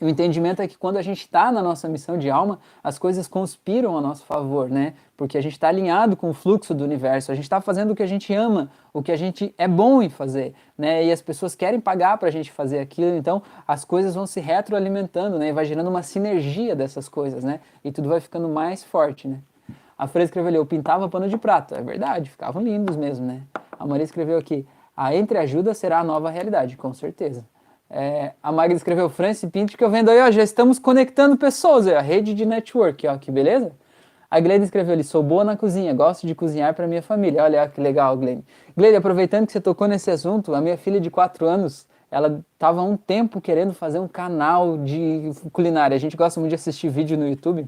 o 0.01 0.09
entendimento 0.09 0.61
é 0.61 0.67
que 0.67 0.77
quando 0.77 0.97
a 0.97 1.01
gente 1.01 1.21
está 1.21 1.51
na 1.51 1.61
nossa 1.61 1.87
missão 1.87 2.17
de 2.17 2.27
alma, 2.29 2.59
as 2.83 2.97
coisas 2.97 3.27
conspiram 3.27 3.95
a 3.95 4.01
nosso 4.01 4.25
favor, 4.25 4.67
né? 4.67 4.95
Porque 5.15 5.37
a 5.37 5.41
gente 5.41 5.53
está 5.53 5.67
alinhado 5.67 6.17
com 6.17 6.31
o 6.31 6.33
fluxo 6.33 6.73
do 6.73 6.83
universo, 6.83 7.31
a 7.31 7.35
gente 7.35 7.43
está 7.43 7.61
fazendo 7.61 7.91
o 7.91 7.95
que 7.95 8.01
a 8.01 8.07
gente 8.07 8.33
ama, 8.33 8.71
o 8.91 9.03
que 9.03 9.11
a 9.11 9.15
gente 9.15 9.53
é 9.59 9.67
bom 9.67 10.01
em 10.01 10.09
fazer, 10.09 10.55
né? 10.75 11.05
E 11.05 11.11
as 11.11 11.21
pessoas 11.21 11.53
querem 11.53 11.79
pagar 11.79 12.17
para 12.17 12.29
a 12.29 12.31
gente 12.31 12.51
fazer 12.51 12.79
aquilo, 12.79 13.15
então 13.15 13.43
as 13.67 13.85
coisas 13.85 14.15
vão 14.15 14.25
se 14.25 14.39
retroalimentando, 14.39 15.37
né? 15.37 15.49
E 15.49 15.53
vai 15.53 15.65
gerando 15.65 15.91
uma 15.91 16.01
sinergia 16.01 16.75
dessas 16.75 17.07
coisas, 17.07 17.43
né? 17.43 17.59
E 17.83 17.91
tudo 17.91 18.09
vai 18.09 18.19
ficando 18.19 18.49
mais 18.49 18.83
forte, 18.83 19.27
né? 19.27 19.39
A 20.01 20.07
Freira 20.07 20.25
escreveu 20.25 20.47
ali, 20.47 20.57
eu 20.57 20.65
pintava 20.65 21.07
pano 21.07 21.29
de 21.29 21.37
prata. 21.37 21.75
É 21.75 21.81
verdade, 21.83 22.27
ficavam 22.27 22.59
lindos 22.59 22.97
mesmo, 22.97 23.23
né? 23.23 23.43
A 23.79 23.85
Maria 23.85 24.03
escreveu 24.03 24.39
aqui, 24.39 24.65
a 24.97 25.15
entreajuda 25.15 25.75
será 25.75 25.99
a 25.99 26.03
nova 26.03 26.31
realidade, 26.31 26.75
com 26.75 26.91
certeza. 26.91 27.45
É, 27.87 28.31
a 28.41 28.51
Magda 28.51 28.73
escreveu 28.73 29.09
Francis 29.11 29.47
Pinto 29.51 29.77
que 29.77 29.83
eu 29.83 29.91
vendo 29.91 30.09
aí, 30.09 30.19
ó, 30.19 30.31
já 30.31 30.41
estamos 30.41 30.79
conectando 30.79 31.37
pessoas, 31.37 31.85
é 31.85 31.95
a 31.95 32.01
rede 32.01 32.33
de 32.33 32.47
network, 32.47 33.07
ó, 33.07 33.15
que 33.15 33.29
beleza? 33.29 33.73
A 34.27 34.39
Gleide 34.39 34.65
escreveu 34.65 34.93
ali, 34.93 35.03
sou 35.03 35.21
boa 35.21 35.43
na 35.43 35.55
cozinha, 35.55 35.93
gosto 35.93 36.25
de 36.25 36.33
cozinhar 36.33 36.73
para 36.73 36.87
minha 36.87 37.03
família. 37.03 37.43
Olha 37.43 37.67
que 37.69 37.79
legal, 37.79 38.17
Gleide. 38.17 38.43
Gleide, 38.75 38.95
aproveitando 38.95 39.45
que 39.45 39.51
você 39.51 39.61
tocou 39.61 39.87
nesse 39.87 40.09
assunto, 40.09 40.55
a 40.55 40.61
minha 40.61 40.77
filha 40.77 40.99
de 40.99 41.11
4 41.11 41.45
anos, 41.45 41.85
ela 42.09 42.43
estava 42.53 42.81
há 42.81 42.83
um 42.83 42.97
tempo 42.97 43.39
querendo 43.39 43.73
fazer 43.73 43.99
um 43.99 44.07
canal 44.07 44.79
de 44.79 45.31
culinária. 45.51 45.95
A 45.95 45.99
gente 45.99 46.17
gosta 46.17 46.39
muito 46.39 46.49
de 46.49 46.55
assistir 46.55 46.89
vídeo 46.89 47.15
no 47.17 47.27
YouTube. 47.27 47.67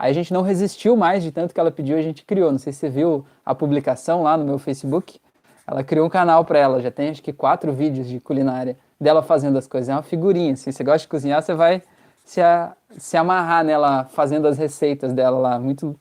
Aí 0.00 0.12
a 0.12 0.14
gente 0.14 0.32
não 0.32 0.40
resistiu 0.40 0.96
mais 0.96 1.22
de 1.22 1.30
tanto 1.30 1.52
que 1.52 1.60
ela 1.60 1.70
pediu, 1.70 1.98
a 1.98 2.00
gente 2.00 2.24
criou. 2.24 2.50
Não 2.50 2.58
sei 2.58 2.72
se 2.72 2.78
você 2.78 2.88
viu 2.88 3.22
a 3.44 3.54
publicação 3.54 4.22
lá 4.22 4.34
no 4.34 4.46
meu 4.46 4.58
Facebook. 4.58 5.20
Ela 5.66 5.84
criou 5.84 6.06
um 6.06 6.08
canal 6.08 6.42
para 6.42 6.58
ela, 6.58 6.80
já 6.80 6.90
tem 6.90 7.10
acho 7.10 7.22
que 7.22 7.34
quatro 7.34 7.70
vídeos 7.70 8.08
de 8.08 8.18
culinária 8.18 8.78
dela 8.98 9.22
fazendo 9.22 9.58
as 9.58 9.66
coisas. 9.66 9.90
É 9.90 9.92
uma 9.92 10.02
figurinha, 10.02 10.54
assim. 10.54 10.72
Você 10.72 10.82
gosta 10.82 11.00
de 11.00 11.08
cozinhar, 11.08 11.42
você 11.42 11.52
vai 11.52 11.82
se, 12.24 12.40
a, 12.40 12.72
se 12.96 13.14
amarrar 13.18 13.62
nela 13.62 14.06
fazendo 14.06 14.48
as 14.48 14.56
receitas 14.56 15.12
dela 15.12 15.38
lá. 15.38 15.58
Muito, 15.58 15.94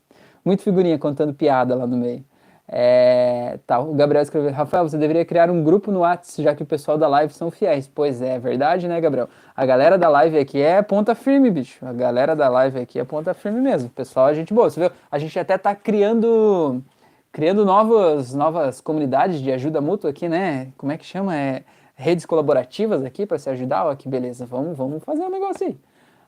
muito 0.45 0.63
figurinha 0.63 0.97
contando 0.97 1.33
piada 1.33 1.75
lá 1.75 1.85
no 1.85 1.97
meio. 1.97 2.23
É, 2.71 3.57
tá, 3.65 3.79
o 3.79 3.95
Gabriel 3.95 4.21
escreveu, 4.21 4.51
Rafael, 4.51 4.87
você 4.87 4.95
deveria 4.95 5.25
criar 5.25 5.49
um 5.49 5.63
grupo 5.63 5.91
no 5.91 6.01
WhatsApp, 6.01 6.43
já 6.43 6.53
que 6.53 6.61
o 6.61 6.65
pessoal 6.65 6.99
da 6.99 7.07
live 7.07 7.33
são 7.33 7.49
fiéis. 7.49 7.87
Pois 7.87 8.21
é, 8.21 8.35
é 8.35 8.39
verdade, 8.39 8.87
né, 8.87 9.01
Gabriel? 9.01 9.27
A 9.55 9.65
galera 9.65 9.97
da 9.97 10.07
live 10.07 10.37
aqui 10.37 10.61
é 10.61 10.81
ponta 10.83 11.15
firme, 11.15 11.49
bicho. 11.49 11.83
A 11.83 11.91
galera 11.91 12.35
da 12.35 12.47
live 12.47 12.79
aqui 12.79 12.99
é 12.99 13.03
ponta 13.03 13.33
firme 13.33 13.59
mesmo. 13.59 13.89
Pessoal, 13.89 14.27
a 14.27 14.33
gente 14.33 14.53
boa. 14.53 14.69
Você 14.69 14.79
viu? 14.79 14.91
A 15.11 15.17
gente 15.17 15.37
até 15.39 15.57
tá 15.57 15.73
criando 15.73 16.83
criando 17.31 17.63
novas, 17.65 18.33
novas 18.33 18.81
comunidades 18.81 19.41
de 19.41 19.51
ajuda 19.51 19.81
mútua 19.81 20.09
aqui, 20.09 20.27
né? 20.27 20.69
Como 20.77 20.91
é 20.91 20.97
que 20.97 21.05
chama? 21.05 21.35
É 21.35 21.63
redes 21.95 22.25
colaborativas 22.25 23.03
aqui 23.03 23.25
para 23.25 23.37
se 23.37 23.49
ajudar, 23.49 23.85
ó, 23.85 23.93
que 23.93 24.07
beleza, 24.07 24.45
vamos, 24.45 24.77
vamos 24.77 25.03
fazer 25.03 25.21
um 25.21 25.29
negócio 25.29 25.67
aí. 25.67 25.77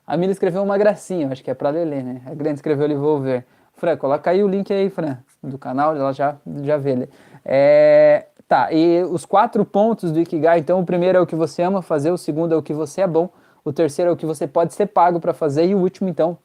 A 0.06 0.18
Mila 0.18 0.32
escreveu 0.32 0.62
uma 0.62 0.76
gracinha, 0.76 1.28
acho 1.30 1.42
que 1.42 1.50
é 1.50 1.54
para 1.54 1.70
ler, 1.70 1.86
né? 1.86 2.20
A 2.26 2.34
Grande 2.34 2.56
escreveu 2.56 2.84
ali, 2.84 2.94
vou 2.94 3.20
ver. 3.20 3.46
Fran, 3.82 3.96
coloca 3.96 4.30
aí 4.30 4.44
o 4.44 4.48
link 4.48 4.72
aí, 4.72 4.88
Fran, 4.88 5.18
do 5.42 5.58
canal, 5.58 5.96
ela 5.96 6.12
já, 6.12 6.36
já 6.62 6.76
vê. 6.76 7.08
É, 7.44 8.26
tá, 8.46 8.72
e 8.72 9.02
os 9.02 9.24
quatro 9.24 9.64
pontos 9.64 10.12
do 10.12 10.20
Ikigai, 10.20 10.60
então 10.60 10.78
o 10.78 10.86
primeiro 10.86 11.18
é 11.18 11.20
o 11.20 11.26
que 11.26 11.34
você 11.34 11.62
ama 11.64 11.82
fazer, 11.82 12.12
o 12.12 12.16
segundo 12.16 12.54
é 12.54 12.56
o 12.56 12.62
que 12.62 12.72
você 12.72 13.00
é 13.00 13.08
bom, 13.08 13.28
o 13.64 13.72
terceiro 13.72 14.12
é 14.12 14.14
o 14.14 14.16
que 14.16 14.24
você 14.24 14.46
pode 14.46 14.72
ser 14.72 14.86
pago 14.86 15.18
para 15.18 15.34
fazer 15.34 15.66
e 15.66 15.74
o 15.74 15.78
último, 15.78 16.08
então, 16.08 16.38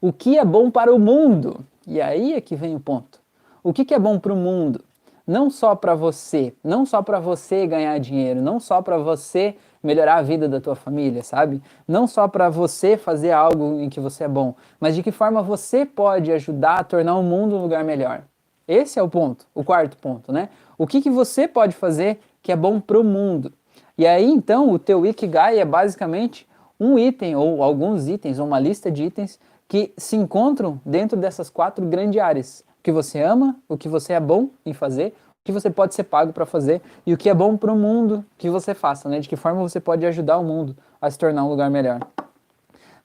o 0.00 0.14
que 0.14 0.38
é 0.38 0.46
bom 0.46 0.70
para 0.70 0.94
o 0.94 0.98
mundo. 0.98 1.60
E 1.86 2.00
aí 2.00 2.32
é 2.32 2.40
que 2.40 2.56
vem 2.56 2.74
o 2.74 2.80
ponto. 2.80 3.20
O 3.62 3.70
que, 3.70 3.84
que 3.84 3.92
é 3.92 3.98
bom 3.98 4.18
para 4.18 4.32
o 4.32 4.36
mundo? 4.36 4.82
não 5.26 5.50
só 5.50 5.74
para 5.74 5.94
você, 5.94 6.54
não 6.62 6.86
só 6.86 7.02
para 7.02 7.18
você 7.18 7.66
ganhar 7.66 7.98
dinheiro, 7.98 8.40
não 8.40 8.60
só 8.60 8.80
para 8.80 8.96
você 8.96 9.56
melhorar 9.86 10.16
a 10.16 10.22
vida 10.22 10.48
da 10.48 10.60
tua 10.60 10.74
família, 10.74 11.22
sabe? 11.22 11.62
Não 11.86 12.06
só 12.06 12.28
para 12.28 12.50
você 12.50 12.96
fazer 12.96 13.30
algo 13.30 13.80
em 13.80 13.88
que 13.88 14.00
você 14.00 14.24
é 14.24 14.28
bom, 14.28 14.54
mas 14.78 14.94
de 14.94 15.02
que 15.02 15.12
forma 15.12 15.42
você 15.42 15.86
pode 15.86 16.30
ajudar 16.32 16.80
a 16.80 16.84
tornar 16.84 17.16
o 17.16 17.22
mundo 17.22 17.56
um 17.56 17.62
lugar 17.62 17.84
melhor. 17.84 18.22
Esse 18.68 18.98
é 18.98 19.02
o 19.02 19.08
ponto, 19.08 19.46
o 19.54 19.62
quarto 19.62 19.96
ponto, 19.96 20.32
né? 20.32 20.48
O 20.76 20.86
que, 20.86 21.00
que 21.00 21.08
você 21.08 21.46
pode 21.46 21.74
fazer 21.74 22.18
que 22.42 22.50
é 22.50 22.56
bom 22.56 22.80
para 22.80 22.98
o 22.98 23.04
mundo? 23.04 23.52
E 23.96 24.06
aí, 24.06 24.28
então, 24.28 24.70
o 24.70 24.78
teu 24.78 25.06
Ikigai 25.06 25.58
é 25.58 25.64
basicamente 25.64 26.46
um 26.78 26.98
item 26.98 27.36
ou 27.36 27.62
alguns 27.62 28.08
itens, 28.08 28.38
ou 28.38 28.46
uma 28.46 28.60
lista 28.60 28.90
de 28.90 29.04
itens 29.04 29.40
que 29.68 29.92
se 29.96 30.16
encontram 30.16 30.80
dentro 30.84 31.16
dessas 31.16 31.48
quatro 31.48 31.86
grandes 31.86 32.20
áreas 32.20 32.64
que 32.82 32.92
você 32.92 33.20
ama, 33.20 33.56
o 33.68 33.76
que 33.76 33.88
você 33.88 34.12
é 34.12 34.20
bom 34.20 34.50
em 34.64 34.72
fazer, 34.72 35.12
o 35.25 35.25
que 35.46 35.52
você 35.52 35.70
pode 35.70 35.94
ser 35.94 36.04
pago 36.04 36.32
para 36.32 36.44
fazer 36.44 36.82
e 37.06 37.14
o 37.14 37.16
que 37.16 37.30
é 37.30 37.34
bom 37.34 37.56
para 37.56 37.72
o 37.72 37.76
mundo 37.76 38.24
que 38.36 38.50
você 38.50 38.74
faça, 38.74 39.08
né? 39.08 39.20
De 39.20 39.28
que 39.28 39.36
forma 39.36 39.62
você 39.62 39.78
pode 39.78 40.04
ajudar 40.04 40.38
o 40.38 40.44
mundo 40.44 40.76
a 41.00 41.08
se 41.08 41.16
tornar 41.16 41.44
um 41.44 41.48
lugar 41.48 41.70
melhor. 41.70 42.00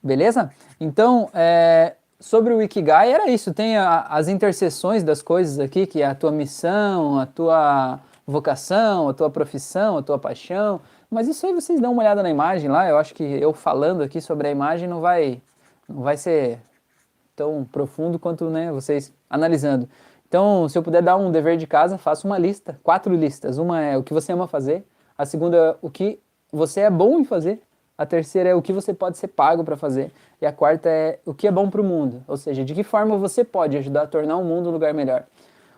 Beleza? 0.02 0.50
Então, 0.80 1.30
é, 1.32 1.94
sobre 2.18 2.52
o 2.52 2.60
Ikigai 2.60 3.12
era 3.12 3.30
isso. 3.30 3.54
Tem 3.54 3.76
a, 3.76 4.00
as 4.00 4.26
interseções 4.26 5.04
das 5.04 5.22
coisas 5.22 5.60
aqui, 5.60 5.86
que 5.86 6.02
é 6.02 6.06
a 6.06 6.14
tua 6.16 6.32
missão, 6.32 7.20
a 7.20 7.26
tua 7.26 8.00
vocação, 8.26 9.08
a 9.08 9.14
tua 9.14 9.30
profissão, 9.30 9.96
a 9.96 10.02
tua 10.02 10.18
paixão. 10.18 10.80
Mas 11.08 11.28
isso 11.28 11.46
aí 11.46 11.54
vocês 11.54 11.80
dão 11.80 11.92
uma 11.92 12.02
olhada 12.02 12.24
na 12.24 12.30
imagem 12.30 12.68
lá. 12.68 12.88
Eu 12.88 12.98
acho 12.98 13.14
que 13.14 13.22
eu 13.22 13.52
falando 13.52 14.02
aqui 14.02 14.20
sobre 14.20 14.48
a 14.48 14.50
imagem 14.50 14.88
não 14.88 15.00
vai, 15.00 15.40
não 15.88 16.02
vai 16.02 16.16
ser 16.16 16.58
tão 17.36 17.64
profundo 17.64 18.18
quanto 18.18 18.50
né, 18.50 18.72
vocês 18.72 19.12
analisando. 19.30 19.88
Então, 20.32 20.66
se 20.66 20.78
eu 20.78 20.82
puder 20.82 21.02
dar 21.02 21.18
um 21.18 21.30
dever 21.30 21.58
de 21.58 21.66
casa, 21.66 21.98
faça 21.98 22.26
uma 22.26 22.38
lista, 22.38 22.80
quatro 22.82 23.14
listas. 23.14 23.58
Uma 23.58 23.82
é 23.82 23.98
o 23.98 24.02
que 24.02 24.14
você 24.14 24.32
ama 24.32 24.48
fazer, 24.48 24.82
a 25.16 25.26
segunda 25.26 25.58
é 25.58 25.76
o 25.82 25.90
que 25.90 26.18
você 26.50 26.80
é 26.80 26.90
bom 26.90 27.20
em 27.20 27.24
fazer, 27.26 27.60
a 27.98 28.06
terceira 28.06 28.48
é 28.48 28.54
o 28.54 28.62
que 28.62 28.72
você 28.72 28.94
pode 28.94 29.18
ser 29.18 29.28
pago 29.28 29.62
para 29.62 29.76
fazer, 29.76 30.10
e 30.40 30.46
a 30.46 30.50
quarta 30.50 30.88
é 30.88 31.18
o 31.26 31.34
que 31.34 31.46
é 31.46 31.52
bom 31.52 31.68
para 31.68 31.82
o 31.82 31.84
mundo, 31.84 32.24
ou 32.26 32.38
seja, 32.38 32.64
de 32.64 32.72
que 32.72 32.82
forma 32.82 33.14
você 33.18 33.44
pode 33.44 33.76
ajudar 33.76 34.04
a 34.04 34.06
tornar 34.06 34.38
o 34.38 34.42
mundo 34.42 34.70
um 34.70 34.72
lugar 34.72 34.94
melhor. 34.94 35.24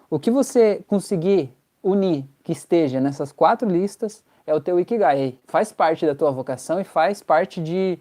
O 0.09 0.21
que 0.21 0.31
você 0.31 0.85
conseguir 0.87 1.53
unir 1.83 2.25
que 2.45 2.53
esteja 2.53 3.01
nessas 3.01 3.33
quatro 3.33 3.69
listas 3.69 4.23
é 4.47 4.55
o 4.55 4.61
teu 4.61 4.79
Ikigai. 4.79 5.37
Faz 5.49 5.73
parte 5.73 6.07
da 6.07 6.15
tua 6.15 6.31
vocação 6.31 6.81
e 6.81 6.85
faz 6.85 7.21
parte 7.21 7.61
de 7.61 7.99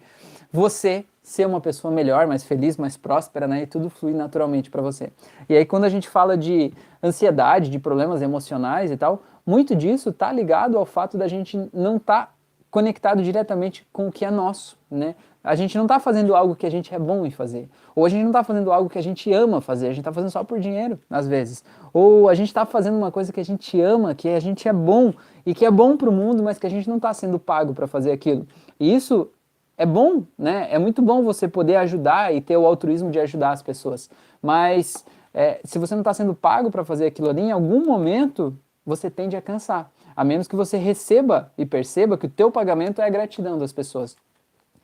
você 0.52 1.04
ser 1.24 1.46
uma 1.46 1.58
pessoa 1.58 1.92
melhor, 1.92 2.26
mais 2.26 2.44
feliz, 2.44 2.76
mais 2.76 2.98
próspera, 2.98 3.48
né? 3.48 3.62
E 3.62 3.66
tudo 3.66 3.88
flui 3.88 4.12
naturalmente 4.12 4.70
para 4.70 4.82
você. 4.82 5.10
E 5.48 5.56
aí 5.56 5.64
quando 5.64 5.84
a 5.84 5.88
gente 5.88 6.06
fala 6.06 6.36
de 6.36 6.70
ansiedade, 7.02 7.70
de 7.70 7.78
problemas 7.78 8.20
emocionais 8.20 8.90
e 8.90 8.96
tal, 8.96 9.22
muito 9.46 9.74
disso 9.74 10.10
está 10.10 10.30
ligado 10.30 10.76
ao 10.76 10.84
fato 10.84 11.16
da 11.16 11.26
gente 11.26 11.56
não 11.72 11.96
estar 11.96 12.26
tá 12.26 12.34
conectado 12.70 13.22
diretamente 13.22 13.86
com 13.90 14.08
o 14.08 14.12
que 14.12 14.22
é 14.22 14.30
nosso, 14.30 14.76
né? 14.90 15.14
A 15.42 15.54
gente 15.54 15.76
não 15.76 15.84
está 15.84 15.98
fazendo 15.98 16.34
algo 16.34 16.54
que 16.54 16.66
a 16.66 16.70
gente 16.70 16.94
é 16.94 16.98
bom 16.98 17.24
em 17.24 17.30
fazer. 17.30 17.70
Ou 17.94 18.04
a 18.04 18.08
gente 18.08 18.22
não 18.22 18.30
está 18.30 18.42
fazendo 18.42 18.72
algo 18.72 18.90
que 18.90 18.98
a 18.98 19.02
gente 19.02 19.32
ama 19.32 19.60
fazer, 19.60 19.86
a 19.86 19.90
gente 19.90 20.00
está 20.00 20.12
fazendo 20.12 20.30
só 20.30 20.44
por 20.44 20.58
dinheiro, 20.58 20.98
às 21.08 21.26
vezes. 21.26 21.64
Ou 21.92 22.28
a 22.28 22.34
gente 22.34 22.48
está 22.48 22.66
fazendo 22.66 22.96
uma 22.96 23.10
coisa 23.12 23.32
que 23.32 23.40
a 23.40 23.44
gente 23.44 23.80
ama, 23.80 24.14
que 24.14 24.28
a 24.28 24.40
gente 24.40 24.68
é 24.68 24.72
bom 24.72 25.12
e 25.46 25.54
que 25.54 25.64
é 25.64 25.70
bom 25.70 25.96
para 25.96 26.08
o 26.08 26.12
mundo, 26.12 26.42
mas 26.42 26.58
que 26.58 26.66
a 26.66 26.70
gente 26.70 26.88
não 26.88 26.96
está 26.96 27.14
sendo 27.14 27.38
pago 27.38 27.72
para 27.74 27.86
fazer 27.86 28.12
aquilo. 28.12 28.46
E 28.80 28.94
isso 28.94 29.30
é 29.76 29.84
bom, 29.84 30.24
né? 30.38 30.68
É 30.70 30.78
muito 30.78 31.02
bom 31.02 31.22
você 31.22 31.48
poder 31.48 31.76
ajudar 31.76 32.34
e 32.34 32.40
ter 32.40 32.56
o 32.56 32.66
altruísmo 32.66 33.10
de 33.10 33.18
ajudar 33.18 33.50
as 33.50 33.62
pessoas. 33.62 34.08
Mas 34.40 35.04
é, 35.32 35.60
se 35.64 35.78
você 35.78 35.94
não 35.94 36.02
está 36.02 36.14
sendo 36.14 36.34
pago 36.34 36.70
para 36.70 36.84
fazer 36.84 37.06
aquilo 37.06 37.28
ali, 37.28 37.42
em 37.42 37.52
algum 37.52 37.84
momento 37.84 38.56
você 38.86 39.10
tende 39.10 39.36
a 39.36 39.42
cansar. 39.42 39.90
A 40.14 40.22
menos 40.22 40.46
que 40.46 40.54
você 40.54 40.76
receba 40.76 41.50
e 41.58 41.66
perceba 41.66 42.16
que 42.16 42.26
o 42.26 42.30
teu 42.30 42.50
pagamento 42.50 43.00
é 43.00 43.04
a 43.04 43.10
gratidão 43.10 43.58
das 43.58 43.72
pessoas, 43.72 44.16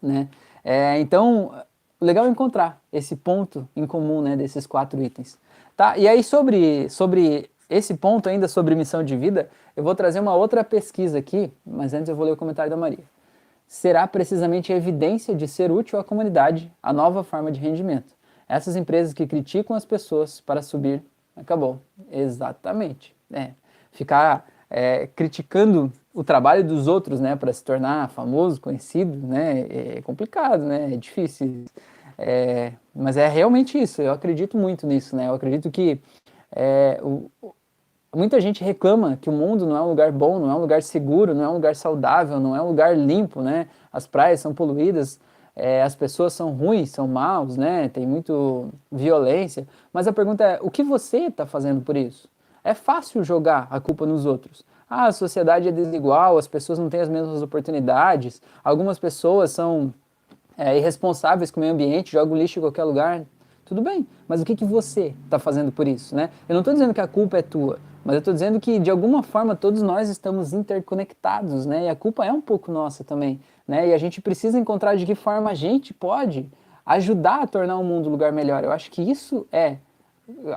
né? 0.02 0.28
É, 0.64 0.98
então, 0.98 1.52
legal 2.00 2.26
encontrar 2.26 2.80
esse 2.92 3.14
ponto 3.14 3.68
em 3.76 3.86
comum, 3.86 4.20
né, 4.20 4.36
desses 4.36 4.66
quatro 4.66 5.00
itens. 5.00 5.38
Tá? 5.76 5.96
E 5.96 6.08
aí 6.08 6.22
sobre, 6.22 6.90
sobre 6.90 7.48
esse 7.68 7.94
ponto 7.94 8.28
ainda 8.28 8.48
sobre 8.48 8.74
missão 8.74 9.04
de 9.04 9.16
vida, 9.16 9.48
eu 9.76 9.84
vou 9.84 9.94
trazer 9.94 10.20
uma 10.20 10.34
outra 10.34 10.64
pesquisa 10.64 11.18
aqui, 11.18 11.50
mas 11.64 11.94
antes 11.94 12.08
eu 12.08 12.16
vou 12.16 12.26
ler 12.26 12.32
o 12.32 12.36
comentário 12.36 12.68
da 12.68 12.76
Maria 12.76 13.04
será 13.70 14.04
precisamente 14.04 14.72
a 14.72 14.76
evidência 14.76 15.32
de 15.32 15.46
ser 15.46 15.70
útil 15.70 15.96
à 15.96 16.02
comunidade 16.02 16.72
a 16.82 16.92
nova 16.92 17.22
forma 17.22 17.52
de 17.52 17.60
rendimento. 17.60 18.16
Essas 18.48 18.74
empresas 18.74 19.14
que 19.14 19.24
criticam 19.28 19.76
as 19.76 19.84
pessoas 19.84 20.40
para 20.40 20.60
subir, 20.60 21.00
acabou. 21.36 21.80
Exatamente. 22.10 23.14
É. 23.32 23.52
Ficar 23.92 24.44
é, 24.68 25.06
criticando 25.14 25.92
o 26.12 26.24
trabalho 26.24 26.64
dos 26.64 26.88
outros, 26.88 27.20
né, 27.20 27.36
para 27.36 27.52
se 27.52 27.62
tornar 27.62 28.10
famoso, 28.10 28.60
conhecido, 28.60 29.24
né, 29.24 29.60
é 29.70 30.02
complicado, 30.02 30.64
né, 30.64 30.92
é 30.92 30.96
difícil. 30.96 31.66
É, 32.18 32.72
mas 32.92 33.16
é 33.16 33.28
realmente 33.28 33.80
isso. 33.80 34.02
Eu 34.02 34.12
acredito 34.12 34.58
muito 34.58 34.84
nisso, 34.84 35.14
né. 35.14 35.28
Eu 35.28 35.34
acredito 35.34 35.70
que 35.70 36.00
é, 36.50 36.98
o, 37.00 37.30
muita 38.14 38.40
gente 38.40 38.64
reclama 38.64 39.16
que 39.20 39.30
o 39.30 39.32
mundo 39.32 39.66
não 39.66 39.76
é 39.76 39.80
um 39.80 39.88
lugar 39.88 40.10
bom, 40.10 40.38
não 40.38 40.50
é 40.50 40.54
um 40.54 40.58
lugar 40.58 40.82
seguro, 40.82 41.34
não 41.34 41.44
é 41.44 41.48
um 41.48 41.54
lugar 41.54 41.76
saudável, 41.76 42.40
não 42.40 42.56
é 42.56 42.62
um 42.62 42.68
lugar 42.68 42.96
limpo, 42.96 43.40
né? 43.40 43.68
As 43.92 44.06
praias 44.06 44.40
são 44.40 44.52
poluídas, 44.52 45.20
é, 45.54 45.82
as 45.82 45.94
pessoas 45.94 46.32
são 46.32 46.50
ruins, 46.52 46.90
são 46.90 47.06
maus, 47.06 47.56
né? 47.56 47.88
Tem 47.88 48.06
muito 48.06 48.68
violência. 48.90 49.66
Mas 49.92 50.08
a 50.08 50.12
pergunta 50.12 50.44
é: 50.44 50.58
o 50.60 50.70
que 50.70 50.82
você 50.82 51.26
está 51.26 51.46
fazendo 51.46 51.82
por 51.82 51.96
isso? 51.96 52.28
É 52.64 52.74
fácil 52.74 53.22
jogar 53.24 53.68
a 53.70 53.80
culpa 53.80 54.04
nos 54.04 54.26
outros. 54.26 54.64
Ah, 54.88 55.06
a 55.06 55.12
sociedade 55.12 55.68
é 55.68 55.72
desigual, 55.72 56.36
as 56.36 56.48
pessoas 56.48 56.78
não 56.78 56.90
têm 56.90 57.00
as 57.00 57.08
mesmas 57.08 57.42
oportunidades, 57.42 58.42
algumas 58.62 58.98
pessoas 58.98 59.52
são 59.52 59.94
é, 60.58 60.76
irresponsáveis 60.76 61.50
com 61.50 61.60
o 61.60 61.62
meio 61.62 61.72
ambiente, 61.72 62.12
jogam 62.12 62.36
lixo 62.36 62.58
em 62.58 62.62
qualquer 62.62 62.84
lugar. 62.84 63.22
Tudo 63.64 63.82
bem, 63.82 64.04
mas 64.26 64.42
o 64.42 64.44
que, 64.44 64.56
que 64.56 64.64
você 64.64 65.14
está 65.24 65.38
fazendo 65.38 65.70
por 65.70 65.86
isso, 65.86 66.16
né? 66.16 66.30
Eu 66.48 66.54
não 66.54 66.60
estou 66.60 66.74
dizendo 66.74 66.92
que 66.92 67.00
a 67.00 67.06
culpa 67.06 67.38
é 67.38 67.42
tua, 67.42 67.78
mas 68.04 68.14
eu 68.14 68.18
estou 68.20 68.32
dizendo 68.32 68.58
que 68.58 68.78
de 68.78 68.90
alguma 68.90 69.22
forma 69.22 69.54
todos 69.54 69.82
nós 69.82 70.08
estamos 70.08 70.52
interconectados, 70.52 71.66
né? 71.66 71.84
E 71.84 71.88
a 71.88 71.94
culpa 71.94 72.24
é 72.24 72.32
um 72.32 72.40
pouco 72.40 72.72
nossa 72.72 73.04
também, 73.04 73.40
né? 73.66 73.88
E 73.88 73.94
a 73.94 73.98
gente 73.98 74.20
precisa 74.20 74.58
encontrar 74.58 74.96
de 74.96 75.04
que 75.04 75.14
forma 75.14 75.50
a 75.50 75.54
gente 75.54 75.92
pode 75.92 76.48
ajudar 76.84 77.42
a 77.42 77.46
tornar 77.46 77.76
o 77.76 77.84
mundo 77.84 78.08
um 78.08 78.12
lugar 78.12 78.32
melhor. 78.32 78.64
Eu 78.64 78.72
acho 78.72 78.90
que 78.90 79.02
isso 79.02 79.46
é 79.52 79.76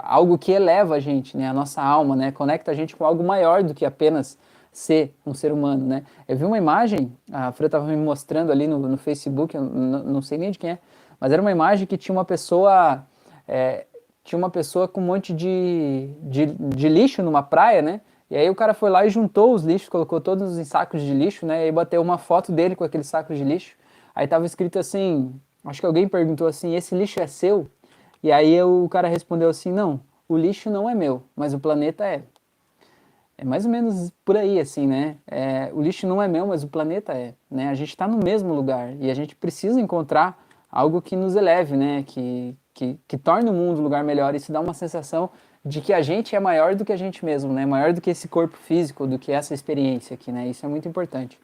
algo 0.03 0.38
que 0.38 0.51
eleva 0.51 0.95
a 0.95 0.99
gente, 0.99 1.36
né? 1.36 1.47
A 1.47 1.53
nossa 1.53 1.82
alma, 1.82 2.15
né? 2.15 2.32
Conecta 2.32 2.71
a 2.71 2.73
gente 2.73 2.95
com 2.95 3.06
algo 3.06 3.23
maior 3.23 3.63
do 3.63 3.73
que 3.73 3.86
apenas 3.86 4.38
ser 4.71 5.13
um 5.25 5.34
ser 5.34 5.51
humano, 5.51 5.86
né? 5.86 6.03
Eu 6.27 6.36
vi 6.36 6.45
uma 6.45 6.58
imagem, 6.58 7.12
a 7.32 7.51
Fran 7.51 7.67
estava 7.67 7.86
me 7.86 7.95
mostrando 7.95 8.51
ali 8.51 8.67
no, 8.67 8.79
no 8.79 8.97
Facebook, 8.97 9.56
eu 9.56 9.62
não 9.63 10.21
sei 10.21 10.38
nem 10.38 10.49
de 10.49 10.58
quem 10.58 10.71
é, 10.71 10.79
mas 11.19 11.32
era 11.32 11.41
uma 11.41 11.51
imagem 11.51 11.86
que 11.86 11.95
tinha 11.95 12.13
uma 12.13 12.25
pessoa 12.25 13.03
é, 13.47 13.86
tinha 14.23 14.38
uma 14.38 14.49
pessoa 14.49 14.88
com 14.88 15.01
um 15.01 15.05
monte 15.05 15.33
de, 15.33 16.09
de, 16.21 16.45
de, 16.45 16.89
lixo 16.89 17.21
numa 17.21 17.43
praia, 17.43 17.81
né? 17.81 18.01
E 18.29 18.38
aí 18.38 18.49
o 18.49 18.55
cara 18.55 18.73
foi 18.73 18.89
lá 18.89 19.05
e 19.05 19.09
juntou 19.09 19.53
os 19.53 19.63
lixos, 19.63 19.89
colocou 19.89 20.19
todos 20.21 20.57
em 20.57 20.63
sacos 20.63 21.01
de 21.01 21.13
lixo, 21.13 21.45
né? 21.45 21.62
E 21.62 21.63
aí 21.65 21.71
bateu 21.71 22.01
uma 22.01 22.17
foto 22.17 22.51
dele 22.51 22.75
com 22.75 22.83
aquele 22.83 23.03
saco 23.03 23.36
de 23.36 23.43
lixo. 23.43 23.75
Aí 24.15 24.27
tava 24.27 24.45
escrito 24.45 24.79
assim, 24.79 25.33
acho 25.65 25.79
que 25.79 25.86
alguém 25.86 26.07
perguntou 26.07 26.47
assim, 26.47 26.75
esse 26.75 26.95
lixo 26.95 27.19
é 27.19 27.27
seu? 27.27 27.67
E 28.21 28.31
aí 28.31 28.62
o 28.63 28.88
cara 28.89 29.07
respondeu 29.07 29.49
assim, 29.49 29.71
não, 29.71 29.99
o 30.27 30.38
lixo 30.38 30.69
não 30.69 30.89
é 30.89 30.95
meu, 30.95 31.23
mas 31.36 31.53
o 31.53 31.59
planeta 31.59 32.05
é. 32.05 32.23
É 33.38 33.43
mais 33.43 33.65
ou 33.65 33.71
menos 33.71 34.12
por 34.23 34.38
aí, 34.38 34.59
assim, 34.59 34.88
né? 34.88 35.17
É, 35.27 35.69
o 35.73 35.81
lixo 35.81 36.07
não 36.07 36.21
é 36.21 36.27
meu, 36.27 36.47
mas 36.47 36.63
o 36.63 36.67
planeta 36.67 37.13
é. 37.13 37.33
Né? 37.51 37.69
A 37.69 37.73
gente 37.73 37.89
está 37.89 38.07
no 38.07 38.17
mesmo 38.17 38.53
lugar 38.53 38.95
e 38.99 39.12
a 39.12 39.13
gente 39.13 39.36
precisa 39.36 39.81
encontrar 39.81 40.41
algo 40.71 41.01
que 41.01 41.15
nos 41.15 41.36
eleve, 41.36 41.75
né? 41.75 42.03
Que, 42.07 42.55
que, 42.73 42.99
que 43.07 43.17
torne 43.17 43.49
o 43.49 43.53
mundo 43.53 43.79
um 43.79 43.83
lugar 43.83 44.03
melhor. 44.03 44.36
Isso 44.36 44.51
dá 44.51 44.59
uma 44.59 44.73
sensação 44.73 45.29
de 45.65 45.79
que 45.79 45.93
a 45.93 46.01
gente 46.01 46.36
é 46.36 46.39
maior 46.39 46.75
do 46.75 46.83
que 46.83 46.91
a 46.91 46.97
gente 46.97 47.23
mesmo, 47.23 47.53
né? 47.53 47.65
Maior 47.65 47.93
do 47.93 48.01
que 48.01 48.09
esse 48.09 48.27
corpo 48.27 48.57
físico, 48.57 49.07
do 49.07 49.17
que 49.17 49.31
essa 49.31 49.53
experiência 49.53 50.13
aqui, 50.13 50.31
né? 50.31 50.47
Isso 50.47 50.65
é 50.65 50.69
muito 50.69 50.88
importante. 50.88 51.39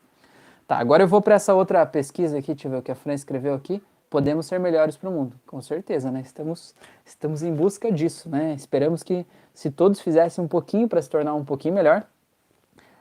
Tá, 0.67 0.77
agora 0.77 1.03
eu 1.03 1.07
vou 1.07 1.21
para 1.21 1.35
essa 1.35 1.53
outra 1.53 1.85
pesquisa 1.85 2.37
aqui, 2.37 2.53
deixa 2.53 2.67
eu 2.67 2.71
ver 2.71 2.77
o 2.77 2.81
que 2.81 2.91
a 2.91 2.95
Fran 2.95 3.13
escreveu 3.13 3.53
aqui. 3.53 3.81
Podemos 4.09 4.47
ser 4.47 4.59
melhores 4.59 4.97
para 4.97 5.09
o 5.09 5.13
mundo, 5.13 5.35
com 5.45 5.61
certeza, 5.61 6.11
né? 6.11 6.21
Estamos, 6.21 6.75
estamos 7.05 7.43
em 7.43 7.53
busca 7.53 7.91
disso, 7.91 8.27
né? 8.27 8.53
Esperamos 8.55 9.03
que 9.03 9.25
se 9.53 9.69
todos 9.69 9.99
fizessem 9.99 10.43
um 10.43 10.47
pouquinho 10.47 10.87
para 10.87 11.01
se 11.01 11.09
tornar 11.09 11.33
um 11.35 11.45
pouquinho 11.45 11.75
melhor, 11.75 12.05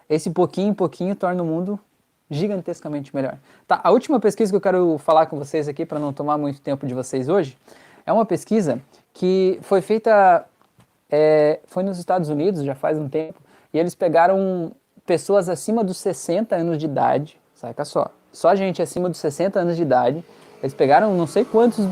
esse 0.08 0.30
pouquinho 0.30 0.74
pouquinho 0.74 1.16
torna 1.16 1.42
o 1.42 1.46
mundo 1.46 1.80
gigantescamente 2.30 3.14
melhor. 3.14 3.38
Tá, 3.66 3.80
a 3.82 3.90
última 3.90 4.20
pesquisa 4.20 4.52
que 4.52 4.56
eu 4.56 4.60
quero 4.60 4.98
falar 4.98 5.26
com 5.26 5.38
vocês 5.38 5.66
aqui, 5.66 5.84
para 5.86 5.98
não 5.98 6.12
tomar 6.12 6.36
muito 6.36 6.60
tempo 6.60 6.86
de 6.86 6.94
vocês 6.94 7.28
hoje, 7.28 7.56
é 8.08 8.12
uma 8.12 8.24
pesquisa 8.24 8.80
que 9.12 9.58
foi 9.60 9.82
feita, 9.82 10.46
é, 11.10 11.60
foi 11.66 11.82
nos 11.82 11.98
Estados 11.98 12.30
Unidos, 12.30 12.64
já 12.64 12.74
faz 12.74 12.98
um 12.98 13.06
tempo, 13.06 13.38
e 13.72 13.78
eles 13.78 13.94
pegaram 13.94 14.72
pessoas 15.04 15.46
acima 15.46 15.84
dos 15.84 15.98
60 15.98 16.56
anos 16.56 16.78
de 16.78 16.86
idade, 16.86 17.38
saca 17.54 17.84
só, 17.84 18.10
só 18.32 18.54
gente 18.54 18.80
acima 18.80 19.10
dos 19.10 19.18
60 19.18 19.60
anos 19.60 19.76
de 19.76 19.82
idade, 19.82 20.24
eles 20.62 20.72
pegaram 20.72 21.14
não 21.14 21.26
sei 21.26 21.44
quantos 21.44 21.84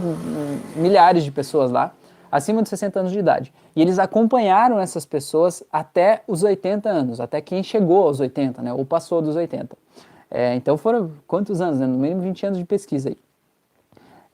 milhares 0.74 1.22
de 1.22 1.30
pessoas 1.30 1.70
lá, 1.70 1.92
acima 2.32 2.62
de 2.62 2.70
60 2.70 2.98
anos 2.98 3.12
de 3.12 3.18
idade. 3.18 3.52
E 3.74 3.82
eles 3.82 3.98
acompanharam 3.98 4.80
essas 4.80 5.04
pessoas 5.04 5.62
até 5.70 6.22
os 6.26 6.42
80 6.42 6.88
anos, 6.88 7.20
até 7.20 7.42
quem 7.42 7.62
chegou 7.62 8.04
aos 8.04 8.20
80, 8.20 8.62
né, 8.62 8.72
ou 8.72 8.86
passou 8.86 9.20
dos 9.20 9.36
80. 9.36 9.76
É, 10.30 10.54
então 10.54 10.78
foram 10.78 11.12
quantos 11.26 11.60
anos, 11.60 11.78
né? 11.78 11.86
No 11.86 11.98
mínimo 11.98 12.22
20 12.22 12.46
anos 12.46 12.58
de 12.58 12.64
pesquisa 12.64 13.10
aí. 13.10 13.18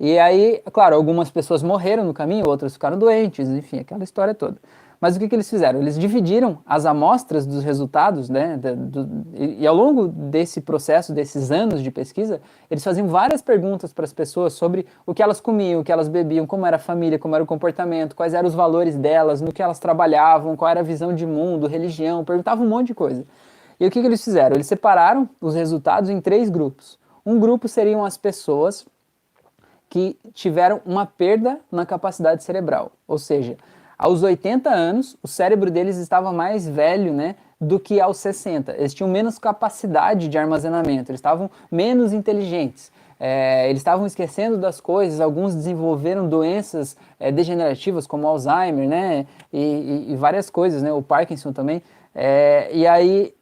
E 0.02 0.18
aí, 0.18 0.60
claro, 0.72 0.96
algumas 0.96 1.30
pessoas 1.30 1.62
morreram 1.62 2.02
no 2.02 2.12
caminho, 2.12 2.48
outras 2.48 2.72
ficaram 2.72 2.98
doentes, 2.98 3.48
enfim, 3.48 3.78
aquela 3.78 4.02
história 4.02 4.34
toda. 4.34 4.56
Mas 5.00 5.14
o 5.14 5.18
que, 5.20 5.28
que 5.28 5.34
eles 5.34 5.48
fizeram? 5.48 5.80
Eles 5.80 5.96
dividiram 5.96 6.58
as 6.66 6.84
amostras 6.86 7.46
dos 7.46 7.62
resultados, 7.62 8.28
né? 8.28 8.56
Do, 8.56 8.74
do, 9.04 9.26
e, 9.32 9.62
e, 9.62 9.66
ao 9.66 9.76
longo 9.76 10.08
desse 10.08 10.60
processo, 10.60 11.12
desses 11.12 11.52
anos 11.52 11.80
de 11.84 11.90
pesquisa, 11.92 12.40
eles 12.68 12.82
faziam 12.82 13.06
várias 13.06 13.40
perguntas 13.40 13.92
para 13.92 14.04
as 14.04 14.12
pessoas 14.12 14.54
sobre 14.54 14.86
o 15.06 15.14
que 15.14 15.22
elas 15.22 15.40
comiam, 15.40 15.80
o 15.80 15.84
que 15.84 15.92
elas 15.92 16.08
bebiam, 16.08 16.48
como 16.48 16.66
era 16.66 16.76
a 16.76 16.80
família, 16.80 17.16
como 17.16 17.36
era 17.36 17.44
o 17.44 17.46
comportamento, 17.46 18.16
quais 18.16 18.34
eram 18.34 18.48
os 18.48 18.54
valores 18.54 18.96
delas, 18.96 19.40
no 19.40 19.52
que 19.52 19.62
elas 19.62 19.78
trabalhavam, 19.78 20.56
qual 20.56 20.68
era 20.68 20.80
a 20.80 20.84
visão 20.84 21.14
de 21.14 21.24
mundo, 21.24 21.68
religião, 21.68 22.24
perguntavam 22.24 22.66
um 22.66 22.68
monte 22.68 22.88
de 22.88 22.94
coisa. 22.94 23.24
E 23.78 23.86
o 23.86 23.90
que, 23.90 24.00
que 24.00 24.06
eles 24.06 24.24
fizeram? 24.24 24.56
Eles 24.56 24.66
separaram 24.66 25.28
os 25.40 25.54
resultados 25.54 26.10
em 26.10 26.20
três 26.20 26.50
grupos. 26.50 26.98
Um 27.24 27.38
grupo 27.38 27.68
seriam 27.68 28.04
as 28.04 28.16
pessoas 28.16 28.84
que 29.92 30.18
tiveram 30.32 30.80
uma 30.86 31.04
perda 31.04 31.60
na 31.70 31.84
capacidade 31.84 32.42
cerebral. 32.42 32.92
Ou 33.06 33.18
seja, 33.18 33.58
aos 33.98 34.22
80 34.22 34.70
anos, 34.70 35.18
o 35.22 35.28
cérebro 35.28 35.70
deles 35.70 35.98
estava 35.98 36.32
mais 36.32 36.66
velho 36.66 37.12
né, 37.12 37.36
do 37.60 37.78
que 37.78 38.00
aos 38.00 38.16
60. 38.16 38.72
Eles 38.72 38.94
tinham 38.94 39.10
menos 39.10 39.38
capacidade 39.38 40.28
de 40.28 40.38
armazenamento, 40.38 41.10
eles 41.10 41.18
estavam 41.18 41.50
menos 41.70 42.14
inteligentes. 42.14 42.90
É, 43.20 43.68
eles 43.68 43.80
estavam 43.80 44.06
esquecendo 44.06 44.56
das 44.56 44.80
coisas, 44.80 45.20
alguns 45.20 45.54
desenvolveram 45.54 46.26
doenças 46.26 46.96
é, 47.20 47.30
degenerativas 47.30 48.06
como 48.06 48.26
Alzheimer, 48.26 48.88
né, 48.88 49.26
e, 49.52 49.58
e, 49.60 50.12
e, 50.12 50.16
várias 50.16 50.48
coisas, 50.48 50.82
né, 50.82 50.90
o 50.90 51.02
Parkinson 51.02 51.52
também. 51.52 51.82
É, 52.14 52.70
e 52.72 52.86
aí, 52.86 53.34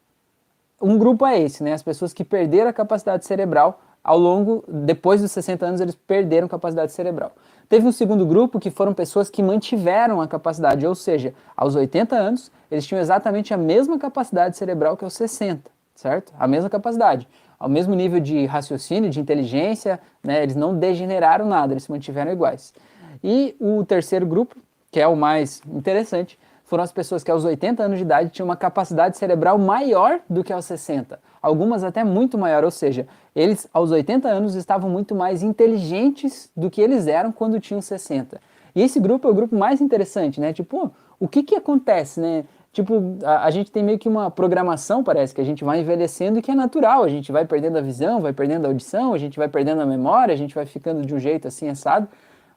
um 0.82 0.98
grupo 0.98 1.24
é 1.24 1.38
esse, 1.38 1.62
né, 1.62 1.74
as 1.74 1.82
pessoas 1.84 2.12
que 2.12 2.24
perderam 2.24 2.68
a 2.68 2.72
capacidade 2.72 3.24
cerebral 3.24 3.80
ao 4.02 4.18
longo, 4.18 4.64
depois 4.66 5.20
dos 5.20 5.30
60 5.32 5.66
anos, 5.66 5.80
eles 5.80 5.94
perderam 5.94 6.48
capacidade 6.48 6.92
cerebral. 6.92 7.32
Teve 7.68 7.86
um 7.86 7.92
segundo 7.92 8.26
grupo 8.26 8.58
que 8.58 8.70
foram 8.70 8.92
pessoas 8.92 9.30
que 9.30 9.42
mantiveram 9.42 10.20
a 10.20 10.26
capacidade, 10.26 10.86
ou 10.86 10.94
seja, 10.94 11.32
aos 11.56 11.76
80 11.76 12.16
anos, 12.16 12.50
eles 12.70 12.86
tinham 12.86 13.00
exatamente 13.00 13.54
a 13.54 13.56
mesma 13.56 13.98
capacidade 13.98 14.56
cerebral 14.56 14.96
que 14.96 15.04
aos 15.04 15.12
60, 15.12 15.70
certo? 15.94 16.32
A 16.38 16.48
mesma 16.48 16.68
capacidade, 16.68 17.28
ao 17.58 17.68
mesmo 17.68 17.94
nível 17.94 18.18
de 18.18 18.44
raciocínio, 18.46 19.10
de 19.10 19.20
inteligência, 19.20 20.00
né? 20.24 20.42
Eles 20.42 20.56
não 20.56 20.76
degeneraram 20.76 21.46
nada, 21.46 21.72
eles 21.72 21.84
se 21.84 21.92
mantiveram 21.92 22.32
iguais. 22.32 22.74
E 23.22 23.54
o 23.60 23.84
terceiro 23.84 24.26
grupo, 24.26 24.56
que 24.90 24.98
é 24.98 25.06
o 25.06 25.14
mais 25.14 25.62
interessante, 25.66 26.38
foram 26.64 26.82
as 26.84 26.92
pessoas 26.92 27.22
que 27.22 27.30
aos 27.30 27.44
80 27.44 27.82
anos 27.82 27.98
de 27.98 28.04
idade 28.04 28.30
tinham 28.30 28.48
uma 28.48 28.56
capacidade 28.56 29.18
cerebral 29.18 29.58
maior 29.58 30.20
do 30.28 30.42
que 30.42 30.52
aos 30.52 30.64
60, 30.64 31.20
algumas 31.40 31.84
até 31.84 32.04
muito 32.04 32.36
maior, 32.36 32.64
ou 32.64 32.70
seja, 32.70 33.06
eles 33.34 33.68
aos 33.72 33.90
80 33.90 34.28
anos 34.28 34.54
estavam 34.54 34.90
muito 34.90 35.14
mais 35.14 35.42
inteligentes 35.42 36.50
do 36.56 36.70
que 36.70 36.80
eles 36.80 37.06
eram 37.06 37.32
quando 37.32 37.60
tinham 37.60 37.80
60. 37.80 38.40
E 38.74 38.82
esse 38.82 39.00
grupo 39.00 39.26
é 39.26 39.30
o 39.30 39.34
grupo 39.34 39.56
mais 39.56 39.80
interessante, 39.80 40.40
né? 40.40 40.52
Tipo, 40.52 40.92
o 41.18 41.28
que 41.28 41.42
que 41.42 41.54
acontece, 41.54 42.20
né? 42.20 42.44
Tipo, 42.72 43.18
a, 43.24 43.46
a, 43.46 43.50
gente 43.50 43.70
tem 43.72 43.82
meio 43.82 43.98
que 43.98 44.08
uma 44.08 44.30
programação, 44.30 45.02
parece, 45.02 45.34
que 45.34 45.40
a 45.40 45.44
gente 45.44 45.64
vai 45.64 45.80
envelhecendo 45.80 46.38
e 46.38 46.42
que 46.42 46.52
é 46.52 46.54
natural. 46.54 47.02
A 47.02 47.08
gente 47.08 47.32
vai 47.32 47.44
perdendo 47.44 47.78
a 47.78 47.80
visão, 47.80 48.20
vai 48.20 48.32
perdendo 48.32 48.64
a 48.64 48.68
audição, 48.68 49.12
a 49.12 49.18
gente 49.18 49.36
vai 49.36 49.48
perdendo 49.48 49.80
a 49.80 49.86
memória, 49.86 50.32
a 50.32 50.36
gente 50.36 50.54
vai 50.54 50.64
ficando 50.66 51.04
de 51.04 51.12
um 51.12 51.18
jeito 51.18 51.48
assim, 51.48 51.68
assado. 51.68 52.08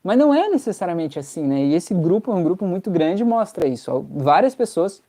Mas 0.04 0.18
não 0.18 0.34
é 0.34 0.50
necessariamente 0.50 1.18
assim, 1.18 1.44
né? 1.44 1.64
E 1.64 1.74
esse 1.74 1.94
grupo 1.94 2.32
é 2.32 2.36
um 2.36 2.44
grupo 2.44 2.66
muito 2.66 2.92
grande 2.92 3.24
mostra 3.24 3.68
isso. 3.68 4.06
Várias 4.12 4.54
pessoas, 4.54 5.02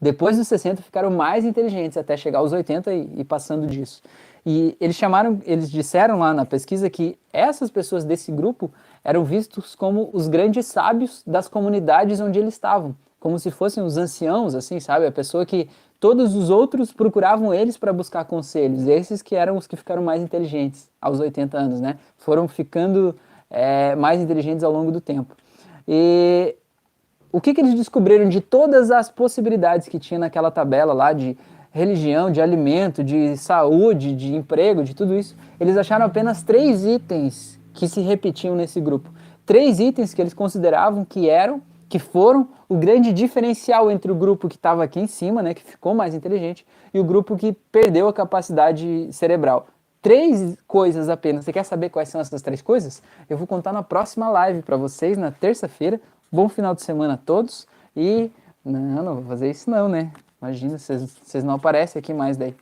depois 0.00 0.36
dos 0.36 0.48
60, 0.48 0.82
ficaram 0.82 1.10
mais 1.10 1.44
inteligentes 1.44 1.96
até 1.96 2.16
chegar 2.16 2.38
aos 2.38 2.52
80 2.52 2.92
e, 2.92 3.10
e 3.16 3.24
passando 3.24 3.66
disso. 3.66 4.02
E 4.44 4.76
eles 4.80 4.94
chamaram, 4.94 5.40
eles 5.44 5.70
disseram 5.70 6.18
lá 6.18 6.32
na 6.32 6.44
pesquisa 6.44 6.88
que 6.88 7.18
essas 7.32 7.70
pessoas 7.70 8.04
desse 8.04 8.30
grupo 8.30 8.70
eram 9.02 9.24
vistos 9.24 9.74
como 9.74 10.08
os 10.12 10.28
grandes 10.28 10.66
sábios 10.66 11.22
das 11.26 11.48
comunidades 11.48 12.20
onde 12.20 12.38
eles 12.38 12.54
estavam, 12.54 12.94
como 13.18 13.38
se 13.38 13.50
fossem 13.50 13.82
os 13.82 13.96
anciãos, 13.96 14.54
assim, 14.54 14.78
sabe? 14.78 15.06
A 15.06 15.10
pessoa 15.10 15.44
que 15.44 15.68
todos 15.98 16.36
os 16.36 16.48
outros 16.48 16.92
procuravam 16.92 17.52
eles 17.52 17.76
para 17.76 17.92
buscar 17.92 18.24
conselhos. 18.24 18.86
Esses 18.86 19.20
que 19.20 19.34
eram 19.34 19.56
os 19.56 19.66
que 19.66 19.76
ficaram 19.76 20.02
mais 20.02 20.22
inteligentes 20.22 20.88
aos 21.00 21.18
80 21.18 21.58
anos, 21.58 21.80
né? 21.80 21.98
Foram 22.16 22.46
ficando 22.46 23.16
é, 23.50 23.96
mais 23.96 24.20
inteligentes 24.20 24.62
ao 24.62 24.70
longo 24.70 24.92
do 24.92 25.00
tempo. 25.00 25.34
E 25.88 26.54
o 27.36 27.40
que, 27.40 27.52
que 27.52 27.60
eles 27.60 27.74
descobriram 27.74 28.30
de 28.30 28.40
todas 28.40 28.90
as 28.90 29.10
possibilidades 29.10 29.88
que 29.88 29.98
tinha 29.98 30.18
naquela 30.18 30.50
tabela 30.50 30.94
lá 30.94 31.12
de 31.12 31.36
religião, 31.70 32.30
de 32.30 32.40
alimento, 32.40 33.04
de 33.04 33.36
saúde, 33.36 34.16
de 34.16 34.34
emprego, 34.34 34.82
de 34.82 34.94
tudo 34.94 35.14
isso? 35.14 35.36
Eles 35.60 35.76
acharam 35.76 36.06
apenas 36.06 36.42
três 36.42 36.82
itens 36.86 37.60
que 37.74 37.86
se 37.88 38.00
repetiam 38.00 38.56
nesse 38.56 38.80
grupo. 38.80 39.10
Três 39.44 39.80
itens 39.80 40.14
que 40.14 40.22
eles 40.22 40.32
consideravam 40.32 41.04
que 41.04 41.28
eram 41.28 41.60
que 41.90 41.98
foram 41.98 42.48
o 42.70 42.74
grande 42.74 43.12
diferencial 43.12 43.90
entre 43.90 44.10
o 44.10 44.14
grupo 44.14 44.48
que 44.48 44.56
estava 44.56 44.82
aqui 44.82 44.98
em 44.98 45.06
cima, 45.06 45.42
né, 45.42 45.52
que 45.52 45.62
ficou 45.62 45.94
mais 45.94 46.14
inteligente, 46.14 46.66
e 46.94 46.98
o 46.98 47.04
grupo 47.04 47.36
que 47.36 47.52
perdeu 47.70 48.08
a 48.08 48.14
capacidade 48.14 49.08
cerebral. 49.12 49.66
Três 50.00 50.56
coisas 50.66 51.10
apenas. 51.10 51.44
Você 51.44 51.52
quer 51.52 51.64
saber 51.64 51.90
quais 51.90 52.08
são 52.08 52.20
essas 52.20 52.40
três 52.40 52.62
coisas? 52.62 53.02
Eu 53.28 53.36
vou 53.36 53.46
contar 53.46 53.72
na 53.72 53.82
próxima 53.82 54.28
live 54.30 54.62
para 54.62 54.76
vocês, 54.76 55.18
na 55.18 55.30
terça-feira. 55.30 56.00
Bom 56.36 56.50
final 56.50 56.74
de 56.74 56.82
semana 56.82 57.14
a 57.14 57.16
todos. 57.16 57.66
E. 57.96 58.30
Não, 58.62 59.02
não 59.02 59.14
vou 59.14 59.24
fazer 59.24 59.48
isso, 59.48 59.70
não, 59.70 59.88
né? 59.88 60.12
Imagina, 60.42 60.76
vocês 60.78 61.42
não 61.42 61.54
aparecem 61.54 61.98
aqui 61.98 62.12
mais 62.12 62.36
daí. 62.36 62.54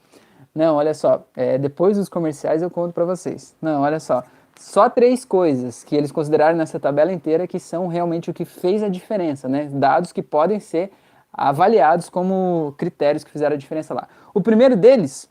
Não, 0.54 0.76
olha 0.76 0.94
só. 0.94 1.26
É, 1.34 1.58
depois 1.58 1.96
dos 1.96 2.08
comerciais 2.08 2.62
eu 2.62 2.70
conto 2.70 2.92
para 2.92 3.04
vocês. 3.04 3.52
Não, 3.60 3.82
olha 3.82 3.98
só 3.98 4.22
só 4.56 4.88
três 4.88 5.24
coisas 5.24 5.82
que 5.82 5.96
eles 5.96 6.12
consideraram 6.12 6.56
nessa 6.56 6.78
tabela 6.78 7.12
inteira 7.12 7.48
que 7.48 7.58
são 7.58 7.88
realmente 7.88 8.30
o 8.30 8.32
que 8.32 8.44
fez 8.44 8.80
a 8.80 8.88
diferença, 8.88 9.48
né? 9.48 9.68
Dados 9.68 10.12
que 10.12 10.22
podem 10.22 10.60
ser 10.60 10.92
avaliados 11.32 12.08
como 12.08 12.76
critérios 12.78 13.24
que 13.24 13.30
fizeram 13.32 13.56
a 13.56 13.58
diferença 13.58 13.92
lá. 13.92 14.06
O 14.32 14.40
primeiro 14.40 14.76
deles, 14.76 15.28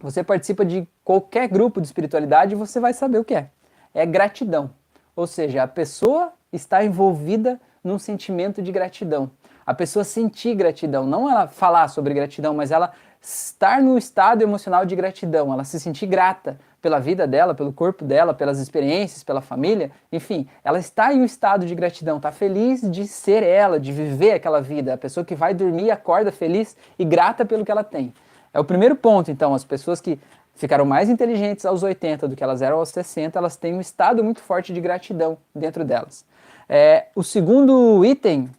você 0.00 0.24
participa 0.24 0.64
de 0.64 0.84
qualquer 1.04 1.46
grupo 1.46 1.80
de 1.80 1.86
espiritualidade 1.86 2.54
e 2.54 2.58
você 2.58 2.80
vai 2.80 2.92
saber 2.92 3.18
o 3.18 3.24
que 3.24 3.36
é. 3.36 3.50
É 3.94 4.04
gratidão. 4.04 4.72
Ou 5.14 5.28
seja, 5.28 5.62
a 5.62 5.68
pessoa 5.68 6.32
está 6.52 6.84
envolvida 6.84 7.60
num 7.82 7.98
sentimento 7.98 8.62
de 8.62 8.72
gratidão. 8.72 9.30
A 9.66 9.74
pessoa 9.74 10.04
sentir 10.04 10.54
gratidão, 10.54 11.06
não 11.06 11.30
ela 11.30 11.46
falar 11.46 11.88
sobre 11.88 12.14
gratidão, 12.14 12.54
mas 12.54 12.70
ela 12.70 12.92
estar 13.20 13.82
no 13.82 13.98
estado 13.98 14.42
emocional 14.42 14.86
de 14.86 14.96
gratidão, 14.96 15.52
ela 15.52 15.64
se 15.64 15.78
sentir 15.78 16.06
grata 16.06 16.58
pela 16.80 17.00
vida 17.00 17.26
dela, 17.26 17.54
pelo 17.54 17.72
corpo 17.72 18.04
dela, 18.04 18.32
pelas 18.32 18.58
experiências, 18.60 19.24
pela 19.24 19.40
família, 19.40 19.90
enfim, 20.12 20.46
ela 20.62 20.78
está 20.78 21.12
em 21.12 21.20
um 21.20 21.24
estado 21.24 21.66
de 21.66 21.74
gratidão, 21.74 22.18
está 22.18 22.30
feliz 22.30 22.88
de 22.88 23.06
ser 23.06 23.42
ela, 23.42 23.80
de 23.80 23.92
viver 23.92 24.32
aquela 24.32 24.60
vida, 24.60 24.94
a 24.94 24.96
pessoa 24.96 25.24
que 25.24 25.34
vai 25.34 25.52
dormir 25.52 25.90
acorda 25.90 26.30
feliz 26.30 26.76
e 26.98 27.04
grata 27.04 27.44
pelo 27.44 27.64
que 27.64 27.70
ela 27.70 27.84
tem. 27.84 28.14
É 28.54 28.60
o 28.60 28.64
primeiro 28.64 28.96
ponto, 28.96 29.30
então, 29.30 29.54
as 29.54 29.64
pessoas 29.64 30.00
que 30.00 30.18
ficaram 30.54 30.84
mais 30.84 31.08
inteligentes 31.08 31.64
aos 31.66 31.82
80 31.82 32.28
do 32.28 32.36
que 32.36 32.42
elas 32.42 32.62
eram 32.62 32.78
aos 32.78 32.88
60, 32.88 33.38
elas 33.38 33.56
têm 33.56 33.74
um 33.74 33.80
estado 33.80 34.24
muito 34.24 34.40
forte 34.40 34.72
de 34.72 34.80
gratidão 34.80 35.36
dentro 35.54 35.84
delas. 35.84 36.24
É, 36.68 37.06
o 37.14 37.22
segundo 37.22 38.04
item 38.04 38.50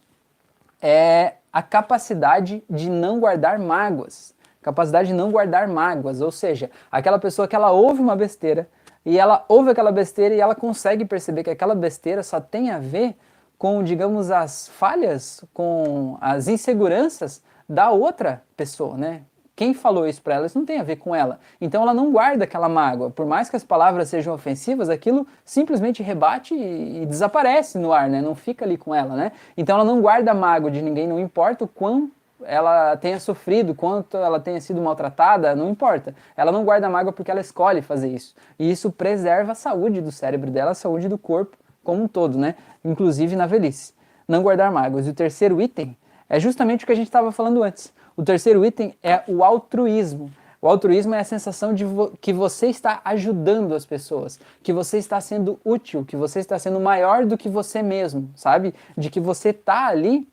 é 0.82 1.34
a 1.52 1.62
capacidade 1.62 2.62
de 2.68 2.90
não 2.90 3.20
guardar 3.20 3.58
mágoas 3.58 4.34
capacidade 4.62 5.08
de 5.08 5.14
não 5.14 5.30
guardar 5.30 5.66
mágoas, 5.68 6.20
ou 6.20 6.30
seja, 6.30 6.70
aquela 6.90 7.18
pessoa 7.18 7.48
que 7.48 7.56
ela 7.56 7.70
ouve 7.72 8.00
uma 8.00 8.14
besteira 8.14 8.68
e 9.04 9.18
ela 9.18 9.44
ouve 9.48 9.70
aquela 9.70 9.90
besteira 9.90 10.34
e 10.34 10.40
ela 10.40 10.54
consegue 10.54 11.04
perceber 11.04 11.42
que 11.44 11.50
aquela 11.50 11.74
besteira 11.74 12.22
só 12.22 12.40
tem 12.40 12.70
a 12.70 12.78
ver 12.78 13.16
com, 13.56 13.82
digamos, 13.82 14.30
as 14.30 14.68
falhas, 14.68 15.42
com 15.52 16.16
as 16.20 16.48
inseguranças 16.48 17.42
da 17.68 17.90
outra 17.90 18.42
pessoa, 18.56 18.96
né? 18.96 19.22
Quem 19.60 19.74
falou 19.74 20.08
isso 20.08 20.22
para 20.22 20.36
ela, 20.36 20.46
isso 20.46 20.58
não 20.58 20.64
tem 20.64 20.80
a 20.80 20.82
ver 20.82 20.96
com 20.96 21.14
ela. 21.14 21.38
Então 21.60 21.82
ela 21.82 21.92
não 21.92 22.10
guarda 22.10 22.44
aquela 22.44 22.66
mágoa. 22.66 23.10
Por 23.10 23.26
mais 23.26 23.50
que 23.50 23.56
as 23.56 23.62
palavras 23.62 24.08
sejam 24.08 24.32
ofensivas, 24.32 24.88
aquilo 24.88 25.26
simplesmente 25.44 26.02
rebate 26.02 26.54
e, 26.54 27.02
e 27.02 27.04
desaparece 27.04 27.76
no 27.76 27.92
ar, 27.92 28.08
né? 28.08 28.22
Não 28.22 28.34
fica 28.34 28.64
ali 28.64 28.78
com 28.78 28.94
ela, 28.94 29.14
né? 29.14 29.32
Então 29.58 29.76
ela 29.76 29.84
não 29.84 30.00
guarda 30.00 30.32
mágoa 30.32 30.70
de 30.70 30.80
ninguém, 30.80 31.06
não 31.06 31.20
importa 31.20 31.64
o 31.64 31.68
quão 31.68 32.10
ela 32.42 32.96
tenha 32.96 33.20
sofrido, 33.20 33.74
quanto 33.74 34.16
ela 34.16 34.40
tenha 34.40 34.62
sido 34.62 34.80
maltratada, 34.80 35.54
não 35.54 35.68
importa. 35.68 36.14
Ela 36.34 36.50
não 36.50 36.64
guarda 36.64 36.88
mágoa 36.88 37.12
porque 37.12 37.30
ela 37.30 37.42
escolhe 37.42 37.82
fazer 37.82 38.08
isso. 38.08 38.34
E 38.58 38.70
isso 38.70 38.90
preserva 38.90 39.52
a 39.52 39.54
saúde 39.54 40.00
do 40.00 40.10
cérebro 40.10 40.50
dela, 40.50 40.70
a 40.70 40.74
saúde 40.74 41.06
do 41.06 41.18
corpo 41.18 41.58
como 41.84 42.04
um 42.04 42.08
todo, 42.08 42.38
né? 42.38 42.54
Inclusive 42.82 43.36
na 43.36 43.44
velhice. 43.44 43.92
Não 44.26 44.42
guardar 44.42 44.72
mágoas. 44.72 45.06
E 45.06 45.10
o 45.10 45.14
terceiro 45.14 45.60
item 45.60 45.94
é 46.30 46.40
justamente 46.40 46.84
o 46.84 46.86
que 46.86 46.92
a 46.92 46.96
gente 46.96 47.08
estava 47.08 47.30
falando 47.30 47.62
antes. 47.62 47.92
O 48.16 48.22
terceiro 48.22 48.64
item 48.64 48.94
é 49.02 49.22
o 49.26 49.42
altruísmo. 49.44 50.30
O 50.62 50.68
altruísmo 50.68 51.14
é 51.14 51.20
a 51.20 51.24
sensação 51.24 51.72
de 51.72 51.84
vo 51.84 52.12
que 52.20 52.32
você 52.32 52.66
está 52.66 53.00
ajudando 53.04 53.74
as 53.74 53.86
pessoas, 53.86 54.38
que 54.62 54.72
você 54.72 54.98
está 54.98 55.18
sendo 55.20 55.58
útil, 55.64 56.04
que 56.04 56.16
você 56.16 56.40
está 56.40 56.58
sendo 56.58 56.78
maior 56.78 57.24
do 57.24 57.38
que 57.38 57.48
você 57.48 57.82
mesmo, 57.82 58.30
sabe? 58.34 58.74
De 58.96 59.08
que 59.08 59.20
você 59.20 59.50
está 59.50 59.86
ali 59.86 60.28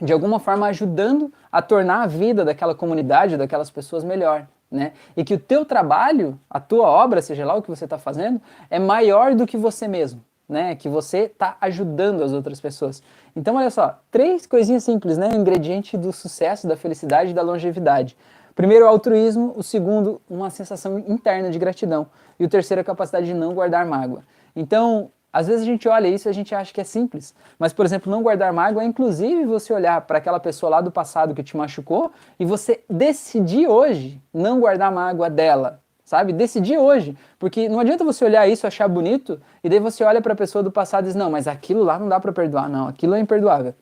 de 0.00 0.12
alguma 0.12 0.38
forma 0.38 0.66
ajudando 0.68 1.32
a 1.50 1.60
tornar 1.60 2.02
a 2.02 2.06
vida 2.06 2.44
daquela 2.44 2.74
comunidade, 2.74 3.36
daquelas 3.36 3.68
pessoas 3.68 4.04
melhor. 4.04 4.46
Né? 4.70 4.92
E 5.16 5.24
que 5.24 5.34
o 5.34 5.38
teu 5.38 5.64
trabalho, 5.64 6.38
a 6.48 6.60
tua 6.60 6.86
obra, 6.86 7.22
seja 7.22 7.44
lá 7.44 7.54
o 7.54 7.62
que 7.62 7.70
você 7.70 7.84
está 7.84 7.98
fazendo, 7.98 8.40
é 8.70 8.78
maior 8.78 9.34
do 9.34 9.46
que 9.46 9.56
você 9.56 9.88
mesmo, 9.88 10.22
né? 10.48 10.74
Que 10.74 10.88
você 10.88 11.24
está 11.24 11.56
ajudando 11.60 12.22
as 12.22 12.32
outras 12.32 12.60
pessoas. 12.60 13.02
Então, 13.36 13.56
olha 13.56 13.70
só, 13.70 14.00
três 14.10 14.46
coisinhas 14.46 14.84
simples, 14.84 15.18
né? 15.18 15.30
ingrediente 15.34 15.96
do 15.96 16.12
sucesso, 16.12 16.66
da 16.66 16.76
felicidade 16.76 17.30
e 17.30 17.34
da 17.34 17.42
longevidade. 17.42 18.16
Primeiro, 18.54 18.86
o 18.86 18.88
altruísmo. 18.88 19.52
O 19.56 19.62
segundo, 19.62 20.20
uma 20.28 20.50
sensação 20.50 20.98
interna 20.98 21.50
de 21.50 21.58
gratidão. 21.58 22.06
E 22.40 22.44
o 22.44 22.48
terceiro, 22.48 22.80
a 22.80 22.84
capacidade 22.84 23.26
de 23.26 23.34
não 23.34 23.54
guardar 23.54 23.86
mágoa. 23.86 24.24
Então, 24.56 25.10
às 25.32 25.46
vezes 25.46 25.62
a 25.62 25.66
gente 25.66 25.88
olha 25.88 26.08
isso 26.08 26.28
e 26.28 26.30
a 26.30 26.34
gente 26.34 26.54
acha 26.54 26.72
que 26.72 26.80
é 26.80 26.84
simples, 26.84 27.34
mas, 27.58 27.72
por 27.72 27.84
exemplo, 27.84 28.10
não 28.10 28.22
guardar 28.22 28.52
mágoa 28.52 28.82
é 28.82 28.86
inclusive 28.86 29.44
você 29.44 29.72
olhar 29.72 30.00
para 30.00 30.18
aquela 30.18 30.40
pessoa 30.40 30.70
lá 30.70 30.80
do 30.80 30.90
passado 30.90 31.34
que 31.34 31.42
te 31.42 31.56
machucou 31.56 32.10
e 32.40 32.44
você 32.44 32.82
decidir 32.88 33.68
hoje 33.68 34.20
não 34.32 34.58
guardar 34.58 34.90
mágoa 34.90 35.28
dela, 35.28 35.80
sabe? 36.08 36.32
Decidir 36.32 36.78
hoje, 36.78 37.14
porque 37.38 37.68
não 37.68 37.80
adianta 37.80 38.02
você 38.02 38.24
olhar 38.24 38.48
isso, 38.48 38.66
achar 38.66 38.88
bonito 38.88 39.38
e 39.62 39.68
daí 39.68 39.78
você 39.78 40.02
olha 40.02 40.22
para 40.22 40.32
a 40.32 40.36
pessoa 40.36 40.62
do 40.62 40.72
passado 40.72 41.04
e 41.04 41.08
diz: 41.08 41.14
"Não, 41.14 41.30
mas 41.30 41.46
aquilo 41.46 41.84
lá 41.84 41.98
não 41.98 42.08
dá 42.08 42.18
para 42.18 42.32
perdoar, 42.32 42.66
não, 42.66 42.88
aquilo 42.88 43.14
é 43.14 43.20
imperdoável" 43.20 43.74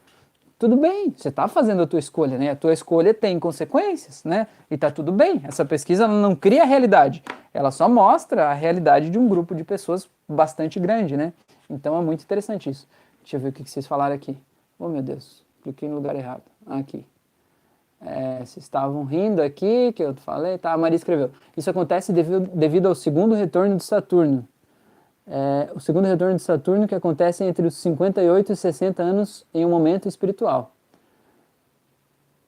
tudo 0.58 0.74
bem, 0.74 1.12
você 1.14 1.28
está 1.28 1.46
fazendo 1.48 1.82
a 1.82 1.86
tua 1.86 1.98
escolha, 1.98 2.38
né? 2.38 2.50
A 2.50 2.56
tua 2.56 2.72
escolha 2.72 3.12
tem 3.12 3.38
consequências, 3.38 4.24
né? 4.24 4.46
E 4.70 4.74
está 4.74 4.90
tudo 4.90 5.12
bem. 5.12 5.42
Essa 5.44 5.66
pesquisa 5.66 6.08
não 6.08 6.34
cria 6.34 6.62
a 6.62 6.66
realidade, 6.66 7.22
ela 7.52 7.70
só 7.70 7.88
mostra 7.88 8.48
a 8.48 8.54
realidade 8.54 9.10
de 9.10 9.18
um 9.18 9.28
grupo 9.28 9.54
de 9.54 9.62
pessoas 9.64 10.08
bastante 10.28 10.80
grande, 10.80 11.16
né? 11.16 11.32
Então 11.68 11.96
é 11.98 12.02
muito 12.02 12.22
interessante 12.22 12.70
isso. 12.70 12.88
Deixa 13.20 13.36
eu 13.36 13.40
ver 13.40 13.50
o 13.50 13.52
que 13.52 13.68
vocês 13.68 13.86
falaram 13.86 14.14
aqui. 14.14 14.36
Oh 14.78 14.88
meu 14.88 15.02
Deus, 15.02 15.44
cliquei 15.62 15.88
no 15.88 15.96
lugar 15.96 16.16
errado. 16.16 16.42
Aqui. 16.66 17.04
É, 18.04 18.38
vocês 18.38 18.58
estavam 18.58 19.04
rindo 19.04 19.40
aqui, 19.40 19.92
que 19.92 20.02
eu 20.02 20.14
falei, 20.16 20.58
tá? 20.58 20.72
A 20.72 20.78
Maria 20.78 20.96
escreveu. 20.96 21.30
Isso 21.56 21.70
acontece 21.70 22.12
devido, 22.12 22.40
devido 22.54 22.86
ao 22.86 22.94
segundo 22.94 23.34
retorno 23.34 23.76
de 23.76 23.84
Saturno 23.84 24.46
é, 25.26 25.70
o 25.74 25.80
segundo 25.80 26.04
retorno 26.04 26.36
de 26.36 26.42
Saturno 26.42 26.86
que 26.86 26.94
acontece 26.94 27.42
entre 27.42 27.66
os 27.66 27.74
58 27.76 28.52
e 28.52 28.56
60 28.56 29.02
anos 29.02 29.44
em 29.52 29.66
um 29.66 29.70
momento 29.70 30.08
espiritual. 30.08 30.72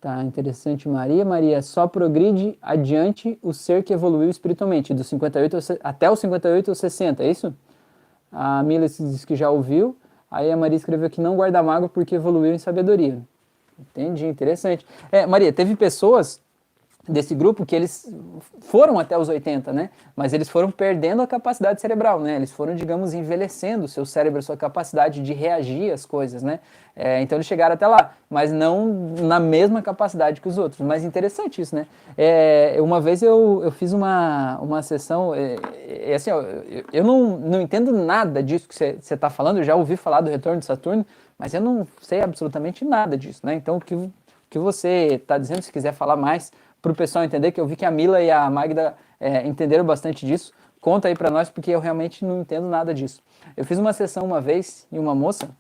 Tá 0.01 0.23
interessante, 0.23 0.89
Maria. 0.89 1.25
Maria 1.25 1.61
só 1.61 1.89
progride 1.89 2.57
adiante 2.63 3.37
o 3.43 3.53
ser 3.53 3.83
que 3.83 3.93
evoluiu 3.93 4.31
espiritualmente, 4.31 4.95
dos 4.95 5.09
58 5.09 5.57
até 5.83 6.09
os 6.09 6.21
58 6.21 6.69
ou 6.69 6.75
60, 6.75 7.25
é 7.25 7.31
isso? 7.31 7.53
A 8.31 8.63
Mila 8.63 8.87
diz 8.87 9.25
que 9.25 9.35
já 9.35 9.51
ouviu. 9.51 9.97
Aí 10.31 10.53
a 10.53 10.57
Maria 10.57 10.77
escreveu 10.77 11.11
que 11.11 11.21
não 11.21 11.35
guarda 11.35 11.61
mágoa 11.63 11.89
porque 11.89 12.15
evoluiu 12.15 12.55
em 12.55 12.59
sabedoria. 12.59 13.21
Entendi, 13.79 14.27
interessante. 14.27 14.85
É, 15.11 15.27
Maria, 15.27 15.53
teve 15.53 15.77
pessoas 15.77 16.41
desse 17.09 17.35
grupo 17.35 17.65
que 17.65 17.75
eles 17.75 18.13
foram 18.61 18.99
até 18.99 19.17
os 19.17 19.29
80, 19.29 19.73
né? 19.73 19.91
Mas 20.15 20.33
eles 20.35 20.49
foram 20.49 20.71
perdendo 20.71 21.23
a 21.23 21.27
capacidade 21.27 21.81
cerebral, 21.81 22.21
né? 22.21 22.37
Eles 22.37 22.53
foram, 22.53 22.75
digamos, 22.75 23.15
envelhecendo 23.15 23.87
o 23.87 23.89
seu 23.89 24.05
cérebro, 24.05 24.41
a 24.41 24.43
sua 24.43 24.57
capacidade 24.57 25.23
de 25.23 25.33
reagir 25.33 25.91
às 25.91 26.05
coisas, 26.05 26.43
né? 26.43 26.61
É, 26.95 27.23
então 27.23 27.37
eles 27.37 27.47
chegaram 27.47 27.75
até 27.75 27.87
lá, 27.87 28.13
mas 28.29 28.53
não 28.53 29.15
na 29.23 29.39
mesma 29.41 29.81
capacidade 29.81 30.41
que 30.41 30.49
os 30.49 30.59
outros. 30.59 30.81
Mas 30.81 31.05
interessante 31.05 31.63
isso, 31.63 31.75
né? 31.75 31.87
É, 32.17 32.77
uma 32.81 33.01
vez 33.01 33.23
eu, 33.23 33.63
eu 33.65 33.71
fiz 33.71 33.93
uma, 33.93 34.59
uma 34.61 34.83
sessão, 34.83 35.35
é, 35.35 35.57
é 35.87 36.15
assim, 36.15 36.31
ó, 36.31 36.43
eu, 36.43 36.85
eu 36.93 37.05
não, 37.05 37.39
não 37.39 37.63
entendo 37.63 37.93
nada 37.93 38.43
disso 38.43 38.69
que 38.69 38.75
você 38.75 38.99
está 39.01 39.31
falando, 39.31 39.59
eu 39.59 39.65
já 39.65 39.77
ouvi 39.77 39.97
falar 39.97 40.21
do 40.21 40.29
retorno 40.29 40.59
de 40.59 40.67
Saturno, 40.67 41.07
mas 41.39 41.55
eu 41.55 41.61
não 41.61 41.87
sei 42.03 42.21
absolutamente 42.21 42.85
nada 42.85 43.17
disso, 43.17 43.47
né? 43.47 43.55
Então 43.55 43.77
o 43.77 43.81
que, 43.81 43.95
o 43.95 44.13
que 44.51 44.59
você 44.59 45.15
está 45.15 45.39
dizendo, 45.39 45.63
se 45.63 45.73
quiser 45.73 45.93
falar 45.93 46.17
mais, 46.17 46.51
para 46.83 46.93
o 46.93 46.95
pessoal 46.95 47.25
entender, 47.25 47.53
que 47.53 47.61
eu 47.61 47.67
vi 47.67 47.77
que 47.77 47.85
a 47.85 47.91
Mila 47.91 48.21
e 48.23 48.31
a 48.31 48.49
Magda 48.51 48.95
é, 49.21 49.47
entenderam 49.47 49.85
bastante 49.85 50.25
disso. 50.27 50.53
Conta 50.81 51.09
aí 51.09 51.15
para 51.15 51.31
nós, 51.31 51.51
porque 51.51 51.71
eu 51.71 51.81
realmente 51.81 52.25
não 52.25 52.41
entendo 52.41 52.69
nada 52.69 52.95
disso. 52.95 53.21
Eu 53.57 53.65
fiz 53.65 53.79
uma 53.79 53.93
sessão 53.93 54.25
uma 54.25 54.41
vez 54.41 54.87
e 54.93 54.99
uma 54.99 55.15
moça, 55.15 55.51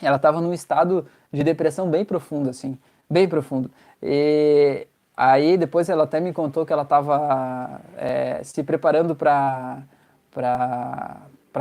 ela 0.00 0.16
estava 0.16 0.40
num 0.40 0.52
estado 0.52 1.06
de 1.32 1.42
depressão 1.42 1.90
bem 1.90 2.04
profundo, 2.04 2.50
assim, 2.50 2.78
bem 3.10 3.28
profundo. 3.28 3.70
E 4.02 4.86
aí 5.16 5.56
depois 5.56 5.88
ela 5.88 6.04
até 6.04 6.20
me 6.20 6.32
contou 6.32 6.64
que 6.64 6.72
ela 6.72 6.82
estava 6.82 7.80
é, 7.96 8.40
se 8.44 8.62
preparando 8.62 9.16
para 9.16 9.82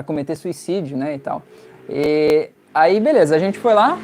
cometer 0.06 0.36
suicídio, 0.36 0.98
né, 0.98 1.16
e 1.16 1.20
tal. 1.20 1.42
E 1.90 2.52
aí, 2.74 3.00
beleza, 3.00 3.36
a 3.36 3.40
gente 3.40 3.58
foi 3.58 3.74
lá, 3.74 3.98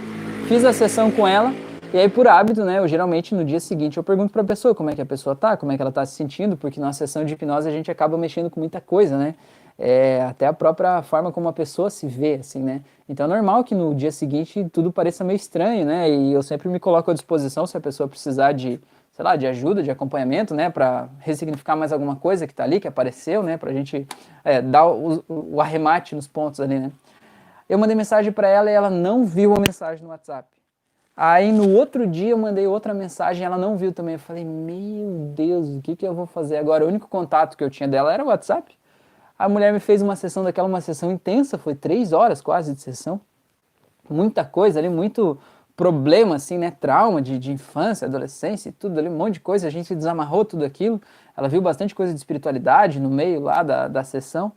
fiz 0.48 0.64
a 0.64 0.74
sessão 0.74 1.12
com 1.12 1.28
ela, 1.28 1.54
e 1.92 1.98
aí, 1.98 2.08
por 2.08 2.28
hábito, 2.28 2.64
né, 2.64 2.80
eu 2.80 2.88
geralmente 2.88 3.34
no 3.34 3.44
dia 3.44 3.60
seguinte 3.60 3.98
eu 3.98 4.04
pergunto 4.04 4.32
para 4.32 4.44
a 4.44 4.46
pessoa 4.46 4.76
como 4.76 4.92
é 4.92 4.96
que 4.96 5.02
a 5.02 5.06
pessoa 5.06 5.36
tá, 5.36 5.58
como 5.58 5.72
é 5.72 5.76
que 5.76 5.82
ela 5.82 5.92
tá 5.92 6.06
se 6.06 6.14
sentindo, 6.14 6.56
porque 6.56 6.80
na 6.80 6.94
sessão 6.94 7.26
de 7.26 7.34
hipnose 7.34 7.68
a 7.68 7.72
gente 7.72 7.90
acaba 7.90 8.18
mexendo 8.18 8.50
com 8.50 8.60
muita 8.60 8.80
coisa, 8.80 9.18
né? 9.18 9.36
é, 9.80 10.22
até 10.24 10.46
a 10.46 10.52
própria 10.52 11.02
forma 11.02 11.32
como 11.32 11.48
a 11.48 11.54
pessoa 11.54 11.90
se 11.90 12.06
vê, 12.06 12.36
assim, 12.36 12.62
né? 12.62 12.82
Então 13.08 13.26
é 13.26 13.30
normal 13.30 13.64
que 13.64 13.74
no 13.74 13.96
dia 13.96 14.12
seguinte 14.12 14.68
tudo 14.74 14.92
pareça 14.92 15.24
meio 15.24 15.38
estranho, 15.38 15.86
né? 15.86 16.12
E 16.12 16.34
eu 16.34 16.44
sempre 16.44 16.68
me 16.68 16.80
coloco 16.80 17.10
à 17.10 17.14
disposição 17.14 17.66
se 17.66 17.78
a 17.78 17.80
pessoa 17.80 18.08
precisar 18.10 18.52
de, 18.52 18.78
sei 19.14 19.24
lá, 19.24 19.38
de 19.38 19.48
ajuda, 19.48 19.82
de 19.82 19.90
acompanhamento, 19.90 20.54
né? 20.54 20.70
Para 20.70 21.08
ressignificar 21.20 21.78
mais 21.78 21.94
alguma 21.94 22.18
coisa 22.18 22.46
que 22.46 22.52
está 22.52 22.66
ali, 22.66 22.82
que 22.82 22.90
apareceu, 22.90 23.42
né? 23.42 23.56
Para 23.56 23.72
a 23.72 23.74
gente 23.74 24.06
é, 24.44 24.62
dar 24.62 24.86
o, 24.86 25.24
o, 25.30 25.62
arremate 25.62 26.14
nos 26.14 26.28
pontos 26.28 26.60
ali, 26.60 26.78
né? 26.78 26.92
Eu 27.70 27.78
mandei 27.78 27.96
mensagem 27.96 28.32
para 28.32 28.48
ela 28.48 28.72
e 28.72 28.74
ela 28.74 28.90
não 28.90 29.26
viu 29.26 29.54
a 29.54 29.60
mensagem 29.60 30.04
no 30.04 30.10
WhatsApp. 30.10 30.50
Aí 31.16 31.52
no 31.52 31.70
outro 31.76 32.08
dia 32.08 32.30
eu 32.30 32.38
mandei 32.38 32.66
outra 32.66 32.94
mensagem, 32.94 33.46
ela 33.46 33.58
não 33.58 33.78
viu 33.78 33.94
também. 33.94 34.14
Eu 34.14 34.20
falei, 34.20 34.44
meu 34.44 35.32
Deus, 35.36 35.70
o 35.76 35.82
que, 35.82 35.96
que 35.96 36.08
eu 36.08 36.16
vou 36.16 36.26
fazer 36.26 36.58
agora? 36.58 36.84
O 36.84 36.88
único 36.88 37.08
contato 37.08 37.56
que 37.56 37.64
eu 37.64 37.70
tinha 37.70 37.88
dela 37.88 38.12
era 38.12 38.24
o 38.24 38.28
WhatsApp. 38.28 38.76
A 39.38 39.48
mulher 39.48 39.72
me 39.72 39.80
fez 39.80 40.02
uma 40.02 40.16
sessão 40.16 40.44
daquela, 40.44 40.68
uma 40.68 40.82
sessão 40.82 41.12
intensa, 41.12 41.58
foi 41.58 41.76
três 41.76 42.12
horas 42.12 42.42
quase 42.42 42.74
de 42.74 42.82
sessão. 42.82 43.22
Muita 44.10 44.44
coisa 44.44 44.80
ali, 44.80 44.90
muito 44.90 45.38
problema, 45.76 46.36
assim, 46.36 46.58
né? 46.58 46.72
Trauma 46.72 47.22
de, 47.22 47.38
de 47.38 47.52
infância, 47.52 48.08
adolescência 48.08 48.70
e 48.70 48.72
tudo 48.72 48.98
ali, 48.98 49.08
um 49.08 49.16
monte 49.16 49.36
de 49.36 49.40
coisa. 49.42 49.68
A 49.68 49.70
gente 49.70 49.94
desamarrou 49.94 50.44
tudo 50.44 50.66
aquilo. 50.66 51.02
Ela 51.38 51.48
viu 51.48 51.62
bastante 51.62 51.94
coisa 51.94 52.14
de 52.14 52.20
espiritualidade 52.20 53.00
no 53.00 53.10
meio 53.10 53.42
lá 53.42 53.62
da, 53.62 53.88
da 53.88 54.04
sessão. 54.04 54.52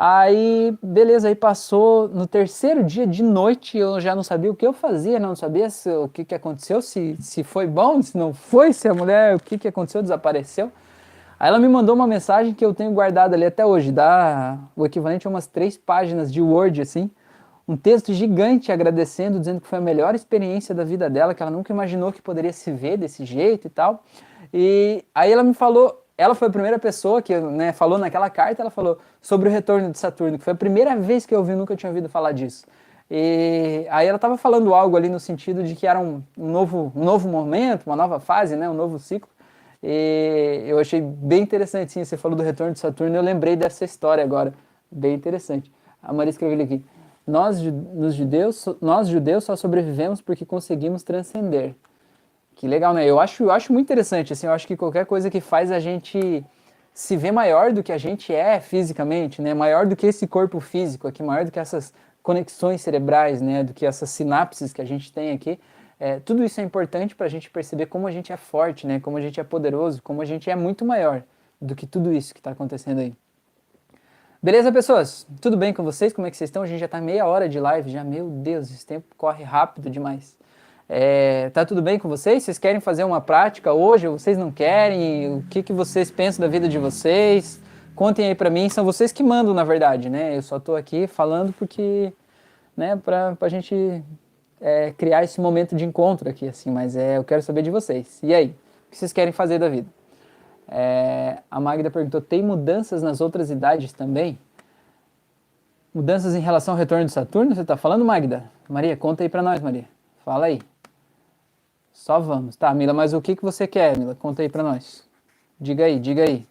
Aí, 0.00 0.78
beleza, 0.80 1.26
aí 1.26 1.34
passou 1.34 2.08
no 2.08 2.24
terceiro 2.24 2.84
dia 2.84 3.04
de 3.04 3.20
noite, 3.20 3.76
eu 3.76 4.00
já 4.00 4.14
não 4.14 4.22
sabia 4.22 4.48
o 4.48 4.54
que 4.54 4.64
eu 4.64 4.72
fazia, 4.72 5.18
não 5.18 5.34
sabia 5.34 5.68
se, 5.70 5.90
o 5.90 6.06
que, 6.06 6.24
que 6.24 6.36
aconteceu, 6.36 6.80
se, 6.80 7.16
se 7.18 7.42
foi 7.42 7.66
bom, 7.66 8.00
se 8.00 8.16
não 8.16 8.32
foi, 8.32 8.72
se 8.72 8.86
a 8.86 8.94
mulher, 8.94 9.34
o 9.34 9.40
que, 9.40 9.58
que 9.58 9.66
aconteceu, 9.66 10.00
desapareceu. 10.00 10.70
Aí 11.36 11.48
ela 11.48 11.58
me 11.58 11.66
mandou 11.66 11.96
uma 11.96 12.06
mensagem 12.06 12.54
que 12.54 12.64
eu 12.64 12.72
tenho 12.72 12.92
guardado 12.92 13.34
ali 13.34 13.44
até 13.44 13.66
hoje, 13.66 13.90
dá 13.90 14.56
o 14.76 14.86
equivalente 14.86 15.26
a 15.26 15.30
umas 15.30 15.48
três 15.48 15.76
páginas 15.76 16.32
de 16.32 16.40
Word, 16.40 16.80
assim, 16.80 17.10
um 17.66 17.76
texto 17.76 18.12
gigante 18.12 18.70
agradecendo, 18.70 19.40
dizendo 19.40 19.60
que 19.60 19.66
foi 19.66 19.78
a 19.78 19.82
melhor 19.82 20.14
experiência 20.14 20.72
da 20.72 20.84
vida 20.84 21.10
dela, 21.10 21.34
que 21.34 21.42
ela 21.42 21.50
nunca 21.50 21.72
imaginou 21.72 22.12
que 22.12 22.22
poderia 22.22 22.52
se 22.52 22.70
ver 22.70 22.98
desse 22.98 23.24
jeito 23.24 23.66
e 23.66 23.70
tal. 23.70 24.04
E 24.54 25.04
aí 25.12 25.32
ela 25.32 25.42
me 25.42 25.54
falou, 25.54 26.04
ela 26.18 26.34
foi 26.34 26.48
a 26.48 26.50
primeira 26.50 26.80
pessoa 26.80 27.22
que 27.22 27.38
né, 27.38 27.72
falou 27.72 27.96
naquela 27.96 28.28
carta, 28.28 28.60
ela 28.60 28.70
falou 28.70 28.98
sobre 29.22 29.48
o 29.48 29.52
retorno 29.52 29.92
de 29.92 29.98
Saturno, 29.98 30.36
que 30.36 30.42
foi 30.42 30.52
a 30.52 30.56
primeira 30.56 30.96
vez 30.96 31.24
que 31.24 31.32
eu 31.32 31.44
vi, 31.44 31.54
nunca 31.54 31.76
tinha 31.76 31.88
ouvido 31.88 32.08
falar 32.08 32.32
disso. 32.32 32.66
E 33.08 33.86
aí 33.88 34.06
ela 34.08 34.16
estava 34.16 34.36
falando 34.36 34.74
algo 34.74 34.96
ali 34.96 35.08
no 35.08 35.20
sentido 35.20 35.62
de 35.62 35.76
que 35.76 35.86
era 35.86 36.00
um, 36.00 36.20
um, 36.36 36.50
novo, 36.50 36.92
um 36.94 37.04
novo 37.04 37.28
momento, 37.28 37.86
uma 37.86 37.94
nova 37.94 38.18
fase, 38.18 38.56
né, 38.56 38.68
um 38.68 38.74
novo 38.74 38.98
ciclo. 38.98 39.30
E 39.80 40.64
eu 40.66 40.80
achei 40.80 41.00
bem 41.00 41.40
interessante, 41.40 41.92
sim, 41.92 42.04
você 42.04 42.16
falou 42.16 42.36
do 42.36 42.42
retorno 42.42 42.72
de 42.72 42.80
Saturno, 42.80 43.14
eu 43.14 43.22
lembrei 43.22 43.54
dessa 43.54 43.84
história 43.84 44.24
agora, 44.24 44.52
bem 44.90 45.14
interessante. 45.14 45.70
A 46.02 46.12
Maria 46.12 46.30
escreveu 46.30 46.60
aqui, 46.64 46.84
nós, 47.24 47.62
nos 47.62 48.14
judeus, 48.14 48.66
nós 48.80 49.06
judeus 49.06 49.44
só 49.44 49.54
sobrevivemos 49.54 50.20
porque 50.20 50.44
conseguimos 50.44 51.04
transcender. 51.04 51.76
Que 52.58 52.66
legal, 52.66 52.92
né? 52.92 53.06
Eu 53.06 53.20
acho, 53.20 53.44
eu 53.44 53.52
acho 53.52 53.72
muito 53.72 53.86
interessante, 53.86 54.32
assim, 54.32 54.44
eu 54.44 54.52
acho 54.52 54.66
que 54.66 54.76
qualquer 54.76 55.06
coisa 55.06 55.30
que 55.30 55.40
faz 55.40 55.70
a 55.70 55.78
gente 55.78 56.44
se 56.92 57.16
ver 57.16 57.30
maior 57.30 57.72
do 57.72 57.84
que 57.84 57.92
a 57.92 57.98
gente 57.98 58.34
é 58.34 58.58
fisicamente, 58.58 59.40
né? 59.40 59.54
Maior 59.54 59.86
do 59.86 59.94
que 59.94 60.04
esse 60.04 60.26
corpo 60.26 60.58
físico 60.58 61.06
aqui, 61.06 61.22
maior 61.22 61.44
do 61.44 61.52
que 61.52 61.60
essas 61.60 61.94
conexões 62.20 62.80
cerebrais, 62.80 63.40
né? 63.40 63.62
Do 63.62 63.72
que 63.72 63.86
essas 63.86 64.10
sinapses 64.10 64.72
que 64.72 64.82
a 64.82 64.84
gente 64.84 65.12
tem 65.12 65.30
aqui, 65.30 65.56
é, 66.00 66.18
tudo 66.18 66.42
isso 66.42 66.60
é 66.60 66.64
importante 66.64 67.14
para 67.14 67.26
a 67.26 67.28
gente 67.28 67.48
perceber 67.48 67.86
como 67.86 68.08
a 68.08 68.10
gente 68.10 68.32
é 68.32 68.36
forte, 68.36 68.88
né? 68.88 68.98
Como 68.98 69.16
a 69.16 69.20
gente 69.20 69.38
é 69.38 69.44
poderoso, 69.44 70.02
como 70.02 70.20
a 70.20 70.24
gente 70.24 70.50
é 70.50 70.56
muito 70.56 70.84
maior 70.84 71.22
do 71.62 71.76
que 71.76 71.86
tudo 71.86 72.12
isso 72.12 72.34
que 72.34 72.40
está 72.40 72.50
acontecendo 72.50 72.98
aí. 72.98 73.14
Beleza, 74.42 74.72
pessoas? 74.72 75.24
Tudo 75.40 75.56
bem 75.56 75.72
com 75.72 75.84
vocês? 75.84 76.12
Como 76.12 76.26
é 76.26 76.30
que 76.30 76.36
vocês 76.36 76.48
estão? 76.50 76.64
A 76.64 76.66
gente 76.66 76.80
já 76.80 76.86
está 76.86 77.00
meia 77.00 77.24
hora 77.24 77.48
de 77.48 77.60
live 77.60 77.88
já. 77.88 78.02
Meu 78.02 78.28
Deus, 78.28 78.68
esse 78.68 78.84
tempo 78.84 79.14
corre 79.16 79.44
rápido 79.44 79.88
demais. 79.88 80.36
É, 80.88 81.50
tá 81.50 81.66
tudo 81.66 81.82
bem 81.82 81.98
com 81.98 82.08
vocês? 82.08 82.42
Vocês 82.42 82.58
querem 82.58 82.80
fazer 82.80 83.04
uma 83.04 83.20
prática 83.20 83.72
hoje? 83.74 84.08
Vocês 84.08 84.38
não 84.38 84.50
querem? 84.50 85.36
O 85.36 85.42
que, 85.50 85.62
que 85.62 85.72
vocês 85.72 86.10
pensam 86.10 86.40
da 86.40 86.48
vida 86.48 86.66
de 86.66 86.78
vocês? 86.78 87.60
Contem 87.94 88.28
aí 88.28 88.34
para 88.34 88.48
mim. 88.48 88.70
São 88.70 88.84
vocês 88.84 89.12
que 89.12 89.22
mandam, 89.22 89.52
na 89.52 89.64
verdade, 89.64 90.08
né? 90.08 90.34
Eu 90.34 90.42
só 90.42 90.56
estou 90.56 90.76
aqui 90.76 91.06
falando 91.06 91.52
porque, 91.52 92.10
né, 92.74 92.96
para 92.96 93.36
a 93.38 93.48
gente 93.50 94.02
é, 94.60 94.92
criar 94.92 95.22
esse 95.24 95.38
momento 95.40 95.76
de 95.76 95.84
encontro 95.84 96.28
aqui, 96.28 96.48
assim, 96.48 96.70
mas 96.70 96.96
é, 96.96 97.18
eu 97.18 97.24
quero 97.24 97.42
saber 97.42 97.60
de 97.60 97.70
vocês. 97.70 98.18
E 98.22 98.32
aí, 98.34 98.46
o 98.86 98.90
que 98.90 98.96
vocês 98.96 99.12
querem 99.12 99.32
fazer 99.32 99.58
da 99.58 99.68
vida? 99.68 99.88
É, 100.66 101.38
a 101.50 101.60
Magda 101.60 101.90
perguntou: 101.90 102.22
tem 102.22 102.42
mudanças 102.42 103.02
nas 103.02 103.20
outras 103.20 103.50
idades 103.50 103.92
também? 103.92 104.38
Mudanças 105.92 106.34
em 106.34 106.40
relação 106.40 106.72
ao 106.72 106.78
retorno 106.78 107.04
de 107.04 107.12
Saturno? 107.12 107.54
Você 107.54 107.60
está 107.60 107.76
falando, 107.76 108.06
Magda? 108.06 108.44
Maria, 108.68 108.96
conta 108.96 109.22
aí 109.22 109.28
para 109.28 109.42
nós, 109.42 109.60
Maria. 109.60 109.84
Fala 110.24 110.46
aí. 110.46 110.60
Só 111.98 112.20
vamos. 112.20 112.54
Tá, 112.54 112.72
Mila, 112.72 112.94
mas 112.94 113.12
o 113.12 113.20
que, 113.20 113.34
que 113.34 113.42
você 113.42 113.66
quer, 113.66 113.98
Mila? 113.98 114.14
Conta 114.14 114.40
aí 114.40 114.48
para 114.48 114.62
nós. 114.62 115.04
Diga 115.60 115.84
aí, 115.84 115.98
diga 115.98 116.22
aí. 116.22 116.46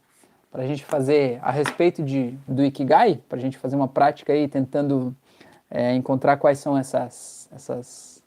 Para 0.52 0.64
a 0.64 0.68
gente 0.68 0.84
fazer 0.84 1.40
a 1.42 1.50
respeito 1.50 2.04
de, 2.04 2.38
do 2.46 2.66
Ikigai, 2.66 3.22
para 3.30 3.38
a 3.38 3.42
gente 3.42 3.58
fazer 3.58 3.78
uma 3.78 3.88
prática 3.88 4.34
aí, 4.34 4.50
tentando 4.50 5.16
é, 5.72 5.96
encontrar 5.96 6.36
quais 6.36 6.60
são 6.60 6.78
essas, 6.78 7.50
essas, 7.50 8.22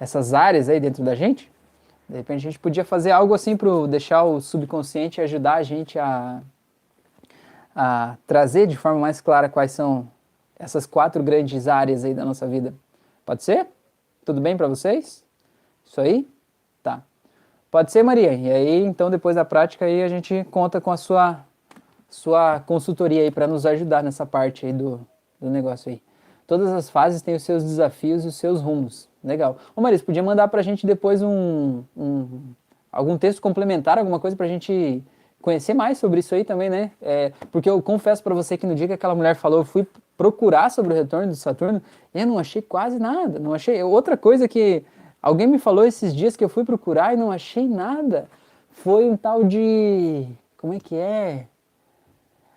essas 0.00 0.32
áreas 0.32 0.70
aí 0.70 0.80
dentro 0.80 1.04
da 1.04 1.14
gente. 1.14 1.52
De 2.08 2.16
repente 2.16 2.38
a 2.38 2.50
gente 2.50 2.58
podia 2.58 2.84
fazer 2.84 3.10
algo 3.10 3.34
assim 3.34 3.58
para 3.58 3.86
deixar 3.86 4.24
o 4.24 4.40
subconsciente 4.40 5.20
ajudar 5.20 5.56
a 5.56 5.62
gente 5.62 5.98
a, 5.98 6.40
a 7.76 8.16
trazer 8.26 8.66
de 8.66 8.76
forma 8.76 9.00
mais 9.00 9.20
clara 9.20 9.50
quais 9.50 9.70
são 9.70 10.08
essas 10.58 10.86
quatro 10.86 11.22
grandes 11.22 11.68
áreas 11.68 12.04
aí 12.04 12.14
da 12.14 12.24
nossa 12.24 12.46
vida. 12.46 12.72
Pode 13.26 13.42
ser? 13.42 13.66
Tudo 14.24 14.40
bem 14.40 14.56
para 14.56 14.66
vocês? 14.66 15.22
Isso 15.84 16.00
aí? 16.00 16.33
Pode 17.74 17.90
ser, 17.90 18.04
Maria. 18.04 18.32
E 18.32 18.48
aí, 18.48 18.84
então, 18.84 19.10
depois 19.10 19.34
da 19.34 19.44
prática 19.44 19.84
aí, 19.84 20.00
a 20.00 20.06
gente 20.06 20.46
conta 20.48 20.80
com 20.80 20.92
a 20.92 20.96
sua, 20.96 21.40
sua 22.08 22.60
consultoria 22.60 23.22
aí 23.22 23.32
para 23.32 23.48
nos 23.48 23.66
ajudar 23.66 24.00
nessa 24.00 24.24
parte 24.24 24.64
aí 24.64 24.72
do, 24.72 25.00
do 25.40 25.50
negócio 25.50 25.90
aí. 25.90 26.00
Todas 26.46 26.70
as 26.70 26.88
fases 26.88 27.20
têm 27.20 27.34
os 27.34 27.42
seus 27.42 27.64
desafios 27.64 28.24
e 28.24 28.28
os 28.28 28.36
seus 28.36 28.60
rumos. 28.60 29.08
Legal. 29.24 29.56
Ô 29.74 29.80
Marisa, 29.80 30.04
podia 30.04 30.22
mandar 30.22 30.46
para 30.46 30.60
a 30.60 30.62
gente 30.62 30.86
depois 30.86 31.20
um, 31.20 31.82
um, 31.96 32.42
algum 32.92 33.18
texto 33.18 33.42
complementar, 33.42 33.98
alguma 33.98 34.20
coisa 34.20 34.36
para 34.36 34.46
a 34.46 34.48
gente 34.48 35.02
conhecer 35.42 35.74
mais 35.74 35.98
sobre 35.98 36.20
isso 36.20 36.32
aí 36.32 36.44
também, 36.44 36.70
né? 36.70 36.92
É, 37.02 37.32
porque 37.50 37.68
eu 37.68 37.82
confesso 37.82 38.22
para 38.22 38.36
você 38.36 38.56
que 38.56 38.68
no 38.68 38.76
dia 38.76 38.86
que 38.86 38.92
aquela 38.92 39.16
mulher 39.16 39.34
falou, 39.34 39.58
eu 39.58 39.64
fui 39.64 39.84
procurar 40.16 40.70
sobre 40.70 40.92
o 40.92 40.96
retorno 40.96 41.32
de 41.32 41.36
Saturno 41.36 41.82
e 42.14 42.20
eu 42.20 42.26
não 42.28 42.38
achei 42.38 42.62
quase 42.62 43.00
nada. 43.00 43.40
Não 43.40 43.52
achei. 43.52 43.82
Outra 43.82 44.16
coisa 44.16 44.46
que 44.46 44.84
alguém 45.24 45.46
me 45.46 45.58
falou 45.58 45.84
esses 45.84 46.14
dias 46.14 46.36
que 46.36 46.44
eu 46.44 46.48
fui 46.48 46.64
procurar 46.64 47.14
e 47.14 47.16
não 47.16 47.32
achei 47.32 47.66
nada 47.68 48.28
foi 48.70 49.08
um 49.08 49.16
tal 49.16 49.44
de. 49.44 50.26
Como 50.58 50.74
é 50.74 50.80
que 50.80 50.94
é? 50.94 51.46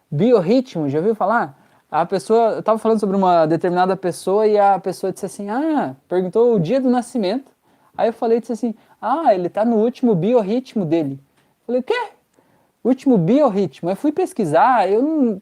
Biorritmo, 0.09 0.89
já 0.89 0.99
ouviu 0.99 1.15
falar? 1.15 1.57
a 1.89 2.05
pessoa, 2.05 2.51
eu 2.53 2.59
estava 2.59 2.77
falando 2.77 2.99
sobre 2.99 3.15
uma 3.15 3.45
determinada 3.45 3.95
pessoa 3.95 4.45
e 4.45 4.57
a 4.57 4.77
pessoa 4.77 5.11
disse 5.11 5.25
assim, 5.25 5.49
ah, 5.49 5.95
perguntou 6.07 6.53
o 6.53 6.59
dia 6.59 6.81
do 6.81 6.89
nascimento. 6.89 7.49
Aí 7.97 8.09
eu 8.09 8.13
falei, 8.13 8.39
disse 8.39 8.51
assim, 8.51 8.75
ah, 9.01 9.33
ele 9.33 9.47
está 9.47 9.63
no 9.63 9.77
último 9.77 10.13
biorritmo 10.13 10.85
dele. 10.85 11.19
Falei, 11.65 11.81
o 11.81 11.83
quê? 11.83 12.09
Último 12.83 13.17
biorritmo. 13.17 13.89
Eu 13.89 13.95
fui 13.95 14.11
pesquisar, 14.11 14.89
eu 14.89 15.01
não, 15.01 15.41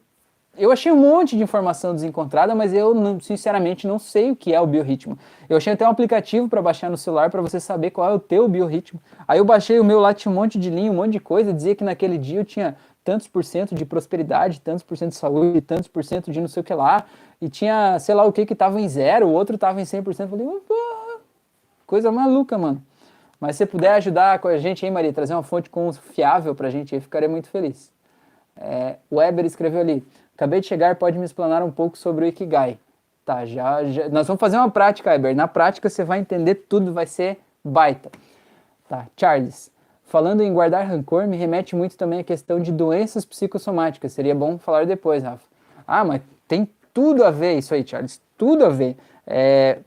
eu 0.58 0.72
achei 0.72 0.90
um 0.90 0.96
monte 0.96 1.36
de 1.36 1.42
informação 1.42 1.94
desencontrada, 1.94 2.54
mas 2.54 2.72
eu 2.72 2.94
sinceramente 3.20 3.86
não 3.86 3.98
sei 3.98 4.30
o 4.30 4.36
que 4.36 4.52
é 4.52 4.60
o 4.60 4.66
biorritmo. 4.66 5.18
Eu 5.48 5.56
achei 5.56 5.72
até 5.72 5.86
um 5.86 5.90
aplicativo 5.90 6.48
para 6.48 6.62
baixar 6.62 6.90
no 6.90 6.96
celular 6.96 7.30
para 7.30 7.40
você 7.42 7.60
saber 7.60 7.90
qual 7.90 8.10
é 8.10 8.14
o 8.14 8.18
teu 8.18 8.48
biorritmo. 8.48 9.00
Aí 9.26 9.38
eu 9.38 9.44
baixei 9.44 9.78
o 9.78 9.84
meu 9.84 10.00
lá, 10.00 10.14
tinha 10.14 10.30
um 10.30 10.34
monte 10.34 10.58
de 10.58 10.70
linha, 10.70 10.90
um 10.90 10.94
monte 10.94 11.12
de 11.12 11.20
coisa, 11.20 11.52
dizia 11.52 11.74
que 11.74 11.84
naquele 11.84 12.18
dia 12.18 12.40
eu 12.40 12.44
tinha 12.44 12.76
tantos 13.04 13.28
por 13.28 13.44
cento 13.44 13.74
de 13.74 13.84
prosperidade, 13.84 14.60
tantos 14.60 14.82
por 14.82 14.96
cento 14.96 15.10
de 15.10 15.16
saúde, 15.16 15.60
tantos 15.60 15.86
por 15.86 16.02
cento 16.02 16.32
de 16.32 16.40
não 16.40 16.48
sei 16.48 16.60
o 16.60 16.64
que 16.64 16.74
lá, 16.74 17.04
e 17.40 17.48
tinha, 17.48 17.98
sei 18.00 18.14
lá 18.14 18.24
o 18.24 18.32
que, 18.32 18.44
que 18.44 18.54
tava 18.54 18.80
em 18.80 18.88
zero, 18.88 19.28
o 19.28 19.32
outro 19.32 19.56
tava 19.56 19.80
em 19.80 19.84
100%. 19.84 20.20
Eu 20.20 20.28
falei, 20.28 20.46
porra, 20.66 21.20
coisa 21.86 22.10
maluca, 22.10 22.58
mano. 22.58 22.82
Mas 23.38 23.56
se 23.56 23.66
puder 23.66 23.92
ajudar 23.92 24.38
com 24.38 24.48
a 24.48 24.56
gente 24.56 24.84
aí, 24.84 24.90
Maria, 24.90 25.12
trazer 25.12 25.34
uma 25.34 25.42
fonte 25.42 25.68
confiável 25.68 26.54
pra 26.54 26.70
gente 26.70 26.94
aí, 26.94 27.00
ficaria 27.00 27.28
muito 27.28 27.48
feliz. 27.48 27.92
É, 28.56 28.96
Weber 29.12 29.44
escreveu 29.44 29.80
ali, 29.80 30.06
acabei 30.34 30.60
de 30.60 30.66
chegar, 30.66 30.96
pode 30.96 31.18
me 31.18 31.24
explanar 31.24 31.62
um 31.62 31.70
pouco 31.70 31.96
sobre 31.96 32.24
o 32.24 32.28
Ikigai. 32.28 32.78
Tá, 33.24 33.44
já, 33.44 33.84
já, 33.84 34.08
nós 34.08 34.26
vamos 34.26 34.40
fazer 34.40 34.56
uma 34.56 34.70
prática, 34.70 35.10
Weber. 35.10 35.34
Na 35.34 35.48
prática 35.48 35.88
você 35.88 36.04
vai 36.04 36.20
entender 36.20 36.54
tudo, 36.54 36.92
vai 36.92 37.06
ser 37.06 37.38
baita. 37.64 38.10
Tá, 38.88 39.06
Charles, 39.16 39.70
Falando 40.06 40.40
em 40.40 40.52
guardar 40.52 40.86
rancor, 40.86 41.26
me 41.26 41.36
remete 41.36 41.74
muito 41.74 41.96
também 41.96 42.20
à 42.20 42.24
questão 42.24 42.60
de 42.60 42.70
doenças 42.70 43.24
psicossomáticas. 43.24 44.12
Seria 44.12 44.36
bom 44.36 44.56
falar 44.56 44.86
depois, 44.86 45.24
Rafa. 45.24 45.44
Ah, 45.84 46.04
mas 46.04 46.22
tem 46.46 46.68
tudo 46.94 47.24
a 47.24 47.30
ver 47.32 47.58
isso 47.58 47.74
aí, 47.74 47.84
Charles. 47.84 48.20
Tudo 48.38 48.64
a 48.64 48.68
ver. 48.68 48.96
É, 49.26 49.80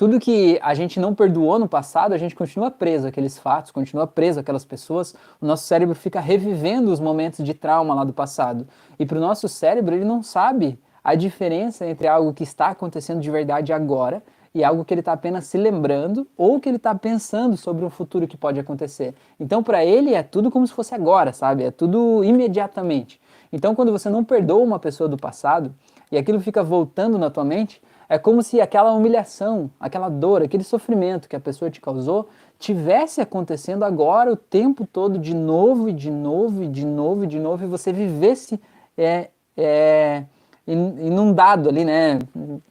tudo 0.00 0.18
que 0.18 0.58
a 0.62 0.72
gente 0.72 0.98
não 0.98 1.14
perdoou 1.14 1.58
no 1.58 1.68
passado, 1.68 2.14
a 2.14 2.16
gente 2.16 2.34
continua 2.34 2.70
preso 2.70 3.06
àqueles 3.06 3.36
fatos, 3.38 3.70
continua 3.70 4.06
preso 4.06 4.40
àquelas 4.40 4.64
pessoas. 4.64 5.14
O 5.38 5.44
nosso 5.44 5.64
cérebro 5.64 5.94
fica 5.94 6.18
revivendo 6.20 6.90
os 6.90 6.98
momentos 6.98 7.44
de 7.44 7.52
trauma 7.52 7.94
lá 7.94 8.02
do 8.02 8.14
passado. 8.14 8.66
E 8.98 9.04
para 9.04 9.18
o 9.18 9.20
nosso 9.20 9.46
cérebro, 9.46 9.94
ele 9.94 10.06
não 10.06 10.22
sabe 10.22 10.80
a 11.04 11.14
diferença 11.14 11.86
entre 11.86 12.08
algo 12.08 12.32
que 12.32 12.42
está 12.42 12.68
acontecendo 12.68 13.20
de 13.20 13.30
verdade 13.30 13.74
agora 13.74 14.22
e 14.54 14.64
algo 14.64 14.86
que 14.86 14.94
ele 14.94 15.02
está 15.02 15.12
apenas 15.12 15.44
se 15.44 15.58
lembrando 15.58 16.26
ou 16.34 16.58
que 16.58 16.70
ele 16.70 16.78
está 16.78 16.94
pensando 16.94 17.54
sobre 17.58 17.84
um 17.84 17.90
futuro 17.90 18.26
que 18.26 18.38
pode 18.38 18.58
acontecer. 18.58 19.14
Então, 19.38 19.62
para 19.62 19.84
ele, 19.84 20.14
é 20.14 20.22
tudo 20.22 20.50
como 20.50 20.66
se 20.66 20.72
fosse 20.72 20.94
agora, 20.94 21.34
sabe? 21.34 21.64
É 21.64 21.70
tudo 21.70 22.24
imediatamente. 22.24 23.20
Então, 23.52 23.74
quando 23.74 23.92
você 23.92 24.08
não 24.08 24.24
perdoa 24.24 24.64
uma 24.64 24.78
pessoa 24.78 25.10
do 25.10 25.18
passado 25.18 25.74
e 26.10 26.16
aquilo 26.16 26.40
fica 26.40 26.62
voltando 26.62 27.18
na 27.18 27.28
tua 27.28 27.44
mente, 27.44 27.82
é 28.10 28.18
como 28.18 28.42
se 28.42 28.60
aquela 28.60 28.92
humilhação, 28.92 29.70
aquela 29.78 30.08
dor, 30.08 30.42
aquele 30.42 30.64
sofrimento 30.64 31.28
que 31.28 31.36
a 31.36 31.40
pessoa 31.40 31.70
te 31.70 31.80
causou 31.80 32.28
tivesse 32.58 33.20
acontecendo 33.20 33.84
agora 33.84 34.32
o 34.32 34.36
tempo 34.36 34.84
todo 34.84 35.16
de 35.16 35.32
novo 35.32 35.88
e 35.88 35.92
de 35.92 36.10
novo 36.10 36.64
e 36.64 36.66
de 36.66 36.84
novo 36.84 37.22
e 37.22 37.26
de 37.28 37.38
novo 37.38 37.64
e 37.64 37.68
você 37.68 37.92
vivesse 37.92 38.60
é, 38.98 39.28
é, 39.56 40.24
inundado 40.66 41.68
ali, 41.68 41.84
né, 41.84 42.18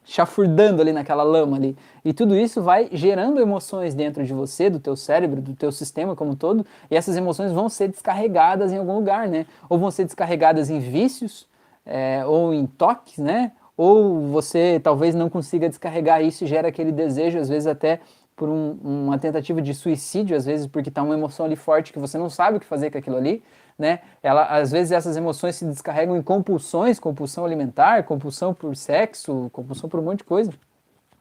chafurdando 0.04 0.82
ali 0.82 0.92
naquela 0.92 1.24
lama 1.24 1.56
ali. 1.56 1.76
E 2.04 2.14
tudo 2.14 2.36
isso 2.36 2.62
vai 2.62 2.90
gerando 2.92 3.40
emoções 3.40 3.96
dentro 3.96 4.26
de 4.26 4.34
você, 4.34 4.70
do 4.70 4.80
teu 4.80 4.98
cérebro, 4.98 5.42
do 5.42 5.56
teu 5.56 5.72
sistema 5.72 6.18
como 6.18 6.32
um 6.32 6.36
todo, 6.36 6.66
e 6.92 6.98
essas 6.98 7.16
emoções 7.16 7.54
vão 7.54 7.70
ser 7.70 7.88
descarregadas 7.88 8.74
em 8.74 8.78
algum 8.78 8.94
lugar, 8.94 9.28
né? 9.30 9.46
Ou 9.70 9.80
vão 9.80 9.90
ser 9.90 10.04
descarregadas 10.04 10.70
em 10.70 10.80
vícios, 10.80 11.48
é, 11.86 12.24
ou 12.26 12.54
em 12.54 12.68
toques, 12.68 13.18
né? 13.18 13.54
Ou 13.80 14.28
você 14.28 14.78
talvez 14.84 15.16
não 15.16 15.30
consiga 15.30 15.70
descarregar 15.70 16.22
isso 16.22 16.44
e 16.44 16.48
gera 16.48 16.68
aquele 16.68 16.92
desejo, 16.92 17.40
às 17.40 17.48
vezes 17.48 17.66
até 17.66 18.02
por 18.36 18.50
um, 18.50 18.78
uma 18.84 19.18
tentativa 19.18 19.62
de 19.62 19.74
suicídio, 19.74 20.36
às 20.36 20.46
vezes 20.46 20.68
porque 20.68 20.90
está 20.90 21.02
uma 21.02 21.14
emoção 21.14 21.46
ali 21.46 21.56
forte 21.56 21.94
que 21.94 22.00
você 22.00 22.18
não 22.18 22.30
sabe 22.30 22.58
o 22.58 22.60
que 22.60 22.66
fazer 22.66 22.92
com 22.92 22.98
aquilo 22.98 23.16
ali, 23.16 23.42
né? 23.78 24.02
Ela, 24.22 24.48
às 24.48 24.70
vezes 24.70 24.92
essas 24.92 25.16
emoções 25.16 25.56
se 25.56 25.64
descarregam 25.64 26.18
em 26.18 26.22
compulsões, 26.22 27.00
compulsão 27.00 27.46
alimentar, 27.46 28.04
compulsão 28.04 28.54
por 28.54 28.76
sexo, 28.76 29.50
compulsão 29.54 29.88
por 29.88 30.02
um 30.02 30.04
monte 30.04 30.18
de 30.18 30.24
coisa, 30.26 30.52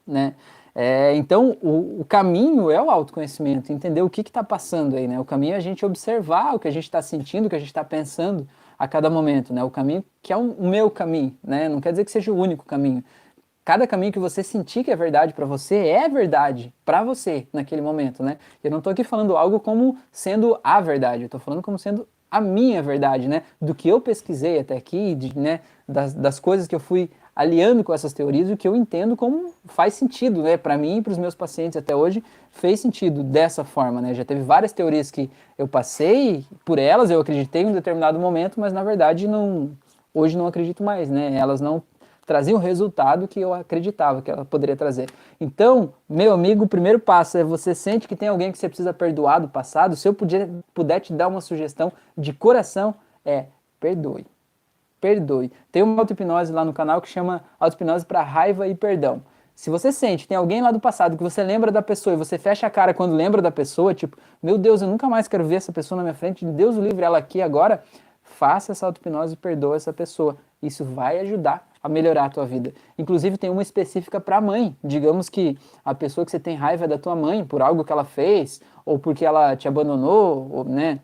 né? 0.04 0.34
É, 0.74 1.14
então, 1.14 1.56
o, 1.62 2.00
o, 2.00 2.04
caminho 2.04 2.72
é 2.72 2.82
o 2.82 2.90
autoconhecimento, 2.90 3.72
entender 3.72 4.02
o 4.02 4.11
que 4.11 4.20
está 4.20 4.42
passando 4.42 4.96
aí, 4.96 5.06
né? 5.06 5.20
O 5.20 5.24
caminho 5.24 5.54
é 5.54 5.56
a 5.56 5.61
gente 5.61 5.86
observar 5.86 6.56
o 6.56 6.59
que 6.59 6.66
a 6.66 6.72
gente 6.72 6.84
está 6.84 7.00
sentindo, 7.02 7.46
o 7.46 7.48
que 7.48 7.56
a 7.56 7.61
gente 7.61 7.68
está 7.68 7.84
pensando, 7.84 8.48
a 8.79 8.87
cada 8.87 9.11
momento, 9.11 9.53
né? 9.53 9.64
O 9.64 9.70
caminho 9.70 10.05
que 10.22 10.33
é 10.33 10.37
o 10.37 10.68
meu 10.68 10.91
caminho, 10.91 11.37
né? 11.43 11.68
Não 11.68 11.81
quer 11.81 11.91
dizer 11.91 12.05
que 12.05 12.12
seja 12.12 12.33
o 12.33 12.37
único 12.37 12.64
caminho. 12.64 13.03
Cada 13.64 13.87
caminho 13.87 14.12
que 14.12 14.18
você 14.18 14.43
sentir 14.43 14.85
que 14.85 14.91
é 14.91 14.97
verdade 14.97 15.35
para 15.35 15.45
você 15.45 15.74
é 15.89 16.09
verdade 16.09 16.72
para 16.85 17.03
você 17.03 17.47
naquele 17.53 17.83
momento, 17.83 18.22
né? 18.22 18.39
Eu 18.62 18.70
não 18.70 18.79
estou 18.79 18.91
aqui 18.91 19.05
falando 19.05 19.37
algo 19.37 19.61
como 19.61 19.99
sendo 20.11 20.59
a 20.62 20.81
verdade, 20.81 21.22
eu 21.22 21.26
estou 21.26 21.41
falando 21.41 21.62
como 21.62 21.79
sendo 21.79 22.09
a 22.31 22.41
minha 22.41 22.83
verdade, 22.83 23.29
né? 23.29 23.43
Do 23.61 23.74
que 23.74 23.89
eu 23.89 24.01
pesquisei 24.01 24.59
até 24.61 24.76
aqui, 24.76 25.14
de, 25.14 25.37
né? 25.39 25.61
Das, 25.87 26.14
das 26.14 26.39
coisas 26.39 26.66
que 26.66 26.74
eu 26.74 26.81
fui 26.81 27.11
aliando 27.39 27.84
com 27.84 27.95
essas 27.95 28.12
teorias, 28.12 28.51
o 28.51 28.57
que 28.57 28.66
eu 28.66 28.74
entendo 28.74 29.16
como 29.16 29.55
faz 29.66 29.95
sentido, 29.95 30.43
né? 30.43 30.57
Para 30.57 30.76
mim 30.76 30.97
e 30.97 31.03
para 31.03 31.12
os 31.12 31.18
meus 31.18 31.36
pacientes 31.36 31.76
até 31.76 31.95
hoje 31.95 32.20
fez 32.51 32.80
sentido 32.80 33.22
dessa 33.22 33.62
forma, 33.62 34.01
né? 34.01 34.12
Já 34.12 34.24
teve 34.24 34.43
várias 34.43 34.72
teorias 34.72 35.09
que 35.09 35.30
eu 35.57 35.68
passei 35.68 36.45
por 36.64 36.80
elas, 36.80 37.12
eu 37.12 37.20
acreditei 37.20 37.62
em 37.62 37.66
um 37.66 37.72
determinado 37.72 38.18
momento, 38.18 38.59
mas 38.59 38.72
na 38.72 38.82
verdade 38.82 39.28
não, 39.28 39.70
hoje 40.12 40.36
não 40.36 40.49
acredito 40.49 40.82
mais, 40.82 41.09
né? 41.09 41.36
Elas 41.36 41.61
não 41.61 41.80
traziam 42.26 42.59
o 42.59 42.61
resultado 42.61 43.28
que 43.28 43.39
eu 43.39 43.55
acreditava 43.55 44.20
que 44.20 44.32
ela 44.32 44.45
poderia 44.45 44.74
trazer. 44.74 45.09
Então, 45.41 45.93
meu 46.09 46.32
amigo, 46.32 46.64
o 46.64 46.68
primeiro 46.68 46.99
passo 46.99 47.39
é 47.39 47.45
você 47.45 47.72
sente 47.72 48.09
que 48.09 48.16
tem 48.16 48.28
alguém 48.28 48.51
que 48.51 48.59
você 48.59 48.68
precisa 48.68 48.93
perdoar 48.93 49.39
do 49.39 49.49
passado. 49.49 49.95
Se 49.95 50.09
eu 50.09 50.12
puder, 50.12 50.49
puder 50.74 50.99
te 50.99 51.12
dar 51.12 51.28
uma 51.28 51.41
sugestão 51.41 51.93
de 52.16 52.32
coração, 52.32 52.97
é 53.24 53.45
perdoe 53.78 54.26
perdoe. 55.01 55.53
Tem 55.70 55.82
uma 55.82 56.03
auto-hipnose 56.03 56.53
lá 56.53 56.64
no 56.64 56.72
canal 56.72 57.01
que 57.01 57.09
chama 57.09 57.42
auto-hipnose 57.59 58.05
para 58.05 58.22
raiva 58.22 58.66
e 58.68 58.74
perdão. 58.74 59.22
Se 59.55 59.70
você 59.70 59.90
sente, 59.90 60.28
tem 60.28 60.36
alguém 60.36 60.62
lá 60.62 60.70
do 60.70 60.78
passado 60.78 61.16
que 61.16 61.22
você 61.22 61.42
lembra 61.42 61.72
da 61.72 61.82
pessoa 61.82 62.14
e 62.14 62.16
você 62.16 62.38
fecha 62.38 62.66
a 62.66 62.70
cara 62.70 62.94
quando 62.94 63.14
lembra 63.14 63.42
da 63.42 63.51
pessoa, 63.51 63.92
tipo, 63.92 64.16
meu 64.40 64.57
Deus, 64.57 64.82
eu 64.82 64.88
nunca 64.88 65.09
mais 65.09 65.26
quero 65.26 65.44
ver 65.44 65.57
essa 65.57 65.72
pessoa 65.72 65.96
na 65.96 66.05
minha 66.05 66.14
frente, 66.14 66.44
Deus 66.44 66.76
o 66.76 66.80
livre 66.80 67.05
ela 67.05 67.18
aqui 67.18 67.42
agora, 67.42 67.82
faça 68.22 68.70
essa 68.70 68.86
auto-hipnose 68.86 69.34
e 69.34 69.36
perdoa 69.36 69.74
essa 69.74 69.92
pessoa. 69.92 70.36
Isso 70.62 70.84
vai 70.84 71.18
ajudar 71.20 71.68
a 71.82 71.88
melhorar 71.88 72.26
a 72.26 72.30
tua 72.30 72.46
vida. 72.46 72.72
Inclusive 72.96 73.36
tem 73.36 73.51
uma 73.51 73.62
específica 73.62 74.20
para 74.20 74.36
a 74.36 74.40
mãe. 74.40 74.76
Digamos 74.82 75.28
que 75.28 75.59
a 75.84 75.94
pessoa 75.94 76.24
que 76.24 76.30
você 76.30 76.38
tem 76.38 76.57
raiva 76.57 76.84
é 76.84 76.88
da 76.88 76.99
tua 76.99 77.16
mãe 77.16 77.44
por 77.44 77.62
algo 77.62 77.84
que 77.84 77.92
ela 77.92 78.05
fez 78.05 78.61
ou 78.84 78.99
porque 78.99 79.24
ela 79.24 79.57
te 79.57 79.66
abandonou, 79.66 80.49
ou, 80.53 80.64
né? 80.64 81.01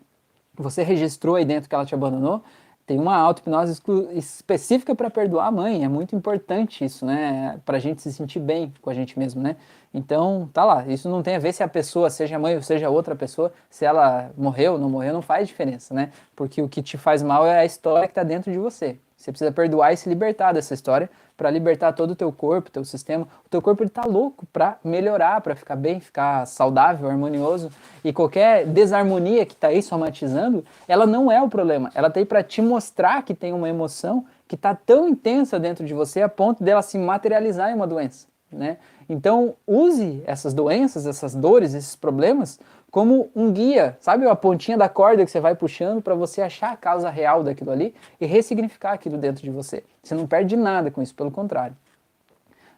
Você 0.57 0.82
registrou 0.82 1.34
aí 1.34 1.45
dentro 1.45 1.68
que 1.68 1.74
ela 1.74 1.84
te 1.84 1.95
abandonou 1.95 2.42
tem 2.87 2.99
uma 2.99 3.16
auto-hipnose 3.16 3.80
específica 4.12 4.95
para 4.95 5.09
perdoar 5.09 5.47
a 5.47 5.51
mãe. 5.51 5.85
É 5.85 5.89
muito 5.89 6.14
importante 6.14 6.85
isso, 6.85 7.07
né? 7.07 7.59
Para 7.64 7.78
a 7.78 7.80
gente 7.80 8.03
se 8.03 8.12
sentir 8.12 8.41
bem 8.41 8.72
com 8.82 8.91
a 8.91 8.95
gente 8.95 9.18
mesmo, 9.18 9.43
né? 9.43 9.57
Então, 9.93 10.51
tá 10.53 10.64
lá. 10.64 10.87
Isso 10.87 11.09
não 11.09 11.22
tem 11.22 11.37
a 11.37 11.39
ver 11.39 11.55
se 11.55 11.62
a 11.62 11.68
pessoa, 11.68 12.11
seja 12.11 12.39
mãe 12.39 12.57
ou 12.57 12.62
seja 12.62 12.91
outra 12.91 13.16
pessoa, 13.16 13.53
se 13.70 13.85
ela 13.85 14.30
morreu 14.37 14.74
ou 14.74 14.78
não 14.78 14.91
morreu, 14.91 15.14
não 15.14 15.22
faz 15.22 15.49
diferença, 15.49 15.95
né? 15.95 16.11
Porque 16.37 16.61
o 16.61 16.68
que 16.68 16.82
te 16.82 16.99
faz 16.99 17.22
mal 17.22 17.47
é 17.47 17.59
a 17.59 17.64
história 17.64 18.07
que 18.07 18.12
está 18.12 18.22
dentro 18.22 18.53
de 18.53 18.59
você. 18.59 18.99
Você 19.16 19.32
precisa 19.32 19.51
perdoar 19.51 19.93
e 19.93 19.97
se 19.97 20.09
libertar 20.09 20.53
dessa 20.53 20.74
história 20.74 21.09
para 21.37 21.51
libertar 21.51 21.93
todo 21.93 22.12
o 22.12 22.16
teu 22.16 22.32
corpo, 22.32 22.70
teu 22.70 22.85
sistema. 22.85 23.26
O 23.45 23.49
teu 23.49 23.61
corpo 23.61 23.82
ele 23.82 23.91
tá 23.91 24.05
louco 24.05 24.47
para 24.53 24.78
melhorar, 24.85 25.41
para 25.41 25.55
ficar 25.55 25.76
bem, 25.76 26.01
ficar 26.01 26.47
saudável, 26.47 27.09
harmonioso. 27.09 27.70
E 28.05 28.12
qualquer 28.12 28.66
desarmonia 28.66 29.45
que 29.45 29.55
está 29.55 29.68
aí 29.68 29.82
somatizando, 29.82 30.64
ela 30.87 31.07
não 31.07 31.30
é 31.30 31.43
o 31.43 31.49
problema. 31.49 31.91
Ela 31.95 32.11
tá 32.11 32.20
aí 32.20 32.26
para 32.26 32.43
te 32.43 32.62
mostrar 32.62 33.22
que 33.22 33.35
tem 33.35 33.53
uma 33.53 33.68
emoção 33.68 34.24
que 34.47 34.55
está 34.55 34.74
tão 34.74 35.09
intensa 35.09 35.59
dentro 35.59 35.85
de 35.85 35.95
você 35.95 36.22
a 36.22 36.28
ponto 36.28 36.62
dela 36.62 36.82
se 36.82 36.99
materializar 36.99 37.70
em 37.70 37.74
uma 37.74 37.87
doença, 37.87 38.26
né? 38.53 38.76
Então, 39.09 39.55
use 39.66 40.22
essas 40.26 40.55
doenças, 40.55 41.07
essas 41.07 41.35
dores, 41.35 41.74
esses 41.74 41.95
problemas 41.95 42.59
como 42.95 43.28
um 43.34 43.51
guia, 43.51 43.97
sabe 43.99 44.24
a 44.24 44.36
pontinha 44.36 44.78
da 44.78 44.88
corda 44.88 45.24
que 45.24 45.30
você 45.32 45.40
vai 45.40 45.57
puxando 45.57 46.01
para 46.01 46.14
você 46.14 46.40
achar 46.40 46.70
a 46.70 46.76
causa 46.76 47.11
real 47.11 47.42
daquilo 47.42 47.72
ali 47.72 47.92
e 48.20 48.24
ressignificar 48.24 48.92
aquilo 48.92 49.18
dentro 49.18 49.42
de 49.42 49.51
você. 49.51 49.82
Você 50.01 50.14
não 50.14 50.28
perde 50.28 50.55
nada 50.57 50.92
com 50.92 51.03
isso, 51.03 51.12
pelo 51.12 51.28
contrário. 51.28 51.76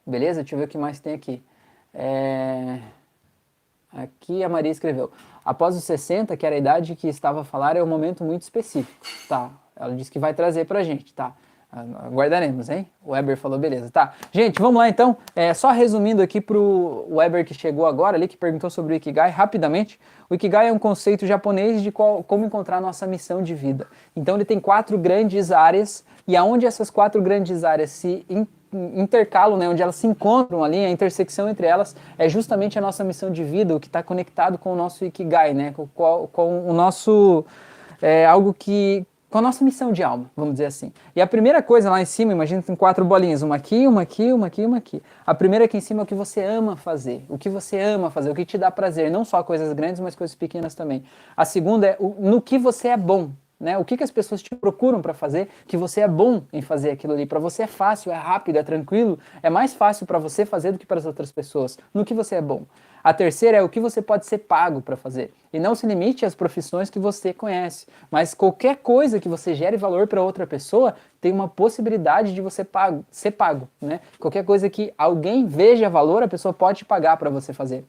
Beleza? 0.06 0.40
Deixa 0.40 0.54
eu 0.54 0.58
ver 0.58 0.64
o 0.64 0.68
que 0.68 0.78
mais 0.78 1.00
tem 1.00 1.12
aqui. 1.12 1.42
É... 1.92 2.80
Aqui 3.92 4.42
a 4.42 4.48
Maria 4.48 4.72
escreveu: 4.72 5.12
após 5.44 5.76
os 5.76 5.84
60, 5.84 6.34
que 6.34 6.46
era 6.46 6.54
a 6.54 6.58
idade 6.58 6.96
que 6.96 7.08
estava 7.08 7.42
a 7.42 7.44
falar, 7.44 7.76
é 7.76 7.82
um 7.82 7.86
momento 7.86 8.24
muito 8.24 8.40
específico. 8.40 8.98
Tá. 9.28 9.50
Ela 9.78 9.94
disse 9.94 10.10
que 10.10 10.18
vai 10.18 10.32
trazer 10.32 10.64
pra 10.64 10.82
gente, 10.82 11.12
tá? 11.12 11.34
Aguardaremos, 11.76 12.70
hein? 12.70 12.88
O 13.04 13.10
Weber 13.10 13.36
falou, 13.36 13.58
beleza. 13.58 13.90
Tá. 13.90 14.14
Gente, 14.32 14.60
vamos 14.60 14.78
lá 14.78 14.88
então. 14.88 15.16
É, 15.34 15.52
só 15.52 15.70
resumindo 15.70 16.22
aqui 16.22 16.40
pro 16.40 17.06
Weber 17.10 17.44
que 17.44 17.52
chegou 17.52 17.84
agora 17.84 18.16
ali, 18.16 18.26
que 18.26 18.36
perguntou 18.36 18.70
sobre 18.70 18.94
o 18.94 18.96
Ikigai, 18.96 19.30
rapidamente. 19.30 20.00
O 20.30 20.34
Ikigai 20.34 20.68
é 20.68 20.72
um 20.72 20.78
conceito 20.78 21.26
japonês 21.26 21.82
de 21.82 21.92
qual, 21.92 22.24
como 22.24 22.46
encontrar 22.46 22.80
nossa 22.80 23.06
missão 23.06 23.42
de 23.42 23.54
vida. 23.54 23.86
Então 24.14 24.36
ele 24.36 24.46
tem 24.46 24.58
quatro 24.58 24.96
grandes 24.96 25.52
áreas, 25.52 26.02
e 26.26 26.34
aonde 26.34 26.64
essas 26.64 26.88
quatro 26.88 27.20
grandes 27.20 27.62
áreas 27.62 27.90
se 27.90 28.24
in, 28.28 28.46
intercalam, 28.72 29.58
né, 29.58 29.68
onde 29.68 29.82
elas 29.82 29.96
se 29.96 30.06
encontram 30.06 30.64
ali, 30.64 30.82
a 30.82 30.90
intersecção 30.90 31.46
entre 31.46 31.66
elas, 31.66 31.94
é 32.16 32.26
justamente 32.26 32.78
a 32.78 32.80
nossa 32.80 33.04
missão 33.04 33.30
de 33.30 33.44
vida, 33.44 33.76
o 33.76 33.80
que 33.80 33.86
está 33.86 34.02
conectado 34.02 34.56
com 34.56 34.72
o 34.72 34.76
nosso 34.76 35.04
Ikigai, 35.04 35.52
né? 35.52 35.74
Com, 35.76 35.86
com 36.32 36.70
o 36.70 36.72
nosso. 36.72 37.44
É, 38.00 38.26
algo 38.26 38.52
que 38.52 39.06
com 39.30 39.38
a 39.38 39.42
nossa 39.42 39.64
missão 39.64 39.92
de 39.92 40.02
alma, 40.02 40.30
vamos 40.36 40.54
dizer 40.54 40.66
assim. 40.66 40.92
E 41.14 41.20
a 41.20 41.26
primeira 41.26 41.62
coisa 41.62 41.90
lá 41.90 42.00
em 42.00 42.04
cima, 42.04 42.32
imagina 42.32 42.62
tem 42.62 42.76
quatro 42.76 43.04
bolinhas, 43.04 43.42
uma 43.42 43.56
aqui, 43.56 43.86
uma 43.86 44.02
aqui, 44.02 44.32
uma 44.32 44.46
aqui, 44.46 44.64
uma 44.64 44.76
aqui. 44.78 45.02
A 45.26 45.34
primeira 45.34 45.64
aqui 45.64 45.76
em 45.76 45.80
cima 45.80 46.02
é 46.02 46.04
o 46.04 46.06
que 46.06 46.14
você 46.14 46.42
ama 46.42 46.76
fazer, 46.76 47.24
o 47.28 47.36
que 47.36 47.48
você 47.48 47.78
ama 47.78 48.10
fazer, 48.10 48.30
o 48.30 48.34
que 48.34 48.44
te 48.44 48.56
dá 48.56 48.70
prazer, 48.70 49.10
não 49.10 49.24
só 49.24 49.42
coisas 49.42 49.72
grandes, 49.72 50.00
mas 50.00 50.14
coisas 50.14 50.36
pequenas 50.36 50.74
também. 50.74 51.02
A 51.36 51.44
segunda 51.44 51.86
é 51.86 51.96
o, 51.98 52.14
no 52.18 52.40
que 52.40 52.56
você 52.56 52.88
é 52.88 52.96
bom, 52.96 53.30
né? 53.58 53.76
O 53.78 53.84
que, 53.84 53.96
que 53.96 54.04
as 54.04 54.10
pessoas 54.10 54.42
te 54.42 54.54
procuram 54.54 55.00
para 55.00 55.14
fazer, 55.14 55.48
que 55.66 55.76
você 55.76 56.02
é 56.02 56.08
bom 56.08 56.42
em 56.52 56.62
fazer 56.62 56.90
aquilo 56.90 57.14
ali. 57.14 57.26
Para 57.26 57.40
você 57.40 57.62
é 57.62 57.66
fácil, 57.66 58.12
é 58.12 58.14
rápido, 58.14 58.56
é 58.56 58.62
tranquilo, 58.62 59.18
é 59.42 59.50
mais 59.50 59.74
fácil 59.74 60.06
para 60.06 60.18
você 60.18 60.44
fazer 60.44 60.72
do 60.72 60.78
que 60.78 60.86
para 60.86 60.98
as 60.98 61.06
outras 61.06 61.32
pessoas. 61.32 61.78
No 61.92 62.04
que 62.04 62.14
você 62.14 62.36
é 62.36 62.42
bom. 62.42 62.64
A 63.06 63.14
terceira 63.14 63.58
é 63.58 63.62
o 63.62 63.68
que 63.68 63.78
você 63.78 64.02
pode 64.02 64.26
ser 64.26 64.38
pago 64.38 64.82
para 64.82 64.96
fazer. 64.96 65.32
E 65.52 65.60
não 65.60 65.76
se 65.76 65.86
limite 65.86 66.26
às 66.26 66.34
profissões 66.34 66.90
que 66.90 66.98
você 66.98 67.32
conhece, 67.32 67.86
mas 68.10 68.34
qualquer 68.34 68.78
coisa 68.78 69.20
que 69.20 69.28
você 69.28 69.54
gere 69.54 69.76
valor 69.76 70.08
para 70.08 70.20
outra 70.20 70.44
pessoa 70.44 70.96
tem 71.20 71.30
uma 71.30 71.46
possibilidade 71.46 72.34
de 72.34 72.40
você 72.40 72.64
pago, 72.64 73.06
ser 73.08 73.30
pago. 73.30 73.68
Né? 73.80 74.00
Qualquer 74.18 74.44
coisa 74.44 74.68
que 74.68 74.92
alguém 74.98 75.46
veja 75.46 75.88
valor, 75.88 76.24
a 76.24 76.26
pessoa 76.26 76.52
pode 76.52 76.84
pagar 76.84 77.16
para 77.16 77.30
você 77.30 77.52
fazer. 77.52 77.84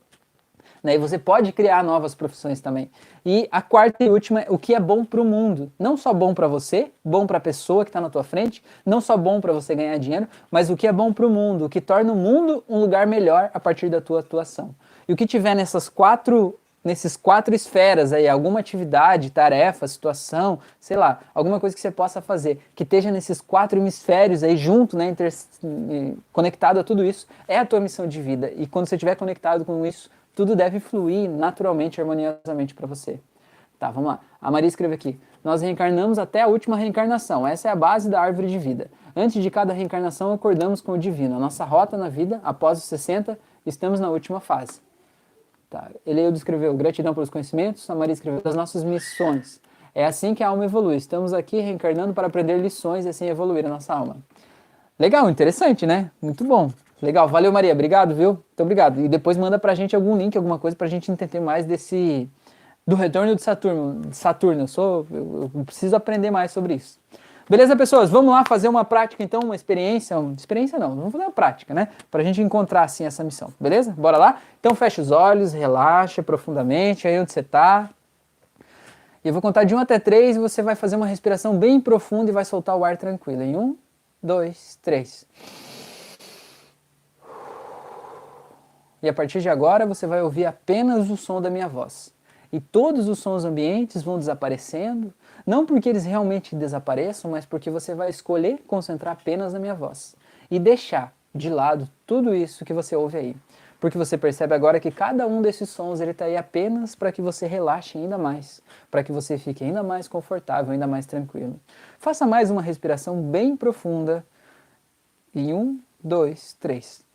Né? 0.84 0.94
E 0.94 0.98
você 1.00 1.18
pode 1.18 1.52
criar 1.52 1.84
novas 1.84 2.14
profissões 2.14 2.62
também. 2.62 2.88
E 3.26 3.48
a 3.52 3.60
quarta 3.60 4.04
e 4.04 4.12
última 4.12 4.42
é 4.42 4.48
o 4.52 4.58
que 4.60 4.76
é 4.76 4.80
bom 4.80 5.04
para 5.04 5.20
o 5.20 5.26
mundo. 5.26 5.72
Não 5.80 5.98
só 5.98 6.14
bom 6.14 6.32
para 6.36 6.48
você, 6.48 6.92
bom 7.04 7.26
para 7.26 7.40
a 7.40 7.42
pessoa 7.42 7.84
que 7.84 7.90
está 7.90 8.00
na 8.00 8.12
tua 8.12 8.24
frente, 8.24 8.64
não 8.86 9.02
só 9.02 9.18
bom 9.18 9.42
para 9.42 9.52
você 9.52 9.74
ganhar 9.74 9.98
dinheiro, 9.98 10.28
mas 10.52 10.70
o 10.70 10.78
que 10.78 10.86
é 10.86 10.94
bom 10.94 11.12
para 11.12 11.26
o 11.26 11.30
mundo, 11.32 11.66
o 11.66 11.70
que 11.70 11.82
torna 11.82 12.14
o 12.14 12.16
mundo 12.16 12.64
um 12.70 12.80
lugar 12.80 13.08
melhor 13.08 13.50
a 13.52 13.60
partir 13.60 13.90
da 13.90 14.00
tua 14.00 14.20
atuação. 14.20 14.76
E 15.08 15.14
o 15.14 15.16
que 15.16 15.26
tiver 15.26 15.56
nessas 15.56 15.90
quatro 15.90 16.58
nesses 16.88 17.18
quatro 17.18 17.54
esferas 17.54 18.14
aí, 18.14 18.28
alguma 18.28 18.62
atividade, 18.62 19.30
tarefa, 19.30 19.88
situação, 19.88 20.60
sei 20.80 20.96
lá, 20.96 21.20
alguma 21.36 21.60
coisa 21.60 21.76
que 21.76 21.82
você 21.82 21.92
possa 21.92 22.22
fazer, 22.22 22.62
que 22.74 22.84
esteja 22.84 23.12
nesses 23.12 23.42
quatro 23.42 23.78
hemisférios 23.78 24.42
aí 24.42 24.56
junto, 24.56 24.98
né, 24.98 25.10
inter, 25.10 25.34
conectado 26.32 26.80
a 26.80 26.84
tudo 26.86 27.04
isso, 27.04 27.28
é 27.46 27.60
a 27.60 27.66
tua 27.66 27.82
missão 27.82 28.08
de 28.08 28.22
vida. 28.22 28.52
E 28.56 28.66
quando 28.66 28.88
você 28.88 28.96
estiver 28.96 29.16
conectado 29.16 29.66
com 29.66 29.86
isso, 29.86 30.10
tudo 30.34 30.56
deve 30.56 30.80
fluir 30.80 31.30
naturalmente, 31.30 32.00
harmoniosamente 32.00 32.74
para 32.74 32.88
você. 32.88 33.20
Tá, 33.78 33.92
vamos 33.92 34.10
lá. 34.10 34.20
A 34.42 34.50
Maria 34.50 34.68
escreve 34.68 34.96
aqui: 34.96 35.20
Nós 35.44 35.62
reencarnamos 35.62 36.18
até 36.18 36.42
a 36.42 36.48
última 36.48 36.78
reencarnação. 36.78 37.46
Essa 37.46 37.68
é 37.68 37.72
a 37.72 37.76
base 37.76 38.10
da 38.10 38.20
árvore 38.20 38.48
de 38.48 38.58
vida. 38.58 38.90
Antes 39.16 39.42
de 39.42 39.52
cada 39.52 39.74
reencarnação, 39.74 40.32
acordamos 40.32 40.82
com 40.82 40.94
o 40.94 40.98
divino. 40.98 41.36
A 41.36 41.40
nossa 41.40 41.64
rota 41.64 41.98
na 41.98 42.10
vida, 42.10 42.40
após 42.44 42.80
os 42.80 42.86
60, 42.86 43.38
estamos 43.66 44.00
na 44.00 44.10
última 44.10 44.40
fase. 44.40 44.87
Tá. 45.70 45.90
Ele 46.06 46.32
descreveu 46.32 46.74
gratidão 46.74 47.14
pelos 47.14 47.30
conhecimentos, 47.30 47.90
a 47.90 47.96
Maria 47.96 48.14
escreveu 48.14 48.42
das 48.42 48.56
nossas 48.56 48.84
missões. 48.84 49.60
É 49.94 50.06
assim 50.06 50.34
que 50.34 50.44
a 50.44 50.48
alma 50.50 50.64
evolui. 50.64 50.96
Estamos 50.96 51.34
aqui 51.34 51.60
reencarnando 51.60 52.14
para 52.14 52.28
aprender 52.28 52.58
lições 52.58 53.06
e 53.06 53.10
assim 53.10 53.28
evoluir 53.28 53.66
a 53.66 53.70
nossa 53.70 53.94
alma. 53.94 54.18
Legal, 54.98 55.30
interessante, 55.30 55.86
né? 55.86 56.12
Muito 56.22 56.44
bom. 56.44 56.72
Legal, 57.02 57.28
valeu 57.28 57.52
Maria, 57.52 57.74
obrigado, 57.74 58.16
viu? 58.16 58.34
Muito 58.34 58.62
obrigado. 58.62 59.00
E 59.02 59.10
depois 59.10 59.38
manda 59.38 59.60
pra 59.60 59.76
gente 59.76 59.96
algum 59.96 60.18
link, 60.18 60.36
alguma 60.38 60.58
coisa 60.58 60.76
pra 60.76 60.88
gente 60.88 61.12
entender 61.12 61.40
mais 61.40 61.66
desse 61.66 62.30
do 62.86 62.96
retorno 62.96 63.36
de 63.36 63.42
Saturno. 63.42 64.02
Saturno, 64.14 64.62
eu 64.62 64.68
sou 64.68 65.06
eu 65.12 65.64
preciso 65.66 65.96
aprender 65.96 66.32
mais 66.32 66.52
sobre 66.52 66.76
isso. 66.76 66.98
Beleza, 67.50 67.78
pessoas? 67.78 68.10
Vamos 68.10 68.32
lá 68.32 68.44
fazer 68.46 68.68
uma 68.68 68.84
prática, 68.84 69.24
então, 69.24 69.40
uma 69.40 69.56
experiência. 69.56 70.20
Uma 70.20 70.34
experiência 70.34 70.78
não, 70.78 70.94
vamos 70.96 71.14
fazer 71.14 71.24
uma 71.24 71.32
prática, 71.32 71.74
né? 71.74 71.88
Para 72.12 72.22
a 72.22 72.24
gente 72.24 72.42
encontrar, 72.42 72.84
assim, 72.84 73.06
essa 73.06 73.24
missão. 73.24 73.54
Beleza? 73.58 73.96
Bora 73.98 74.18
lá? 74.18 74.42
Então, 74.60 74.76
fecha 74.76 75.02
os 75.02 75.12
olhos, 75.12 75.54
relaxa 75.54 76.22
profundamente 76.22 77.08
aí 77.08 77.18
onde 77.18 77.32
você 77.32 77.40
está. 77.40 77.90
E 79.24 79.30
eu 79.30 79.34
vou 79.34 79.42
contar 79.42 79.64
de 79.64 79.74
1 79.74 79.80
até 79.80 79.98
3 79.98 80.36
e 80.36 80.40
você 80.40 80.62
vai 80.62 80.76
fazer 80.76 80.98
uma 80.98 81.06
respiração 81.06 81.58
bem 81.58 81.80
profunda 81.80 82.30
e 82.30 82.34
vai 82.34 82.44
soltar 82.44 82.76
o 82.76 82.84
ar 82.84 82.98
tranquilo. 82.98 83.42
Em 83.42 83.56
1, 83.56 83.78
2, 84.22 84.80
3. 84.82 85.26
E 89.02 89.08
a 89.08 89.14
partir 89.14 89.40
de 89.40 89.48
agora 89.48 89.86
você 89.86 90.06
vai 90.06 90.22
ouvir 90.22 90.46
apenas 90.46 91.10
o 91.10 91.16
som 91.16 91.42
da 91.42 91.50
minha 91.50 91.70
voz. 91.70 92.14
E 92.52 92.60
todos 92.60 93.08
os 93.08 93.20
sons 93.20 93.46
ambientes 93.46 94.04
vão 94.04 94.18
desaparecendo 94.18 95.14
não 95.48 95.66
porque 95.66 95.88
eles 95.88 96.04
realmente 96.04 96.54
desapareçam, 96.54 97.32
mas 97.32 97.46
porque 97.46 97.72
você 97.72 97.96
vai 97.96 98.10
escolher 98.10 98.62
concentrar 98.68 99.14
apenas 99.14 99.54
na 99.54 99.60
minha 99.60 99.74
voz 99.74 100.14
e 100.52 100.60
deixar 100.60 101.14
de 101.34 101.50
lado 101.50 101.88
tudo 102.06 102.36
isso 102.36 102.66
que 102.66 102.74
você 102.74 102.98
ouve 102.98 103.18
aí. 103.18 103.36
Porque 103.80 103.98
você 103.98 104.18
percebe 104.18 104.54
agora 104.54 104.78
que 104.78 104.92
cada 104.92 105.26
um 105.26 105.42
desses 105.42 105.70
sons 105.70 106.02
ele 106.02 106.12
está 106.12 106.26
aí 106.26 106.36
apenas 106.36 106.96
para 106.96 107.14
que 107.14 107.22
você 107.22 107.48
relaxe 107.48 107.98
ainda 107.98 108.18
mais, 108.18 108.60
para 108.92 109.02
que 109.04 109.12
você 109.12 109.38
fique 109.38 109.64
ainda 109.64 109.82
mais 109.82 110.06
confortável, 110.10 110.74
ainda 110.74 110.88
mais 110.88 111.06
tranquilo. 111.06 111.58
Faça 111.98 112.28
mais 112.28 112.52
uma 112.52 112.62
respiração 112.62 113.22
bem 113.22 113.56
profunda. 113.56 114.26
Em 115.34 115.54
um, 115.54 115.80
dois, 116.04 116.58
três. 116.60 117.06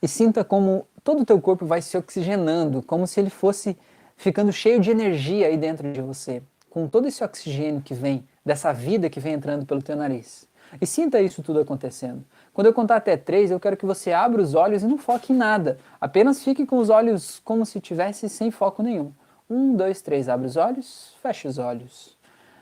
E 0.00 0.06
sinta 0.06 0.44
como 0.44 0.86
todo 1.02 1.22
o 1.22 1.24
teu 1.24 1.40
corpo 1.40 1.66
vai 1.66 1.82
se 1.82 1.96
oxigenando, 1.96 2.80
como 2.82 3.06
se 3.06 3.18
ele 3.18 3.30
fosse 3.30 3.76
ficando 4.16 4.52
cheio 4.52 4.78
de 4.78 4.90
energia 4.90 5.46
aí 5.48 5.56
dentro 5.56 5.90
de 5.90 6.00
você 6.00 6.42
com 6.76 6.86
todo 6.86 7.08
esse 7.08 7.24
oxigênio 7.24 7.80
que 7.80 7.94
vem, 7.94 8.22
dessa 8.44 8.70
vida 8.70 9.08
que 9.08 9.18
vem 9.18 9.32
entrando 9.32 9.64
pelo 9.64 9.80
teu 9.80 9.96
nariz. 9.96 10.46
E 10.78 10.86
sinta 10.86 11.22
isso 11.22 11.42
tudo 11.42 11.58
acontecendo. 11.58 12.22
Quando 12.52 12.66
eu 12.66 12.74
contar 12.74 12.96
até 12.96 13.16
três, 13.16 13.50
eu 13.50 13.58
quero 13.58 13.78
que 13.78 13.86
você 13.86 14.12
abra 14.12 14.42
os 14.42 14.54
olhos 14.54 14.82
e 14.82 14.86
não 14.86 14.98
foque 14.98 15.32
em 15.32 15.36
nada. 15.36 15.78
Apenas 15.98 16.44
fique 16.44 16.66
com 16.66 16.76
os 16.76 16.90
olhos 16.90 17.40
como 17.42 17.64
se 17.64 17.80
tivesse 17.80 18.28
sem 18.28 18.50
foco 18.50 18.82
nenhum. 18.82 19.10
Um, 19.48 19.74
dois, 19.74 20.02
três, 20.02 20.28
abre 20.28 20.46
os 20.46 20.58
olhos, 20.58 21.14
fecha 21.22 21.48
os 21.48 21.56
olhos. 21.56 22.14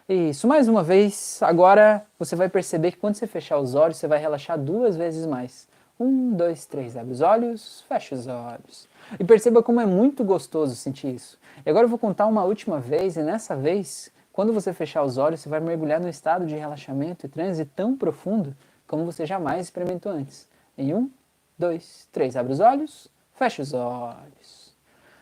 Isso, 0.08 0.46
mais 0.46 0.68
uma 0.68 0.84
vez. 0.84 1.40
Agora 1.42 2.06
você 2.16 2.36
vai 2.36 2.48
perceber 2.48 2.92
que 2.92 2.98
quando 2.98 3.16
você 3.16 3.26
fechar 3.26 3.58
os 3.58 3.74
olhos, 3.74 3.96
você 3.96 4.06
vai 4.06 4.20
relaxar 4.20 4.56
duas 4.56 4.96
vezes 4.96 5.26
mais. 5.26 5.66
Um, 5.99 6.32
dois, 6.32 6.66
três, 6.66 6.97
abre 6.97 7.12
os 7.12 7.20
olhos, 7.20 7.84
fecha 7.88 8.14
os 8.14 8.26
olhos. 8.26 8.88
E 9.18 9.24
perceba 9.24 9.62
como 9.62 9.80
é 9.80 9.86
muito 9.86 10.24
gostoso 10.24 10.74
sentir 10.74 11.14
isso. 11.14 11.38
E 11.64 11.70
agora 11.70 11.84
eu 11.84 11.88
vou 11.88 11.99
contar 11.99 12.26
uma 12.26 12.42
última 12.45 12.80
vez, 12.80 13.16
e 13.16 13.22
nessa 13.22 13.55
vez, 13.55 14.11
quando 14.32 14.53
você 14.53 14.72
fechar 14.72 15.05
os 15.05 15.18
olhos, 15.18 15.40
você 15.40 15.49
vai 15.49 15.61
mergulhar 15.61 16.01
num 16.01 16.09
estado 16.09 16.47
de 16.47 16.57
relaxamento 16.57 17.26
e 17.26 17.28
transe 17.28 17.64
tão 17.64 17.97
profundo 17.97 18.57
como 18.86 19.05
você 19.05 19.24
jamais 19.24 19.66
experimentou 19.66 20.11
antes. 20.11 20.49
Em 20.76 20.92
um, 20.92 21.11
dois, 21.57 22.09
três, 22.11 22.36
abre 22.36 22.53
os 22.53 22.61
olhos, 22.61 23.09
fecha 23.32 23.62
os 23.62 23.72
olhos. 23.72 24.74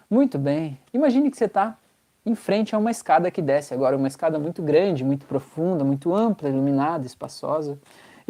Muito 0.09 0.39
bem. 0.39 0.79
Imagine 0.93 1.31
que 1.31 1.37
você 1.37 1.45
está 1.45 1.77
em 2.25 2.35
frente 2.35 2.75
a 2.75 2.79
uma 2.79 2.91
escada 2.91 3.31
que 3.31 3.43
desce 3.43 3.75
agora, 3.75 3.97
uma 3.97 4.09
escada 4.09 4.39
muito 4.39 4.63
grande, 4.63 5.05
muito 5.05 5.27
profunda, 5.27 5.85
muito 5.85 6.15
ampla, 6.15 6.49
iluminada, 6.49 7.05
espaçosa. 7.05 7.79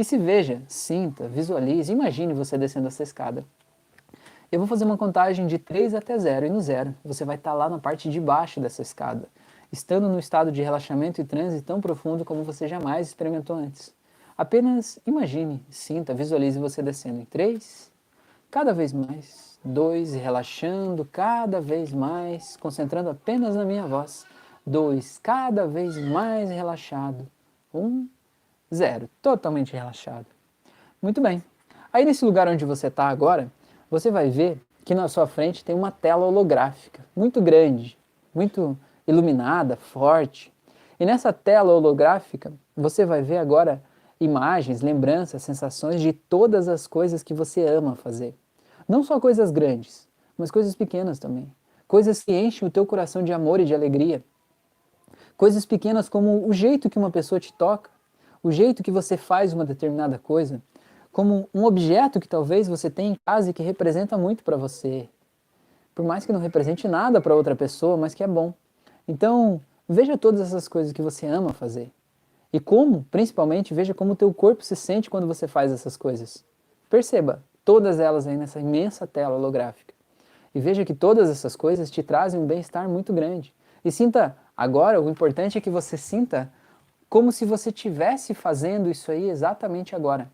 E 0.03 0.05
se 0.05 0.19
veja, 0.19 0.61
sinta, 0.67 1.29
visualize, 1.29 1.93
imagine 1.93 2.35
você 2.35 2.59
descendo 2.59 2.89
essa 2.89 3.05
escada. 3.05 3.45
Eu 4.51 4.59
vou 4.59 4.67
fazer 4.67 4.85
uma 4.85 4.99
contagem 4.99 5.47
de 5.47 5.61
3 5.61 5.95
até 5.95 6.19
0 6.19 6.47
e 6.47 6.51
no 6.51 6.61
zero 6.61 6.93
você 7.05 7.25
vai 7.25 7.37
estar 7.37 7.55
lá 7.55 7.69
na 7.69 7.79
parte 7.79 8.11
de 8.11 8.21
baixo 8.21 8.59
dessa 8.59 8.83
escada, 8.83 9.29
estando 9.71 10.09
no 10.09 10.19
estado 10.19 10.51
de 10.51 10.61
relaxamento 10.61 11.21
e 11.21 11.25
transe 11.25 11.63
tão 11.63 11.81
profundo 11.81 12.25
como 12.25 12.43
você 12.43 12.67
jamais 12.67 13.07
experimentou 13.07 13.55
antes. 13.55 13.95
Apenas 14.37 14.99
imagine, 15.07 15.65
sinta, 15.71 16.13
visualize 16.13 16.59
você 16.59 16.83
descendo 16.83 17.21
em 17.21 17.25
3, 17.25 17.89
cada 18.51 18.75
vez 18.75 18.93
mais, 18.93 19.57
2 19.65 20.17
e 20.17 20.19
relaxando 20.19 21.09
cada 21.13 21.61
vez 21.61 21.93
mais, 21.93 22.57
concentrando 22.57 23.09
apenas 23.09 23.55
na 23.55 23.65
minha 23.65 23.87
voz. 23.87 24.27
2, 24.67 25.21
cada 25.23 25.65
vez 25.65 25.97
mais 25.97 26.51
relaxado. 26.51 27.29
1, 27.73 27.79
um, 27.79 28.09
0, 28.73 29.09
totalmente 29.21 29.73
relaxado. 29.73 30.27
Muito 31.01 31.21
bem. 31.21 31.43
Aí 31.93 32.05
nesse 32.05 32.25
lugar 32.25 32.49
onde 32.49 32.65
você 32.65 32.87
está 32.87 33.09
agora, 33.09 33.51
você 33.91 34.11
vai 34.11 34.31
ver 34.31 34.59
que 34.85 34.95
na 34.95 35.09
sua 35.09 35.27
frente 35.27 35.65
tem 35.65 35.75
uma 35.75 35.91
tela 35.91 36.27
holográfica 36.27 37.05
muito 37.15 37.41
grande, 37.41 37.99
muito 38.35 38.77
iluminada, 39.07 39.77
forte. 39.77 40.53
E 40.99 41.05
nessa 41.05 41.33
tela 41.33 41.73
holográfica, 41.73 42.53
você 42.77 43.05
vai 43.05 43.23
ver 43.23 43.39
agora 43.39 43.83
imagens, 44.19 44.81
lembranças, 44.81 45.43
sensações 45.43 46.01
de 46.01 46.13
todas 46.13 46.69
as 46.69 46.87
coisas 46.87 47.23
que 47.23 47.35
você 47.35 47.65
ama 47.67 47.95
fazer. 47.95 48.35
Não 48.89 49.03
só 49.03 49.21
coisas 49.21 49.51
grandes, 49.51 50.09
mas 50.39 50.51
coisas 50.51 50.75
pequenas 50.75 51.19
também. 51.19 51.53
Coisas 51.87 52.23
que 52.23 52.33
enchem 52.33 52.67
o 52.67 52.71
teu 52.71 52.87
coração 52.87 53.23
de 53.23 53.33
amor 53.33 53.61
e 53.61 53.65
de 53.65 53.75
alegria. 53.75 54.25
Coisas 55.37 55.67
pequenas 55.67 56.09
como 56.09 56.47
o 56.49 56.53
jeito 56.53 56.89
que 56.89 56.99
uma 56.99 57.11
pessoa 57.11 57.41
te 57.41 57.53
toca, 57.53 57.91
o 58.43 58.51
jeito 58.51 58.83
que 58.83 58.91
você 58.91 59.17
faz 59.17 59.53
uma 59.53 59.65
determinada 59.65 60.19
coisa, 60.19 60.63
como 61.13 61.49
um 61.55 61.65
objeto 61.65 62.19
que 62.19 62.29
talvez 62.29 62.67
você 62.67 62.91
tenha 62.91 63.13
em 63.13 63.17
casa 63.25 63.51
e 63.51 63.53
que 63.53 63.63
representa 63.63 64.17
muito 64.17 64.43
para 64.43 64.57
você. 64.57 65.09
Por 65.95 66.05
mais 66.05 66.25
que 66.25 66.33
não 66.33 66.41
represente 66.41 66.89
nada 66.89 67.21
para 67.21 67.35
outra 67.35 67.55
pessoa, 67.55 67.97
mas 67.97 68.15
que 68.15 68.25
é 68.25 68.27
bom. 68.27 68.55
Então, 69.07 69.61
veja 69.89 70.17
todas 70.17 70.41
essas 70.41 70.67
coisas 70.67 70.93
que 70.93 71.03
você 71.03 71.27
ama 71.27 71.53
fazer. 71.53 71.93
E 72.53 72.59
como, 72.59 73.07
principalmente, 73.11 73.75
veja 73.75 73.95
como 73.95 74.13
o 74.13 74.17
teu 74.17 74.33
corpo 74.33 74.65
se 74.65 74.75
sente 74.75 75.11
quando 75.11 75.27
você 75.27 75.47
faz 75.47 75.71
essas 75.71 75.97
coisas. 75.97 76.45
Perceba 76.89 77.43
todas 77.65 78.01
elas 78.01 78.27
aí 78.27 78.37
nessa 78.37 78.61
imensa 78.61 79.07
tela 79.07 79.37
holográfica. 79.37 79.95
E 80.55 80.61
veja 80.61 80.85
que 80.85 80.95
todas 80.95 81.31
essas 81.31 81.57
coisas 81.57 81.91
te 81.91 82.03
trazem 82.03 82.41
um 82.41 82.47
bem-estar 82.47 82.89
muito 82.89 83.13
grande. 83.13 83.55
E 83.85 83.91
sinta 83.91 84.37
agora, 84.57 85.01
o 85.01 85.09
importante 85.09 85.57
é 85.57 85.61
que 85.61 85.71
você 85.71 85.97
sinta 85.97 86.53
como 87.13 87.31
se 87.31 87.45
você 87.45 87.69
estivesse 87.69 88.33
fazendo 88.33 88.91
isso 88.91 89.13
aí 89.13 89.29
exatamente 89.29 89.95
agora. 89.95 90.31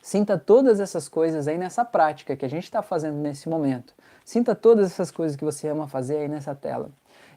Sinta 0.00 0.38
todas 0.38 0.78
essas 0.78 1.08
coisas 1.08 1.48
aí 1.48 1.58
nessa 1.58 1.84
prática 1.84 2.36
que 2.36 2.44
a 2.44 2.48
gente 2.48 2.62
está 2.62 2.82
fazendo 2.82 3.16
nesse 3.16 3.48
momento. 3.48 3.92
Sinta 4.24 4.54
todas 4.54 4.92
essas 4.92 5.10
coisas 5.10 5.36
que 5.36 5.44
você 5.44 5.66
ama 5.66 5.88
fazer 5.88 6.18
aí 6.18 6.28
nessa 6.28 6.54
tela. 6.54 6.90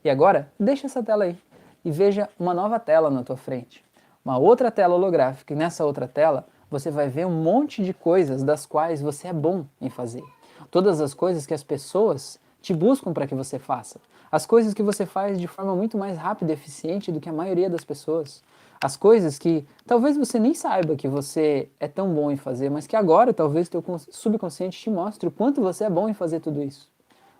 E 0.03 0.11
agora, 0.11 0.47
deixa 0.59 0.85
essa 0.85 1.01
tela 1.01 1.23
aí 1.23 1.35
e 1.83 1.89
veja 1.89 2.29
uma 2.37 2.53
nova 2.53 2.79
tela 2.79 3.09
na 3.09 3.23
tua 3.23 3.35
frente. 3.35 3.83
Uma 4.23 4.37
outra 4.37 4.69
tela 4.69 4.93
holográfica. 4.93 5.53
E 5.53 5.57
nessa 5.57 5.83
outra 5.83 6.07
tela, 6.07 6.45
você 6.69 6.91
vai 6.91 7.09
ver 7.09 7.25
um 7.25 7.41
monte 7.41 7.83
de 7.83 7.95
coisas 7.95 8.43
das 8.43 8.67
quais 8.67 9.01
você 9.01 9.29
é 9.29 9.33
bom 9.33 9.65
em 9.81 9.89
fazer. 9.89 10.21
Todas 10.69 11.01
as 11.01 11.15
coisas 11.15 11.47
que 11.47 11.53
as 11.55 11.63
pessoas 11.63 12.39
te 12.61 12.75
buscam 12.75 13.11
para 13.11 13.25
que 13.25 13.33
você 13.33 13.57
faça. 13.57 13.99
As 14.31 14.45
coisas 14.45 14.73
que 14.73 14.81
você 14.81 15.05
faz 15.05 15.39
de 15.39 15.47
forma 15.47 15.75
muito 15.75 15.97
mais 15.97 16.17
rápida 16.17 16.51
e 16.51 16.55
eficiente 16.55 17.11
do 17.11 17.19
que 17.19 17.29
a 17.29 17.33
maioria 17.33 17.69
das 17.69 17.83
pessoas 17.83 18.41
as 18.83 18.97
coisas 18.97 19.37
que 19.37 19.63
talvez 19.85 20.17
você 20.17 20.39
nem 20.39 20.55
saiba 20.55 20.95
que 20.95 21.07
você 21.07 21.69
é 21.79 21.87
tão 21.87 22.11
bom 22.11 22.31
em 22.31 22.35
fazer, 22.35 22.71
mas 22.71 22.87
que 22.87 22.95
agora 22.95 23.31
talvez 23.31 23.69
teu 23.69 23.83
subconsciente 24.09 24.79
te 24.79 24.89
mostre 24.89 25.29
o 25.29 25.31
quanto 25.31 25.61
você 25.61 25.83
é 25.83 25.89
bom 25.89 26.09
em 26.09 26.15
fazer 26.15 26.39
tudo 26.39 26.63
isso. 26.63 26.89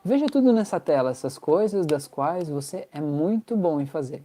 Veja 0.06 0.28
tudo 0.28 0.54
nessa 0.54 0.80
tela, 0.80 1.10
essas 1.10 1.39
coisas 1.39 1.84
das 1.84 2.08
quais 2.08 2.48
você 2.48 2.88
é 2.92 3.02
muito 3.02 3.58
bom 3.58 3.82
em 3.82 3.88
fazer. 3.88 4.24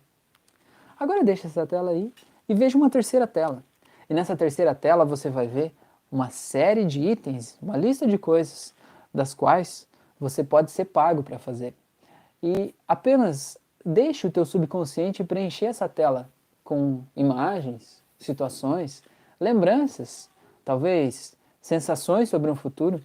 Agora 1.01 1.25
deixa 1.25 1.47
essa 1.47 1.67
tela 1.67 1.91
aí 1.91 2.12
e 2.47 2.55
veja 2.55 2.77
uma 2.77 2.91
terceira 2.91 3.27
tela. 3.27 3.64
E 4.11 4.12
nessa 4.12 4.37
terceira 4.37 4.75
tela 4.75 5.07
você 5.07 5.31
vai 5.31 5.47
ver 5.47 5.75
uma 6.12 6.29
série 6.29 6.85
de 6.85 7.01
itens, 7.01 7.59
uma 7.62 7.79
lista 7.79 8.07
de 8.07 8.19
coisas 8.19 8.75
das 9.12 9.33
quais 9.33 9.89
você 10.21 10.45
pode 10.45 10.71
ser 10.71 10.85
pago 10.85 11.23
para 11.23 11.39
fazer. 11.39 11.75
E 12.43 12.74
apenas 12.87 13.59
deixe 13.84 14.26
o 14.26 14.30
teu 14.30 14.45
subconsciente 14.45 15.24
preencher 15.24 15.66
essa 15.66 15.89
tela 15.89 16.28
com 16.62 17.03
imagens, 17.14 18.03
situações, 18.18 19.03
lembranças, 19.41 20.28
talvez 20.64 21.37
sensações 21.61 22.28
sobre 22.28 22.51
um 22.51 22.55
futuro 22.55 23.01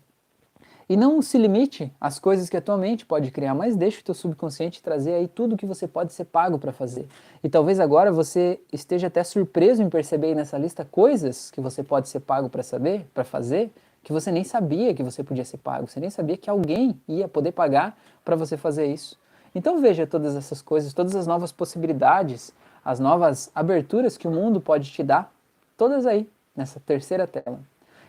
e 0.91 0.97
não 0.97 1.21
se 1.21 1.37
limite 1.37 1.89
às 2.01 2.19
coisas 2.19 2.49
que 2.49 2.57
a 2.57 2.61
tua 2.61 2.77
mente 2.77 3.05
pode 3.05 3.31
criar, 3.31 3.55
mas 3.55 3.77
deixe 3.77 4.01
o 4.01 4.03
teu 4.03 4.13
subconsciente 4.13 4.83
trazer 4.83 5.13
aí 5.13 5.25
tudo 5.25 5.55
que 5.55 5.65
você 5.65 5.87
pode 5.87 6.11
ser 6.11 6.25
pago 6.25 6.59
para 6.59 6.73
fazer. 6.73 7.07
E 7.41 7.47
talvez 7.47 7.79
agora 7.79 8.11
você 8.11 8.59
esteja 8.73 9.07
até 9.07 9.23
surpreso 9.23 9.81
em 9.81 9.89
perceber 9.89 10.35
nessa 10.35 10.57
lista 10.57 10.83
coisas 10.83 11.49
que 11.49 11.61
você 11.61 11.81
pode 11.81 12.09
ser 12.09 12.19
pago 12.19 12.49
para 12.49 12.61
saber, 12.61 13.07
para 13.13 13.23
fazer, 13.23 13.71
que 14.03 14.11
você 14.11 14.31
nem 14.31 14.43
sabia 14.43 14.93
que 14.93 15.03
você 15.03 15.23
podia 15.23 15.45
ser 15.45 15.57
pago, 15.57 15.87
você 15.87 15.99
nem 15.99 16.09
sabia 16.09 16.37
que 16.37 16.49
alguém 16.49 16.99
ia 17.07 17.27
poder 17.27 17.51
pagar 17.51 17.97
para 18.25 18.35
você 18.35 18.57
fazer 18.57 18.85
isso. 18.85 19.19
Então 19.53 19.79
veja 19.79 20.07
todas 20.07 20.35
essas 20.35 20.61
coisas, 20.61 20.93
todas 20.93 21.15
as 21.15 21.27
novas 21.27 21.51
possibilidades, 21.51 22.53
as 22.83 22.99
novas 22.99 23.51
aberturas 23.53 24.17
que 24.17 24.27
o 24.27 24.31
mundo 24.31 24.59
pode 24.59 24.91
te 24.91 25.03
dar, 25.03 25.31
todas 25.77 26.05
aí 26.05 26.27
nessa 26.55 26.79
terceira 26.79 27.27
tela. 27.27 27.59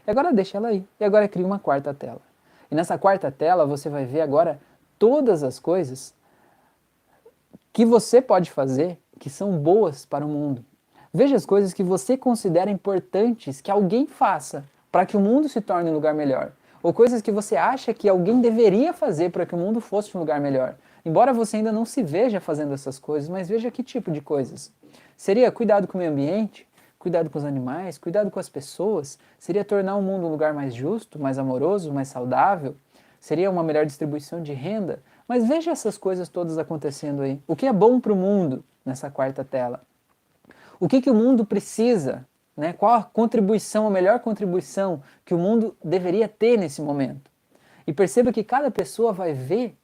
E 0.07 0.11
agora 0.11 0.33
deixa 0.33 0.57
ela 0.57 0.69
aí. 0.69 0.85
E 0.99 1.05
agora 1.05 1.29
cria 1.29 1.47
uma 1.47 1.59
quarta 1.59 1.93
tela. 1.93 2.21
E 2.71 2.75
nessa 2.75 2.97
quarta 2.97 3.31
tela 3.31 3.67
você 3.67 3.89
vai 3.89 4.05
ver 4.05 4.23
agora 4.23 4.59
todas 4.99 5.43
as 5.43 5.59
coisas 5.59 6.15
que 7.73 7.85
você 7.85 8.21
pode 8.21 8.51
fazer 8.51 8.99
que 9.19 9.31
são 9.31 9.59
boas 9.59 10.05
para 10.05 10.25
o 10.25 10.29
mundo. 10.29 10.65
Veja 11.13 11.37
as 11.37 11.45
coisas 11.45 11.73
que 11.73 11.83
você 11.83 12.17
considera 12.17 12.71
importantes 12.71 13.61
que 13.61 13.71
alguém 13.71 14.07
faça 14.07 14.65
para 14.93 15.07
que 15.07 15.17
o 15.17 15.21
mundo 15.21 15.49
se 15.49 15.63
torne 15.63 15.91
um 15.91 15.95
lugar 15.95 16.15
melhor. 16.15 16.53
Ou 16.83 16.93
coisas 16.93 17.23
que 17.23 17.33
você 17.33 17.57
acha 17.57 17.95
que 17.95 18.09
alguém 18.09 18.43
deveria 18.43 18.93
fazer 18.93 19.31
para 19.31 19.47
que 19.47 19.55
o 19.55 19.59
mundo 19.59 19.81
fosse 19.81 20.15
um 20.15 20.21
lugar 20.21 20.39
melhor. 20.39 20.75
Embora 21.05 21.33
você 21.33 21.57
ainda 21.57 21.73
não 21.73 21.87
se 21.87 22.03
veja 22.03 22.41
fazendo 22.41 22.75
essas 22.75 22.99
coisas, 22.99 23.29
mas 23.29 23.49
veja 23.49 23.71
que 23.71 23.83
tipo 23.83 24.11
de 24.11 24.21
coisas. 24.21 24.71
Seria 25.17 25.51
cuidado 25.51 25.89
com 25.89 25.97
o 25.97 25.99
meio 25.99 26.13
ambiente, 26.13 26.69
cuidado 26.99 27.31
com 27.31 27.39
os 27.39 27.45
animais, 27.45 27.99
cuidado 27.99 28.31
com 28.31 28.39
as 28.39 28.49
pessoas, 28.49 29.19
seria 29.39 29.65
tornar 29.65 29.97
o 29.97 30.03
mundo 30.03 30.27
um 30.27 30.31
lugar 30.31 30.53
mais 30.53 30.75
justo, 30.75 31.19
mais 31.19 31.39
amoroso, 31.39 31.93
mais 31.93 32.09
saudável, 32.09 32.77
seria 33.19 33.51
uma 33.51 33.63
melhor 33.63 33.87
distribuição 33.87 34.43
de 34.43 34.53
renda. 34.53 35.03
Mas 35.27 35.49
veja 35.49 35.71
essas 35.71 35.97
coisas 35.97 36.29
todas 36.29 36.59
acontecendo 36.59 37.23
aí. 37.23 37.41
O 37.47 37.57
que 37.57 37.67
é 37.67 37.73
bom 37.73 37.99
para 37.99 38.13
o 38.13 38.17
mundo 38.17 38.63
nessa 38.85 39.11
quarta 39.11 39.43
tela? 39.45 39.81
O 40.79 40.89
que, 40.89 41.01
que 41.01 41.11
o 41.11 41.15
mundo 41.15 41.45
precisa? 41.47 42.27
Né? 42.57 42.73
Qual 42.73 42.95
a 42.95 43.03
contribuição, 43.03 43.87
a 43.87 43.91
melhor 43.91 44.21
contribuição 44.21 45.03
que 45.25 45.35
o 45.35 45.39
mundo 45.39 45.77
deveria 45.83 46.29
ter 46.29 46.59
nesse 46.59 46.83
momento? 46.83 47.31
E 47.87 47.93
perceba 47.93 48.33
que 48.33 48.45
cada 48.45 48.71
pessoa 48.71 49.13
vai 49.13 49.33
ver 49.33 49.77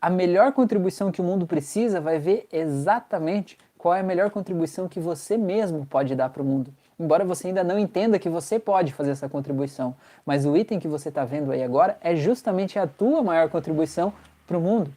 a 0.00 0.08
melhor 0.08 0.52
contribuição 0.52 1.10
que 1.10 1.20
o 1.20 1.24
mundo 1.24 1.46
precisa, 1.46 2.00
vai 2.00 2.18
ver 2.18 2.46
exatamente 2.52 3.58
qual 3.76 3.94
é 3.94 4.00
a 4.00 4.04
melhor 4.04 4.30
contribuição 4.30 4.88
que 4.88 5.00
você 5.00 5.36
mesmo 5.36 5.86
pode 5.86 6.14
dar 6.14 6.30
para 6.30 6.42
o 6.42 6.44
mundo. 6.44 6.72
Embora 6.98 7.24
você 7.24 7.48
ainda 7.48 7.62
não 7.62 7.78
entenda 7.78 8.18
que 8.18 8.28
você 8.28 8.58
pode 8.58 8.92
fazer 8.92 9.12
essa 9.12 9.28
contribuição, 9.28 9.94
mas 10.26 10.44
o 10.44 10.56
item 10.56 10.80
que 10.80 10.88
você 10.88 11.10
está 11.10 11.24
vendo 11.24 11.52
aí 11.52 11.62
agora 11.62 11.96
é 12.00 12.16
justamente 12.16 12.78
a 12.78 12.86
tua 12.86 13.22
maior 13.22 13.48
contribuição 13.48 14.12
para 14.46 14.58
o 14.58 14.60
mundo. 14.60 14.92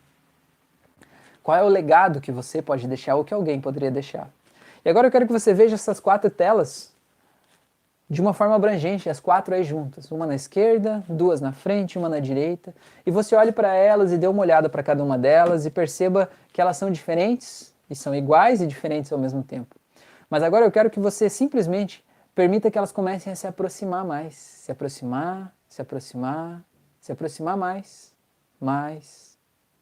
Qual 1.43 1.57
é 1.57 1.63
o 1.63 1.67
legado 1.67 2.21
que 2.21 2.31
você 2.31 2.61
pode 2.61 2.87
deixar 2.87 3.15
ou 3.15 3.23
que 3.23 3.33
alguém 3.33 3.59
poderia 3.59 3.91
deixar? 3.91 4.29
E 4.83 4.89
agora 4.89 5.07
eu 5.07 5.11
quero 5.11 5.27
que 5.27 5.33
você 5.33 5.53
veja 5.53 5.75
essas 5.75 5.99
quatro 5.99 6.29
telas 6.29 6.90
de 8.11 8.19
uma 8.19 8.33
forma 8.33 8.53
abrangente, 8.53 9.09
as 9.09 9.21
quatro 9.21 9.55
aí 9.55 9.63
juntas, 9.63 10.11
uma 10.11 10.27
na 10.27 10.35
esquerda, 10.35 11.01
duas 11.07 11.39
na 11.39 11.53
frente, 11.53 11.97
uma 11.97 12.09
na 12.09 12.19
direita, 12.19 12.75
e 13.05 13.09
você 13.09 13.33
olhe 13.37 13.53
para 13.53 13.73
elas 13.73 14.11
e 14.11 14.17
dê 14.17 14.27
uma 14.27 14.41
olhada 14.41 14.67
para 14.67 14.83
cada 14.83 15.01
uma 15.01 15.17
delas 15.17 15.65
e 15.65 15.71
perceba 15.71 16.29
que 16.51 16.59
elas 16.59 16.75
são 16.75 16.91
diferentes, 16.91 17.73
e 17.89 17.95
são 17.95 18.13
iguais 18.13 18.61
e 18.61 18.67
diferentes 18.67 19.13
ao 19.13 19.17
mesmo 19.17 19.41
tempo. 19.41 19.77
Mas 20.29 20.43
agora 20.43 20.65
eu 20.65 20.71
quero 20.71 20.89
que 20.89 20.99
você 20.99 21.29
simplesmente 21.29 22.03
permita 22.35 22.69
que 22.69 22.77
elas 22.77 22.91
comecem 22.91 23.31
a 23.31 23.35
se 23.35 23.47
aproximar 23.47 24.03
mais, 24.03 24.35
se 24.35 24.73
aproximar, 24.73 25.55
se 25.69 25.81
aproximar, 25.81 26.61
se 26.99 27.13
aproximar 27.13 27.55
mais, 27.55 28.13
mais, 28.59 29.37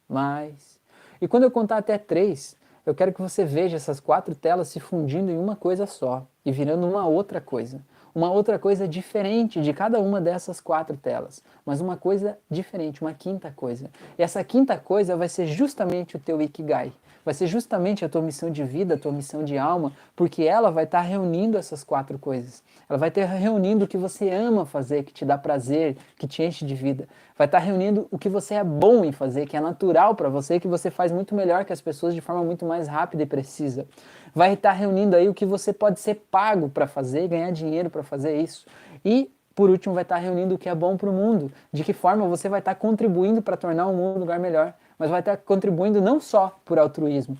mais. 0.07 0.79
E 1.19 1.27
quando 1.27 1.45
eu 1.45 1.51
contar 1.51 1.77
até 1.77 1.97
três, 1.97 2.55
eu 2.85 2.93
quero 2.93 3.11
que 3.11 3.23
você 3.23 3.43
veja 3.43 3.75
essas 3.75 3.99
quatro 3.99 4.35
telas 4.35 4.67
se 4.67 4.79
fundindo 4.79 5.31
em 5.31 5.37
uma 5.37 5.55
coisa 5.55 5.87
só 5.87 6.27
e 6.45 6.51
virando 6.51 6.87
uma 6.87 7.07
outra 7.07 7.41
coisa 7.41 7.81
uma 8.13 8.31
outra 8.31 8.57
coisa 8.57 8.87
diferente 8.87 9.61
de 9.61 9.73
cada 9.73 9.99
uma 9.99 10.19
dessas 10.19 10.59
quatro 10.59 10.97
telas, 10.97 11.43
mas 11.65 11.81
uma 11.81 11.97
coisa 11.97 12.37
diferente, 12.49 13.01
uma 13.01 13.13
quinta 13.13 13.51
coisa. 13.55 13.89
E 14.17 14.23
essa 14.23 14.43
quinta 14.43 14.77
coisa 14.77 15.15
vai 15.15 15.29
ser 15.29 15.47
justamente 15.47 16.15
o 16.15 16.19
teu 16.19 16.41
Ikigai, 16.41 16.91
vai 17.23 17.33
ser 17.33 17.47
justamente 17.47 18.03
a 18.03 18.09
tua 18.09 18.21
missão 18.21 18.49
de 18.49 18.63
vida, 18.63 18.95
a 18.95 18.97
tua 18.97 19.11
missão 19.11 19.43
de 19.43 19.57
alma, 19.57 19.91
porque 20.15 20.43
ela 20.43 20.71
vai 20.71 20.83
estar 20.83 21.01
reunindo 21.01 21.57
essas 21.57 21.83
quatro 21.83 22.17
coisas. 22.17 22.63
Ela 22.89 22.97
vai 22.97 23.09
estar 23.09 23.25
reunindo 23.25 23.85
o 23.85 23.87
que 23.87 23.97
você 23.97 24.29
ama 24.29 24.65
fazer, 24.65 25.03
que 25.03 25.13
te 25.13 25.23
dá 25.25 25.37
prazer, 25.37 25.97
que 26.17 26.27
te 26.27 26.43
enche 26.43 26.65
de 26.65 26.75
vida. 26.75 27.07
Vai 27.37 27.45
estar 27.45 27.59
reunindo 27.59 28.07
o 28.11 28.17
que 28.17 28.29
você 28.29 28.55
é 28.55 28.63
bom 28.63 29.05
em 29.05 29.11
fazer, 29.11 29.45
que 29.45 29.55
é 29.55 29.59
natural 29.59 30.15
para 30.15 30.29
você, 30.29 30.59
que 30.59 30.67
você 30.67 30.89
faz 30.89 31.11
muito 31.11 31.35
melhor 31.35 31.65
que 31.65 31.73
as 31.73 31.81
pessoas 31.81 32.13
de 32.13 32.21
forma 32.21 32.43
muito 32.43 32.65
mais 32.65 32.87
rápida 32.87 33.23
e 33.23 33.25
precisa 33.25 33.87
vai 34.33 34.53
estar 34.53 34.73
reunindo 34.73 35.15
aí 35.15 35.27
o 35.27 35.33
que 35.33 35.45
você 35.45 35.73
pode 35.73 35.99
ser 35.99 36.15
pago 36.29 36.69
para 36.69 36.87
fazer, 36.87 37.27
ganhar 37.27 37.51
dinheiro 37.51 37.89
para 37.89 38.03
fazer 38.03 38.39
isso. 38.39 38.65
E 39.03 39.31
por 39.59 39.69
último, 39.69 39.93
vai 39.93 40.03
estar 40.03 40.15
reunindo 40.15 40.55
o 40.55 40.57
que 40.57 40.69
é 40.69 40.73
bom 40.73 40.95
para 40.95 41.09
o 41.09 41.13
mundo, 41.13 41.51
de 41.69 41.83
que 41.83 41.91
forma 41.91 42.25
você 42.27 42.47
vai 42.47 42.59
estar 42.59 42.75
contribuindo 42.75 43.41
para 43.41 43.57
tornar 43.57 43.87
o 43.87 43.93
mundo 43.93 44.15
um 44.15 44.19
lugar 44.21 44.39
melhor, 44.39 44.73
mas 44.99 45.09
vai 45.09 45.21
estar 45.21 45.37
contribuindo 45.37 46.01
não 46.01 46.19
só 46.19 46.59
por 46.65 46.77
altruísmo, 46.77 47.37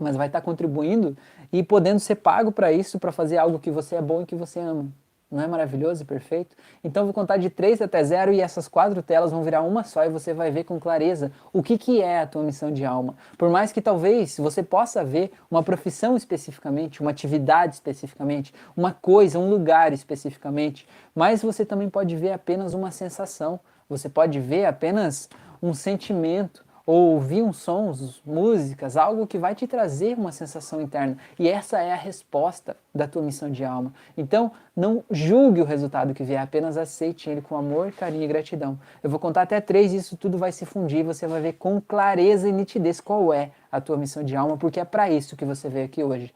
mas 0.00 0.16
vai 0.16 0.26
estar 0.26 0.40
contribuindo 0.40 1.16
e 1.52 1.62
podendo 1.62 2.00
ser 2.00 2.16
pago 2.16 2.50
para 2.50 2.72
isso, 2.72 2.98
para 2.98 3.12
fazer 3.12 3.36
algo 3.36 3.58
que 3.58 3.70
você 3.70 3.96
é 3.96 4.02
bom 4.02 4.22
e 4.22 4.26
que 4.26 4.34
você 4.34 4.58
ama. 4.58 4.86
Não 5.28 5.42
é 5.42 5.46
maravilhoso 5.48 6.02
e 6.02 6.06
perfeito? 6.06 6.54
Então 6.84 7.04
vou 7.04 7.12
contar 7.12 7.36
de 7.36 7.50
3 7.50 7.82
até 7.82 8.02
0 8.02 8.32
e 8.32 8.40
essas 8.40 8.68
quatro 8.68 9.02
telas 9.02 9.32
vão 9.32 9.42
virar 9.42 9.60
uma 9.62 9.82
só 9.82 10.04
e 10.04 10.08
você 10.08 10.32
vai 10.32 10.52
ver 10.52 10.62
com 10.62 10.78
clareza 10.78 11.32
o 11.52 11.64
que, 11.64 11.76
que 11.76 12.00
é 12.00 12.20
a 12.20 12.26
tua 12.28 12.44
missão 12.44 12.70
de 12.70 12.84
alma. 12.84 13.16
Por 13.36 13.50
mais 13.50 13.72
que 13.72 13.82
talvez 13.82 14.36
você 14.38 14.62
possa 14.62 15.04
ver 15.04 15.32
uma 15.50 15.64
profissão 15.64 16.16
especificamente, 16.16 17.00
uma 17.00 17.10
atividade 17.10 17.74
especificamente, 17.74 18.54
uma 18.76 18.92
coisa, 18.92 19.36
um 19.36 19.50
lugar 19.50 19.92
especificamente, 19.92 20.86
mas 21.12 21.42
você 21.42 21.64
também 21.64 21.90
pode 21.90 22.14
ver 22.14 22.30
apenas 22.30 22.72
uma 22.72 22.92
sensação, 22.92 23.58
você 23.88 24.08
pode 24.08 24.38
ver 24.38 24.64
apenas 24.66 25.28
um 25.60 25.74
sentimento, 25.74 26.64
ou 26.86 27.14
ouvir 27.14 27.42
uns 27.42 27.56
sons, 27.56 28.22
músicas, 28.24 28.96
algo 28.96 29.26
que 29.26 29.36
vai 29.36 29.56
te 29.56 29.66
trazer 29.66 30.16
uma 30.16 30.30
sensação 30.30 30.80
interna. 30.80 31.18
E 31.36 31.48
essa 31.48 31.80
é 31.80 31.92
a 31.92 31.96
resposta 31.96 32.76
da 32.94 33.08
tua 33.08 33.22
missão 33.22 33.50
de 33.50 33.64
alma. 33.64 33.92
Então, 34.16 34.52
não 34.74 35.02
julgue 35.10 35.60
o 35.60 35.64
resultado 35.64 36.14
que 36.14 36.22
vier, 36.22 36.40
apenas 36.40 36.76
aceite 36.76 37.28
ele 37.28 37.42
com 37.42 37.56
amor, 37.56 37.90
carinho 37.90 38.22
e 38.22 38.28
gratidão. 38.28 38.78
Eu 39.02 39.10
vou 39.10 39.18
contar 39.18 39.42
até 39.42 39.60
três 39.60 39.92
e 39.92 39.96
isso 39.96 40.16
tudo 40.16 40.38
vai 40.38 40.52
se 40.52 40.64
fundir, 40.64 41.04
você 41.04 41.26
vai 41.26 41.40
ver 41.40 41.54
com 41.54 41.80
clareza 41.80 42.48
e 42.48 42.52
nitidez 42.52 43.00
qual 43.00 43.34
é 43.34 43.50
a 43.70 43.80
tua 43.80 43.96
missão 43.96 44.22
de 44.22 44.36
alma, 44.36 44.56
porque 44.56 44.78
é 44.78 44.84
para 44.84 45.10
isso 45.10 45.36
que 45.36 45.44
você 45.44 45.68
veio 45.68 45.86
aqui 45.86 46.04
hoje. 46.04 46.32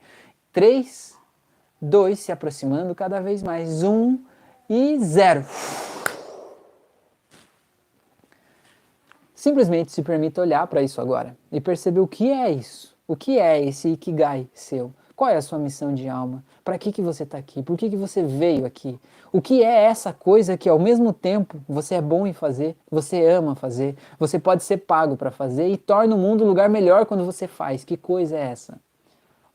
Três, 0.53 1.17
dois, 1.81 2.19
se 2.19 2.33
aproximando 2.33 2.93
cada 2.93 3.21
vez 3.21 3.41
mais, 3.41 3.85
um 3.85 4.19
e 4.69 4.99
zero. 4.99 5.45
Simplesmente 9.41 9.91
se 9.91 10.03
permita 10.03 10.43
olhar 10.43 10.67
para 10.67 10.83
isso 10.83 11.01
agora 11.01 11.35
e 11.51 11.63
perceber 11.63 12.01
o 12.01 12.07
que 12.07 12.31
é 12.31 12.51
isso. 12.51 12.95
O 13.09 13.17
que 13.17 13.39
é 13.39 13.59
esse 13.65 13.89
Ikigai 13.89 14.47
seu? 14.53 14.93
Qual 15.17 15.31
é 15.31 15.37
a 15.37 15.41
sua 15.41 15.59
missão 15.59 15.95
de 15.95 16.11
alma? 16.11 16.45
Para 16.63 16.77
que, 16.77 16.93
que 16.93 17.01
você 17.01 17.23
está 17.23 17.39
aqui? 17.39 17.63
Por 17.63 17.79
que, 17.79 17.89
que 17.89 17.97
você 17.97 18.23
veio 18.23 18.67
aqui? 18.67 19.01
O 19.33 19.41
que 19.41 19.65
é 19.65 19.85
essa 19.85 20.13
coisa 20.13 20.59
que 20.59 20.69
ao 20.69 20.79
mesmo 20.79 21.11
tempo 21.11 21.59
você 21.67 21.95
é 21.95 22.03
bom 22.03 22.27
em 22.27 22.35
fazer, 22.35 22.77
você 22.91 23.25
ama 23.25 23.57
fazer, 23.57 23.97
você 24.19 24.39
pode 24.39 24.63
ser 24.63 24.77
pago 24.77 25.17
para 25.17 25.31
fazer 25.31 25.69
e 25.69 25.79
torna 25.79 26.15
o 26.15 26.19
mundo 26.19 26.45
um 26.45 26.47
lugar 26.47 26.69
melhor 26.69 27.07
quando 27.07 27.25
você 27.25 27.49
faz? 27.49 27.83
Que 27.83 27.97
coisa 27.97 28.37
é 28.37 28.43
essa? 28.43 28.79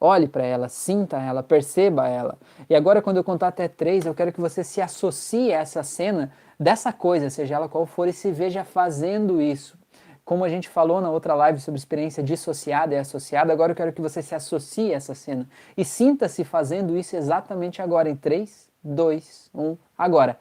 Olhe 0.02 0.28
para 0.28 0.44
ela, 0.44 0.68
sinta 0.68 1.18
ela, 1.18 1.44
perceba 1.44 2.08
ela. 2.08 2.40
E 2.68 2.76
agora, 2.76 3.04
quando 3.04 3.18
eu 3.18 3.24
contar 3.24 3.50
até 3.50 3.68
três, 3.68 4.04
eu 4.08 4.16
quero 4.16 4.34
que 4.34 4.42
você 4.42 4.64
se 4.64 4.82
associe 4.82 5.54
a 5.54 5.60
essa 5.60 5.84
cena 5.84 6.32
dessa 6.60 6.92
coisa, 6.94 7.30
seja 7.30 7.56
ela 7.56 7.70
qual 7.70 7.86
for, 7.86 8.08
e 8.08 8.14
se 8.14 8.32
veja 8.32 8.64
fazendo 8.64 9.42
isso. 9.42 9.78
Como 10.24 10.44
a 10.44 10.50
gente 10.50 10.68
falou 10.68 11.00
na 11.00 11.12
outra 11.12 11.36
live 11.36 11.60
sobre 11.60 11.78
experiência 11.78 12.24
dissociada 12.24 12.96
e 12.96 12.98
associada, 12.98 13.54
agora 13.54 13.74
eu 13.74 13.76
quero 13.76 13.94
que 13.94 14.02
você 14.02 14.22
se 14.24 14.34
associe 14.34 14.92
a 14.92 14.98
essa 14.98 15.14
cena 15.14 15.48
e 15.78 15.86
sinta-se 15.86 16.44
fazendo 16.44 16.98
isso 16.98 17.16
exatamente 17.16 17.80
agora, 17.82 18.10
em 18.10 18.16
3, 18.16 18.68
2, 18.84 19.52
1, 19.54 19.78
agora. 19.96 20.40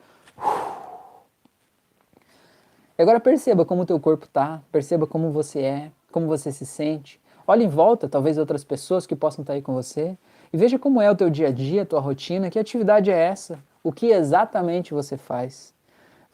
E 2.97 3.03
agora 3.03 3.21
perceba 3.21 3.65
como 3.67 3.83
o 3.83 3.87
teu 3.87 4.01
corpo 4.01 4.27
tá, 4.27 4.63
perceba 4.73 5.07
como 5.07 5.31
você 5.31 5.61
é, 5.61 5.91
como 6.11 6.27
você 6.27 6.51
se 6.51 6.65
sente. 6.65 7.21
Olhe 7.47 7.65
em 7.65 7.69
volta, 7.69 8.09
talvez 8.09 8.39
outras 8.39 8.65
pessoas 8.65 9.07
que 9.07 9.15
possam 9.15 9.43
estar 9.43 9.53
aí 9.53 9.61
com 9.61 9.75
você, 9.75 10.17
e 10.51 10.57
veja 10.57 10.79
como 10.79 11.03
é 11.03 11.11
o 11.11 11.17
teu 11.17 11.29
dia 11.29 11.49
a 11.49 11.51
dia, 11.51 11.83
a 11.83 11.87
tua 11.87 12.01
rotina, 12.01 12.49
que 12.49 12.59
atividade 12.59 13.11
é 13.11 13.19
essa, 13.19 13.59
o 13.83 13.93
que 13.93 14.07
exatamente 14.07 14.95
você 14.95 15.19
faz. 15.19 15.74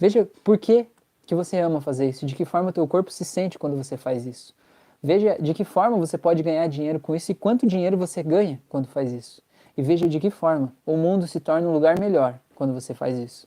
Veja 0.00 0.26
por 0.42 0.56
que, 0.56 0.86
que 1.26 1.34
você 1.34 1.58
ama 1.58 1.78
fazer 1.78 2.08
isso, 2.08 2.24
de 2.24 2.34
que 2.34 2.46
forma 2.46 2.70
o 2.70 2.72
teu 2.72 2.88
corpo 2.88 3.12
se 3.12 3.22
sente 3.22 3.58
quando 3.58 3.76
você 3.76 3.98
faz 3.98 4.24
isso. 4.24 4.54
Veja 5.02 5.36
de 5.38 5.52
que 5.52 5.62
forma 5.62 5.98
você 5.98 6.16
pode 6.16 6.42
ganhar 6.42 6.66
dinheiro 6.68 6.98
com 6.98 7.14
isso 7.14 7.30
e 7.30 7.34
quanto 7.34 7.66
dinheiro 7.66 7.98
você 7.98 8.22
ganha 8.22 8.58
quando 8.66 8.88
faz 8.88 9.12
isso. 9.12 9.42
E 9.76 9.82
veja 9.82 10.08
de 10.08 10.18
que 10.18 10.30
forma 10.30 10.72
o 10.86 10.96
mundo 10.96 11.26
se 11.26 11.38
torna 11.38 11.68
um 11.68 11.72
lugar 11.72 12.00
melhor 12.00 12.40
quando 12.54 12.72
você 12.72 12.94
faz 12.94 13.18
isso. 13.18 13.46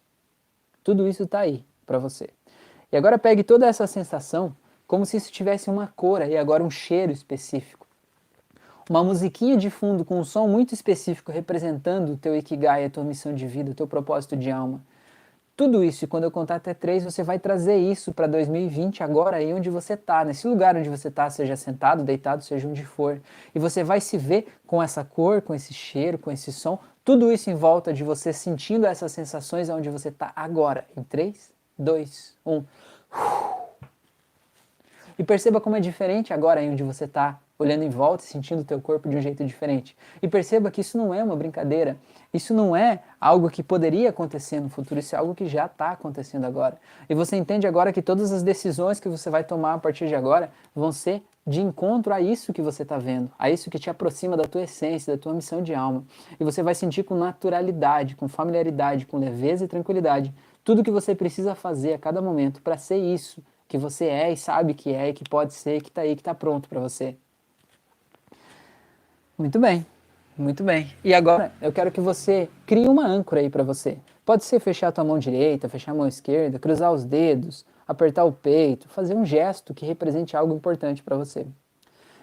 Tudo 0.84 1.08
isso 1.08 1.24
está 1.24 1.40
aí 1.40 1.66
para 1.88 1.98
você. 1.98 2.30
E 2.92 2.98
agora 2.98 3.18
pegue 3.18 3.44
toda 3.44 3.66
essa 3.66 3.88
sensação 3.88 4.56
como 4.86 5.08
se 5.08 5.18
isso 5.18 5.32
tivesse 5.32 5.72
uma 5.72 5.88
cor 5.88 6.22
e 6.22 6.38
agora 6.38 6.64
um 6.64 6.70
cheiro 6.70 7.12
específico. 7.12 7.88
Uma 8.88 9.04
musiquinha 9.04 9.58
de 9.58 9.72
fundo 9.72 10.06
com 10.06 10.20
um 10.20 10.24
som 10.24 10.48
muito 10.48 10.76
específico 10.76 11.32
representando 11.32 12.14
o 12.14 12.18
teu 12.18 12.36
ikigai, 12.36 12.86
a 12.86 12.90
tua 12.92 13.04
missão 13.04 13.34
de 13.34 13.48
vida, 13.48 13.72
o 13.72 13.74
teu 13.74 13.88
propósito 13.88 14.38
de 14.38 14.52
alma. 14.52 14.82
Tudo 15.56 15.84
isso, 15.84 16.06
e 16.06 16.08
quando 16.08 16.24
eu 16.24 16.32
contar 16.32 16.56
até 16.56 16.74
três, 16.74 17.04
você 17.04 17.22
vai 17.22 17.38
trazer 17.38 17.78
isso 17.78 18.12
para 18.12 18.26
2020, 18.26 19.04
agora 19.04 19.38
aí 19.38 19.54
onde 19.54 19.70
você 19.70 19.94
está, 19.94 20.26
nesse 20.26 20.48
lugar 20.48 20.76
onde 20.76 20.90
você 20.90 21.10
está, 21.10 21.30
seja 21.30 21.56
sentado, 21.56 22.04
deitado, 22.04 22.44
seja 22.44 22.68
onde 22.68 22.84
for. 22.84 23.22
E 23.54 23.60
você 23.60 23.84
vai 23.84 24.02
se 24.02 24.18
ver 24.18 24.48
com 24.66 24.82
essa 24.82 25.04
cor, 25.04 25.44
com 25.44 25.54
esse 25.54 25.72
cheiro, 25.72 26.18
com 26.18 26.32
esse 26.32 26.52
som, 26.52 26.80
tudo 27.06 27.32
isso 27.32 27.52
em 27.52 27.56
volta 27.56 27.94
de 27.94 28.04
você 28.04 28.34
sentindo 28.34 28.88
essas 28.88 29.12
sensações 29.12 29.70
onde 29.70 29.92
você 29.92 30.10
está 30.10 30.32
agora. 30.36 30.88
Em 30.98 31.04
três, 31.04 31.54
dois, 31.78 32.34
um. 32.44 32.64
E 35.18 35.24
perceba 35.24 35.62
como 35.62 35.76
é 35.76 35.80
diferente 35.80 36.34
agora 36.34 36.60
aí 36.60 36.70
onde 36.70 36.84
você 36.84 37.06
está, 37.06 37.40
olhando 37.58 37.84
em 37.84 37.90
volta 37.90 38.24
e 38.24 38.28
sentindo 38.28 38.62
o 38.62 38.66
teu 38.66 38.82
corpo 38.82 39.08
de 39.08 39.16
um 39.16 39.22
jeito 39.22 39.44
diferente. 39.46 39.96
E 40.22 40.28
perceba 40.28 40.72
que 40.72 40.82
isso 40.82 40.98
não 40.98 41.14
é 41.14 41.24
uma 41.24 41.36
brincadeira, 41.36 41.98
isso 42.34 42.54
não 42.54 42.76
é 42.76 43.00
algo 43.22 43.50
que 43.50 43.62
poderia 43.62 44.10
acontecer 44.10 44.60
no 44.60 44.70
futuro, 44.70 45.00
isso 45.00 45.16
é 45.16 45.20
algo 45.20 45.36
que 45.36 45.48
já 45.48 45.66
está 45.66 45.92
acontecendo 45.92 46.46
agora. 46.46 46.78
E 47.10 47.14
você 47.14 47.36
entende 47.36 47.68
agora 47.68 47.94
que 47.94 48.02
todas 48.02 48.32
as 48.32 48.44
decisões 48.44 49.00
que 49.00 49.08
você 49.08 49.30
vai 49.30 49.44
tomar 49.44 49.76
a 49.76 49.78
partir 49.78 50.08
de 50.08 50.16
agora 50.16 50.52
vão 50.76 50.92
ser 50.92 51.24
de 51.46 51.62
encontro 51.62 52.14
a 52.14 52.22
isso 52.22 52.54
que 52.54 52.62
você 52.62 52.84
está 52.84 52.98
vendo, 52.98 53.30
a 53.38 53.50
isso 53.50 53.70
que 53.70 53.78
te 53.78 53.90
aproxima 53.90 54.38
da 54.38 54.46
tua 54.46 54.64
essência, 54.64 55.16
da 55.16 55.22
tua 55.22 55.34
missão 55.34 55.62
de 55.62 55.76
alma. 55.76 56.04
E 56.40 56.44
você 56.44 56.64
vai 56.64 56.74
sentir 56.74 57.04
com 57.04 57.16
naturalidade, 57.16 58.16
com 58.16 58.28
familiaridade, 58.28 59.06
com 59.06 59.18
leveza 59.18 59.66
e 59.66 59.68
tranquilidade 59.68 60.34
tudo 60.64 60.84
que 60.84 60.92
você 60.92 61.14
precisa 61.14 61.56
fazer 61.56 61.94
a 61.94 62.00
cada 62.00 62.22
momento 62.22 62.62
para 62.62 62.78
ser 62.78 62.98
isso 62.98 63.44
que 63.68 63.78
você 63.78 64.06
é 64.06 64.32
e 64.32 64.38
sabe 64.38 64.74
que 64.74 64.94
é 64.94 65.10
e 65.10 65.14
que 65.14 65.24
pode 65.24 65.54
ser, 65.54 65.82
que 65.82 65.90
está 65.90 66.02
aí, 66.02 66.16
que 66.16 66.22
está 66.22 66.34
pronto 66.34 66.70
para 66.70 66.80
você. 66.80 67.16
Muito 69.38 69.60
bem, 69.60 69.86
muito 70.38 70.64
bem. 70.64 70.94
E 71.04 71.14
agora 71.14 71.52
eu 71.62 71.72
quero 71.72 71.92
que 71.92 72.00
você 72.00 72.50
crie 72.66 72.88
uma 72.88 73.06
âncora 73.06 73.42
aí 73.42 73.50
para 73.50 73.64
você. 73.64 73.98
Pode 74.26 74.44
ser 74.46 74.60
fechar 74.60 74.88
a 74.88 74.92
tua 74.92 75.04
mão 75.04 75.20
direita, 75.20 75.68
fechar 75.68 75.92
a 75.92 75.96
mão 75.96 76.08
esquerda, 76.08 76.60
cruzar 76.60 76.92
os 76.94 77.04
dedos, 77.04 77.66
apertar 77.88 78.24
o 78.24 78.32
peito, 78.32 78.88
fazer 78.88 79.16
um 79.16 79.26
gesto 79.26 79.74
que 79.74 79.86
represente 79.86 80.38
algo 80.38 80.56
importante 80.56 81.04
para 81.04 81.18
você. 81.18 81.46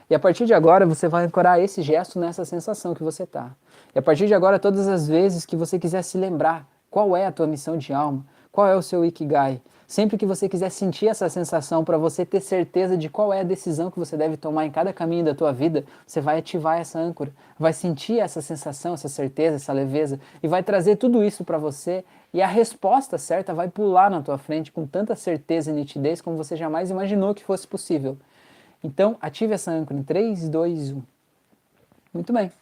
E 0.08 0.14
a 0.14 0.18
partir 0.18 0.44
de 0.44 0.52
agora 0.52 0.84
você 0.84 1.08
vai 1.08 1.24
ancorar 1.24 1.60
esse 1.60 1.82
gesto 1.82 2.18
nessa 2.18 2.44
sensação 2.44 2.94
que 2.94 3.02
você 3.02 3.22
está. 3.22 3.52
E 3.94 3.98
a 3.98 4.02
partir 4.02 4.26
de 4.26 4.34
agora, 4.34 4.58
todas 4.58 4.88
as 4.88 5.06
vezes 5.06 5.46
que 5.46 5.54
você 5.54 5.78
quiser 5.78 6.02
se 6.02 6.18
lembrar 6.18 6.66
qual 6.90 7.16
é 7.16 7.26
a 7.26 7.32
tua 7.32 7.46
missão 7.46 7.76
de 7.76 7.92
alma, 7.92 8.26
qual 8.50 8.66
é 8.66 8.74
o 8.74 8.82
seu 8.82 9.04
Ikigai, 9.04 9.60
Sempre 9.90 10.16
que 10.16 10.24
você 10.24 10.48
quiser 10.48 10.70
sentir 10.70 11.08
essa 11.08 11.28
sensação 11.28 11.84
para 11.84 11.98
você 11.98 12.24
ter 12.24 12.40
certeza 12.40 12.96
de 12.96 13.08
qual 13.08 13.32
é 13.32 13.40
a 13.40 13.42
decisão 13.42 13.90
que 13.90 13.98
você 13.98 14.16
deve 14.16 14.36
tomar 14.36 14.64
em 14.64 14.70
cada 14.70 14.92
caminho 14.92 15.24
da 15.24 15.34
tua 15.34 15.52
vida, 15.52 15.84
você 16.06 16.20
vai 16.20 16.38
ativar 16.38 16.78
essa 16.78 16.96
âncora, 16.96 17.32
vai 17.58 17.72
sentir 17.72 18.20
essa 18.20 18.40
sensação, 18.40 18.94
essa 18.94 19.08
certeza, 19.08 19.56
essa 19.56 19.72
leveza 19.72 20.20
e 20.40 20.46
vai 20.46 20.62
trazer 20.62 20.94
tudo 20.94 21.24
isso 21.24 21.42
para 21.42 21.58
você 21.58 22.04
e 22.32 22.40
a 22.40 22.46
resposta 22.46 23.18
certa 23.18 23.52
vai 23.52 23.68
pular 23.68 24.08
na 24.08 24.22
tua 24.22 24.38
frente 24.38 24.70
com 24.70 24.86
tanta 24.86 25.16
certeza 25.16 25.72
e 25.72 25.74
nitidez 25.74 26.20
como 26.20 26.36
você 26.36 26.54
jamais 26.54 26.88
imaginou 26.88 27.34
que 27.34 27.42
fosse 27.42 27.66
possível. 27.66 28.16
Então, 28.84 29.16
ative 29.20 29.54
essa 29.54 29.72
âncora 29.72 29.98
em 29.98 30.04
3, 30.04 30.48
2, 30.48 30.92
1. 30.92 31.02
Muito 32.14 32.32
bem 32.32 32.59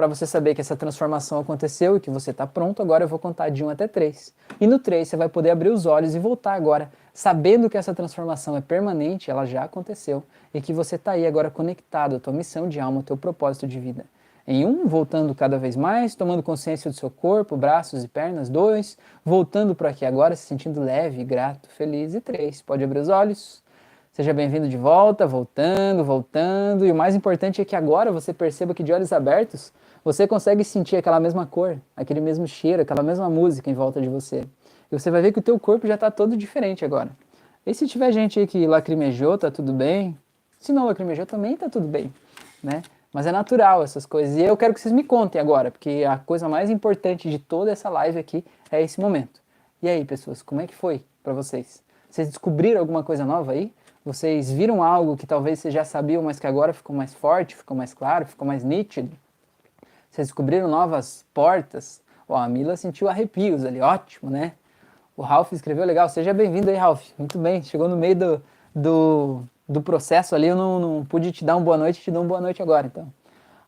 para 0.00 0.06
você 0.06 0.26
saber 0.26 0.54
que 0.54 0.62
essa 0.62 0.74
transformação 0.74 1.38
aconteceu 1.38 1.94
e 1.94 2.00
que 2.00 2.08
você 2.08 2.30
está 2.30 2.46
pronto, 2.46 2.80
agora 2.80 3.04
eu 3.04 3.08
vou 3.08 3.18
contar 3.18 3.50
de 3.50 3.62
1 3.62 3.68
até 3.68 3.86
3. 3.86 4.32
E 4.58 4.66
no 4.66 4.78
3 4.78 5.06
você 5.06 5.14
vai 5.14 5.28
poder 5.28 5.50
abrir 5.50 5.68
os 5.68 5.84
olhos 5.84 6.14
e 6.14 6.18
voltar 6.18 6.54
agora, 6.54 6.90
sabendo 7.12 7.68
que 7.68 7.76
essa 7.76 7.92
transformação 7.94 8.56
é 8.56 8.62
permanente, 8.62 9.30
ela 9.30 9.44
já 9.44 9.62
aconteceu, 9.62 10.22
e 10.54 10.60
que 10.62 10.72
você 10.72 10.96
está 10.96 11.10
aí 11.12 11.26
agora 11.26 11.50
conectado 11.50 12.16
à 12.16 12.18
tua 12.18 12.32
missão 12.32 12.66
de 12.66 12.80
alma, 12.80 13.00
ao 13.00 13.02
teu 13.02 13.14
propósito 13.14 13.66
de 13.66 13.78
vida. 13.78 14.06
Em 14.46 14.64
um, 14.64 14.88
voltando 14.88 15.34
cada 15.34 15.58
vez 15.58 15.76
mais, 15.76 16.14
tomando 16.14 16.42
consciência 16.42 16.90
do 16.90 16.96
seu 16.96 17.10
corpo, 17.10 17.54
braços 17.54 18.02
e 18.02 18.08
pernas. 18.08 18.48
Dois, 18.48 18.96
voltando 19.22 19.74
para 19.74 19.90
aqui 19.90 20.06
agora, 20.06 20.34
se 20.34 20.46
sentindo 20.46 20.80
leve, 20.80 21.22
grato, 21.24 21.68
feliz. 21.68 22.14
E 22.14 22.22
três, 22.22 22.62
pode 22.62 22.82
abrir 22.82 23.00
os 23.00 23.10
olhos. 23.10 23.62
Seja 24.20 24.34
bem-vindo 24.34 24.68
de 24.68 24.76
volta, 24.76 25.26
voltando, 25.26 26.04
voltando. 26.04 26.84
E 26.84 26.92
o 26.92 26.94
mais 26.94 27.14
importante 27.14 27.62
é 27.62 27.64
que 27.64 27.74
agora 27.74 28.12
você 28.12 28.34
perceba 28.34 28.74
que 28.74 28.82
de 28.82 28.92
olhos 28.92 29.14
abertos 29.14 29.72
você 30.04 30.26
consegue 30.26 30.62
sentir 30.62 30.96
aquela 30.96 31.18
mesma 31.18 31.46
cor, 31.46 31.78
aquele 31.96 32.20
mesmo 32.20 32.46
cheiro, 32.46 32.82
aquela 32.82 33.02
mesma 33.02 33.30
música 33.30 33.70
em 33.70 33.72
volta 33.72 33.98
de 33.98 34.10
você. 34.10 34.44
E 34.92 34.98
você 34.98 35.10
vai 35.10 35.22
ver 35.22 35.32
que 35.32 35.38
o 35.38 35.42
teu 35.42 35.58
corpo 35.58 35.86
já 35.86 35.94
está 35.94 36.10
todo 36.10 36.36
diferente 36.36 36.84
agora. 36.84 37.08
E 37.64 37.72
se 37.72 37.88
tiver 37.88 38.12
gente 38.12 38.38
aí 38.38 38.46
que 38.46 38.66
lacrimejou, 38.66 39.38
tá 39.38 39.50
tudo 39.50 39.72
bem. 39.72 40.14
Se 40.58 40.70
não 40.70 40.84
lacrimejou, 40.84 41.24
também 41.24 41.56
tá 41.56 41.70
tudo 41.70 41.88
bem, 41.88 42.12
né? 42.62 42.82
Mas 43.14 43.26
é 43.26 43.32
natural 43.32 43.82
essas 43.82 44.04
coisas. 44.04 44.36
E 44.36 44.42
eu 44.42 44.54
quero 44.54 44.74
que 44.74 44.82
vocês 44.82 44.92
me 44.92 45.02
contem 45.02 45.40
agora, 45.40 45.70
porque 45.70 46.04
a 46.06 46.18
coisa 46.18 46.46
mais 46.46 46.68
importante 46.68 47.30
de 47.30 47.38
toda 47.38 47.72
essa 47.72 47.88
live 47.88 48.18
aqui 48.18 48.44
é 48.70 48.82
esse 48.82 49.00
momento. 49.00 49.40
E 49.82 49.88
aí, 49.88 50.04
pessoas, 50.04 50.42
como 50.42 50.60
é 50.60 50.66
que 50.66 50.74
foi 50.74 51.02
para 51.22 51.32
vocês? 51.32 51.82
Vocês 52.10 52.28
descobriram 52.28 52.80
alguma 52.80 53.02
coisa 53.02 53.24
nova 53.24 53.52
aí? 53.52 53.72
Vocês 54.04 54.50
viram 54.50 54.82
algo 54.82 55.16
que 55.16 55.26
talvez 55.26 55.58
vocês 55.58 55.74
já 55.74 55.84
sabiam, 55.84 56.22
mas 56.22 56.40
que 56.40 56.46
agora 56.46 56.72
ficou 56.72 56.96
mais 56.96 57.12
forte, 57.12 57.54
ficou 57.54 57.76
mais 57.76 57.92
claro, 57.92 58.24
ficou 58.24 58.48
mais 58.48 58.64
nítido? 58.64 59.14
Vocês 60.10 60.28
descobriram 60.28 60.68
novas 60.68 61.24
portas? 61.34 62.00
Ó, 62.26 62.34
a 62.36 62.48
Mila 62.48 62.76
sentiu 62.76 63.08
arrepios 63.08 63.64
ali, 63.64 63.80
ótimo, 63.80 64.30
né? 64.30 64.52
O 65.14 65.22
Ralph 65.22 65.52
escreveu 65.52 65.84
legal. 65.84 66.08
Seja 66.08 66.32
bem-vindo 66.32 66.70
aí, 66.70 66.76
Ralph. 66.76 67.10
Muito 67.18 67.38
bem, 67.38 67.62
chegou 67.62 67.88
no 67.88 67.96
meio 67.96 68.16
do, 68.16 68.42
do, 68.74 69.42
do 69.68 69.82
processo 69.82 70.34
ali, 70.34 70.46
eu 70.46 70.56
não, 70.56 70.78
não 70.80 71.04
pude 71.04 71.30
te 71.30 71.44
dar 71.44 71.56
uma 71.56 71.64
boa 71.64 71.76
noite, 71.76 72.00
te 72.00 72.10
dou 72.10 72.22
uma 72.22 72.28
boa 72.28 72.40
noite 72.40 72.62
agora, 72.62 72.86
então. 72.86 73.12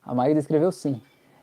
A 0.02 0.14
Maíra 0.14 0.38
escreveu 0.38 0.72
sim. 0.72 1.00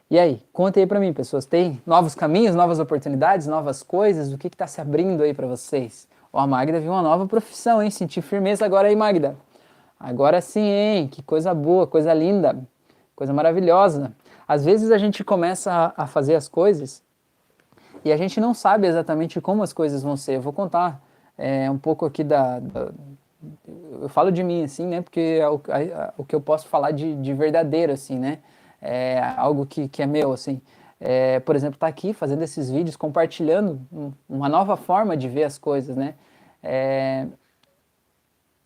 E 0.10 0.18
aí, 0.18 0.44
conta 0.52 0.80
aí 0.80 0.88
para 0.88 1.00
mim, 1.00 1.14
pessoas, 1.14 1.46
tem 1.46 1.80
novos 1.86 2.16
caminhos, 2.16 2.56
novas 2.56 2.80
oportunidades, 2.80 3.46
novas 3.46 3.84
coisas? 3.84 4.34
O 4.34 4.38
que 4.40 4.48
está 4.48 4.66
se 4.66 4.82
abrindo 4.82 5.22
aí 5.22 5.36
para 5.36 5.46
vocês? 5.46 6.08
Ó, 6.32 6.46
Magda 6.46 6.80
viu 6.80 6.92
uma 6.92 7.02
nova 7.02 7.26
profissão, 7.26 7.82
hein? 7.82 7.90
Senti 7.90 8.22
firmeza 8.22 8.66
agora 8.66 8.88
aí, 8.88 8.96
Magda. 8.96 9.36
Agora 10.00 10.40
sim, 10.42 10.62
hein? 10.62 11.08
Que 11.08 11.22
coisa 11.22 11.54
boa, 11.54 11.88
coisa 11.88 12.14
linda, 12.14 12.58
coisa 13.16 13.34
maravilhosa. 13.34 14.14
Às 14.48 14.64
vezes 14.64 14.92
a 14.92 14.98
gente 14.98 15.24
começa 15.24 15.94
a, 15.96 16.08
fazer 16.08 16.36
as 16.36 16.48
coisas 16.48 17.04
e 18.06 18.12
a 18.12 18.18
gente 18.18 18.40
não 18.40 18.54
sabe 18.54 18.88
exatamente 18.88 19.42
como 19.42 19.62
as 19.62 19.74
coisas 19.74 20.02
vão 20.02 20.16
ser. 20.16 20.38
Eu 20.38 20.42
vou 20.42 20.54
contar 20.54 21.02
é, 21.38 21.70
um 21.70 21.78
pouco 21.78 22.06
aqui 22.06 22.24
da, 22.24 22.60
da, 22.60 22.92
Eu 24.02 24.10
falo 24.10 24.32
de 24.32 24.44
mim, 24.44 24.64
assim, 24.64 24.88
né? 24.88 25.02
Porque 25.02 25.40
é 25.42 25.50
o, 25.50 25.62
a, 25.68 26.14
o 26.18 26.24
que 26.24 26.34
eu 26.34 26.42
posso 26.42 26.68
falar 26.68 26.92
de, 26.92 27.16
de 27.16 27.34
verdadeiro, 27.34 27.92
assim, 27.92 28.18
né? 28.18 28.40
É 28.82 29.22
algo 29.36 29.66
que, 29.66 29.90
que 29.90 30.02
é 30.02 30.06
meu, 30.06 30.32
assim. 30.32 30.62
É, 31.00 31.40
por 31.40 31.56
exemplo, 31.56 31.76
estar 31.76 31.88
tá 31.88 31.90
aqui 31.90 32.14
fazendo 32.14 32.42
esses 32.44 32.70
vídeos, 32.70 32.96
compartilhando 32.98 33.80
uma 34.28 34.50
nova 34.50 34.76
forma 34.76 35.16
de 35.16 35.30
ver 35.30 35.46
as 35.46 35.58
coisas, 35.58 35.96
né? 35.96 36.16
É, 36.62 37.26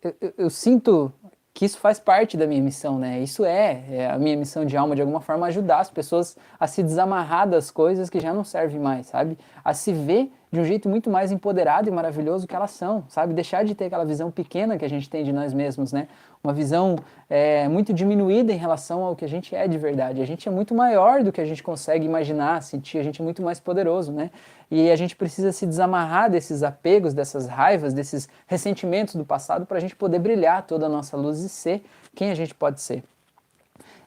eu, 0.02 0.34
eu, 0.38 0.50
sinto 0.50 1.14
que 1.54 1.64
isso 1.66 1.78
faz 1.78 2.00
parte 2.00 2.36
da 2.36 2.48
minha 2.48 2.62
missão, 2.62 2.98
né? 2.98 3.20
Isso 3.20 3.46
é, 3.46 3.84
é, 3.90 4.10
a 4.10 4.18
minha 4.18 4.36
missão 4.36 4.66
de 4.66 4.76
alma, 4.76 4.96
de 4.96 5.02
alguma 5.02 5.22
forma, 5.22 5.46
ajudar 5.46 5.80
as 5.80 5.92
pessoas 5.92 6.36
a 6.60 6.66
se 6.66 6.82
desamarrar 6.82 7.48
das 7.48 7.70
coisas 7.70 8.10
que 8.10 8.20
já 8.20 8.34
não 8.34 8.44
servem 8.44 8.80
mais, 8.80 9.08
sabe? 9.08 9.38
A 9.64 9.74
se 9.74 9.94
ver 9.94 10.32
de 10.54 10.60
um 10.60 10.64
jeito 10.64 10.88
muito 10.88 11.10
mais 11.10 11.32
empoderado 11.32 11.90
e 11.90 11.92
maravilhoso 11.92 12.46
que 12.46 12.56
elas 12.56 12.70
são, 12.70 13.04
sabe? 13.10 13.34
Deixar 13.34 13.66
de 13.66 13.74
ter 13.74 13.86
aquela 13.86 14.06
visão 14.06 14.30
pequena 14.30 14.78
que 14.78 14.86
a 14.86 14.88
gente 14.88 15.10
tem 15.10 15.24
de 15.24 15.34
nós 15.34 15.52
mesmos, 15.52 15.92
né? 15.92 16.08
Uma 16.44 16.54
visão 16.54 16.96
é, 17.28 17.68
muito 17.68 17.92
diminuída 17.92 18.54
em 18.54 18.56
relação 18.56 19.04
ao 19.04 19.16
que 19.16 19.26
a 19.26 19.28
gente 19.28 19.56
é 19.56 19.68
de 19.68 19.80
verdade. 19.80 20.22
A 20.22 20.26
gente 20.28 20.48
é 20.48 20.52
muito 20.52 20.76
maior 20.76 21.24
do 21.24 21.32
que 21.32 21.42
a 21.42 21.46
gente 21.46 21.64
consegue 21.64 22.06
imaginar, 22.06 22.62
sentir, 22.62 23.00
a 23.00 23.04
gente 23.04 23.20
é 23.20 23.24
muito 23.24 23.42
mais 23.42 23.60
poderoso, 23.60 24.12
né? 24.12 24.30
E 24.70 24.92
a 24.92 24.96
gente 24.96 25.16
precisa 25.16 25.52
se 25.52 25.66
desamarrar 25.66 26.30
desses 26.30 26.62
apegos, 26.62 27.16
dessas 27.16 27.48
raivas, 27.48 27.92
desses 27.92 28.30
ressentimentos 28.46 29.16
do 29.16 29.26
passado 29.26 29.66
para 29.66 29.78
a 29.78 29.82
gente 29.82 29.96
poder 29.96 30.20
brilhar 30.20 30.68
toda 30.68 30.86
a 30.86 30.90
nossa 30.90 31.18
luz 31.18 31.40
e 31.40 31.50
ser 31.50 31.84
quem 32.14 32.30
a 32.30 32.36
gente 32.36 32.54
pode 32.54 32.80
ser. 32.80 33.04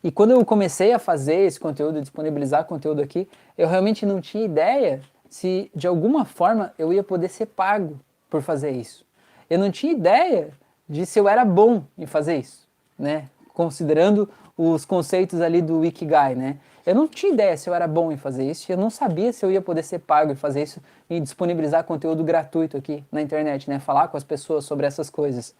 E 0.04 0.12
quando 0.12 0.30
eu 0.30 0.44
comecei 0.44 0.92
a 0.92 1.00
fazer 1.00 1.40
esse 1.40 1.58
conteúdo, 1.58 2.00
disponibilizar 2.00 2.64
conteúdo 2.66 3.02
aqui, 3.02 3.28
eu 3.58 3.66
realmente 3.66 4.06
não 4.06 4.20
tinha 4.20 4.44
ideia 4.44 5.00
se 5.28 5.70
de 5.74 5.86
alguma 5.86 6.24
forma 6.24 6.72
eu 6.78 6.92
ia 6.92 7.02
poder 7.02 7.28
ser 7.28 7.46
pago 7.46 7.98
por 8.30 8.42
fazer 8.42 8.70
isso. 8.70 9.04
eu 9.48 9.58
não 9.58 9.70
tinha 9.70 9.92
ideia 9.92 10.50
de 10.88 11.04
se 11.06 11.18
eu 11.18 11.28
era 11.28 11.44
bom 11.44 11.84
em 11.96 12.06
fazer 12.06 12.36
isso, 12.36 12.66
né? 12.98 13.28
Considerando 13.52 14.28
os 14.56 14.84
conceitos 14.84 15.40
ali 15.40 15.60
do 15.60 15.84
Ikigai, 15.84 16.34
né? 16.34 16.58
Eu 16.84 16.94
não 16.94 17.08
tinha 17.08 17.32
ideia 17.32 17.56
se 17.56 17.68
eu 17.68 17.74
era 17.74 17.88
bom 17.88 18.12
em 18.12 18.16
fazer 18.16 18.48
isso, 18.48 18.70
eu 18.70 18.76
não 18.76 18.90
sabia 18.90 19.32
se 19.32 19.44
eu 19.44 19.50
ia 19.50 19.60
poder 19.60 19.82
ser 19.82 19.98
pago 19.98 20.30
em 20.30 20.36
fazer 20.36 20.62
isso 20.62 20.80
e 21.10 21.18
disponibilizar 21.18 21.82
conteúdo 21.84 22.22
gratuito 22.22 22.76
aqui 22.76 23.04
na 23.10 23.20
internet, 23.20 23.68
né? 23.68 23.80
Falar 23.80 24.08
com 24.08 24.16
as 24.16 24.24
pessoas 24.24 24.64
sobre 24.64 24.86
essas 24.86 25.10
coisas. 25.10 25.54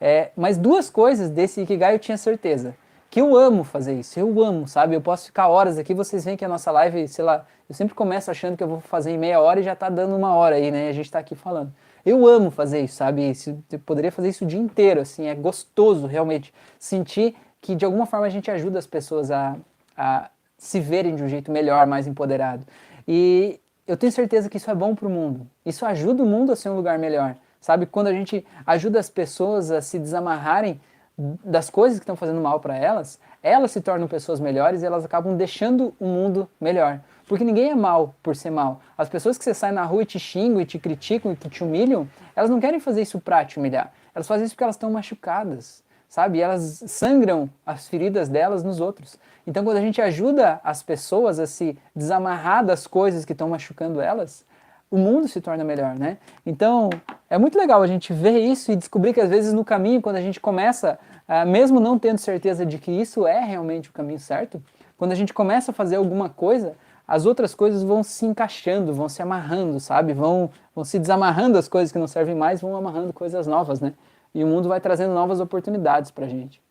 É, 0.00 0.32
mas 0.36 0.58
duas 0.58 0.90
coisas 0.90 1.30
desse 1.30 1.60
Ikigai 1.60 1.94
eu 1.94 1.98
tinha 2.00 2.18
certeza. 2.18 2.74
Que 3.08 3.20
eu 3.20 3.36
amo 3.36 3.62
fazer 3.62 3.94
isso, 3.94 4.18
eu 4.18 4.42
amo, 4.42 4.66
sabe? 4.66 4.96
Eu 4.96 5.00
posso 5.00 5.26
ficar 5.26 5.46
horas 5.48 5.78
aqui, 5.78 5.94
vocês 5.94 6.24
veem 6.24 6.36
que 6.36 6.44
a 6.44 6.48
nossa 6.48 6.72
live, 6.72 7.06
sei 7.06 7.24
lá, 7.24 7.46
eu 7.72 7.74
sempre 7.74 7.94
começo 7.94 8.30
achando 8.30 8.54
que 8.54 8.62
eu 8.62 8.68
vou 8.68 8.80
fazer 8.80 9.12
em 9.12 9.16
meia 9.16 9.40
hora 9.40 9.58
e 9.58 9.62
já 9.62 9.74
tá 9.74 9.88
dando 9.88 10.14
uma 10.14 10.34
hora 10.34 10.56
aí, 10.56 10.70
né? 10.70 10.90
A 10.90 10.92
gente 10.92 11.10
tá 11.10 11.18
aqui 11.18 11.34
falando. 11.34 11.72
Eu 12.04 12.26
amo 12.26 12.50
fazer 12.50 12.82
isso, 12.82 12.96
sabe? 12.96 13.32
Eu 13.70 13.78
poderia 13.78 14.12
fazer 14.12 14.28
isso 14.28 14.44
o 14.44 14.46
dia 14.46 14.60
inteiro, 14.60 15.00
assim, 15.00 15.26
é 15.26 15.34
gostoso 15.34 16.06
realmente 16.06 16.52
sentir 16.78 17.34
que 17.62 17.74
de 17.74 17.86
alguma 17.86 18.04
forma 18.04 18.26
a 18.26 18.28
gente 18.28 18.50
ajuda 18.50 18.78
as 18.78 18.86
pessoas 18.86 19.30
a, 19.30 19.56
a 19.96 20.28
se 20.58 20.80
verem 20.80 21.16
de 21.16 21.22
um 21.22 21.28
jeito 21.28 21.50
melhor, 21.50 21.86
mais 21.86 22.06
empoderado. 22.06 22.66
E 23.08 23.58
eu 23.86 23.96
tenho 23.96 24.12
certeza 24.12 24.50
que 24.50 24.58
isso 24.58 24.70
é 24.70 24.74
bom 24.74 24.94
para 24.94 25.08
o 25.08 25.10
mundo. 25.10 25.46
Isso 25.64 25.86
ajuda 25.86 26.22
o 26.22 26.26
mundo 26.26 26.52
a 26.52 26.56
ser 26.56 26.68
um 26.68 26.76
lugar 26.76 26.98
melhor. 26.98 27.36
Sabe? 27.58 27.86
Quando 27.86 28.08
a 28.08 28.12
gente 28.12 28.44
ajuda 28.66 29.00
as 29.00 29.08
pessoas 29.08 29.70
a 29.70 29.80
se 29.80 29.98
desamarrarem 29.98 30.78
das 31.16 31.70
coisas 31.70 31.98
que 31.98 32.02
estão 32.02 32.16
fazendo 32.16 32.40
mal 32.40 32.60
para 32.60 32.76
elas, 32.76 33.18
elas 33.42 33.70
se 33.70 33.80
tornam 33.80 34.06
pessoas 34.06 34.40
melhores 34.40 34.82
e 34.82 34.86
elas 34.86 35.06
acabam 35.06 35.34
deixando 35.34 35.94
o 35.98 36.06
mundo 36.06 36.46
melhor. 36.60 37.00
Porque 37.32 37.44
ninguém 37.44 37.70
é 37.70 37.74
mal 37.74 38.14
por 38.22 38.36
ser 38.36 38.50
mal. 38.50 38.82
As 38.96 39.08
pessoas 39.08 39.38
que 39.38 39.44
você 39.44 39.54
sai 39.54 39.72
na 39.72 39.84
rua 39.84 40.02
e 40.02 40.04
te 40.04 40.18
xingam 40.18 40.60
e 40.60 40.66
te 40.66 40.78
criticam 40.78 41.32
e 41.32 41.36
que 41.36 41.48
te 41.48 41.64
humilham, 41.64 42.06
elas 42.36 42.50
não 42.50 42.60
querem 42.60 42.78
fazer 42.78 43.00
isso 43.00 43.18
para 43.18 43.42
te 43.42 43.58
humilhar. 43.58 43.90
Elas 44.14 44.28
fazem 44.28 44.44
isso 44.44 44.54
porque 44.54 44.64
elas 44.64 44.76
estão 44.76 44.90
machucadas, 44.90 45.82
sabe? 46.10 46.36
E 46.36 46.42
elas 46.42 46.84
sangram 46.88 47.48
as 47.64 47.88
feridas 47.88 48.28
delas 48.28 48.62
nos 48.62 48.80
outros. 48.80 49.18
Então, 49.46 49.64
quando 49.64 49.78
a 49.78 49.80
gente 49.80 49.98
ajuda 50.02 50.60
as 50.62 50.82
pessoas 50.82 51.38
a 51.38 51.46
se 51.46 51.74
desamarrar 51.96 52.66
das 52.66 52.86
coisas 52.86 53.24
que 53.24 53.32
estão 53.32 53.48
machucando 53.48 54.02
elas, 54.02 54.44
o 54.90 54.98
mundo 54.98 55.26
se 55.26 55.40
torna 55.40 55.64
melhor, 55.64 55.98
né? 55.98 56.18
Então, 56.44 56.90
é 57.30 57.38
muito 57.38 57.56
legal 57.56 57.82
a 57.82 57.86
gente 57.86 58.12
ver 58.12 58.40
isso 58.40 58.70
e 58.70 58.76
descobrir 58.76 59.14
que 59.14 59.22
às 59.22 59.30
vezes 59.30 59.54
no 59.54 59.64
caminho, 59.64 60.02
quando 60.02 60.16
a 60.16 60.20
gente 60.20 60.38
começa, 60.38 60.98
uh, 61.26 61.48
mesmo 61.48 61.80
não 61.80 61.98
tendo 61.98 62.18
certeza 62.18 62.66
de 62.66 62.76
que 62.76 62.92
isso 62.92 63.26
é 63.26 63.42
realmente 63.42 63.88
o 63.88 63.92
caminho 63.94 64.20
certo, 64.20 64.62
quando 64.98 65.12
a 65.12 65.16
gente 65.16 65.32
começa 65.32 65.70
a 65.70 65.74
fazer 65.74 65.96
alguma 65.96 66.28
coisa, 66.28 66.76
as 67.12 67.26
outras 67.26 67.54
coisas 67.54 67.82
vão 67.82 68.02
se 68.02 68.24
encaixando, 68.24 68.94
vão 68.94 69.06
se 69.06 69.20
amarrando, 69.20 69.78
sabe? 69.78 70.14
Vão, 70.14 70.50
vão 70.74 70.82
se 70.82 70.98
desamarrando 70.98 71.58
as 71.58 71.68
coisas 71.68 71.92
que 71.92 71.98
não 71.98 72.06
servem 72.06 72.34
mais, 72.34 72.62
vão 72.62 72.74
amarrando 72.74 73.12
coisas 73.12 73.46
novas, 73.46 73.82
né? 73.82 73.92
E 74.34 74.42
o 74.42 74.46
mundo 74.46 74.66
vai 74.66 74.80
trazendo 74.80 75.12
novas 75.12 75.38
oportunidades 75.38 76.10
pra 76.10 76.26
gente. 76.26 76.62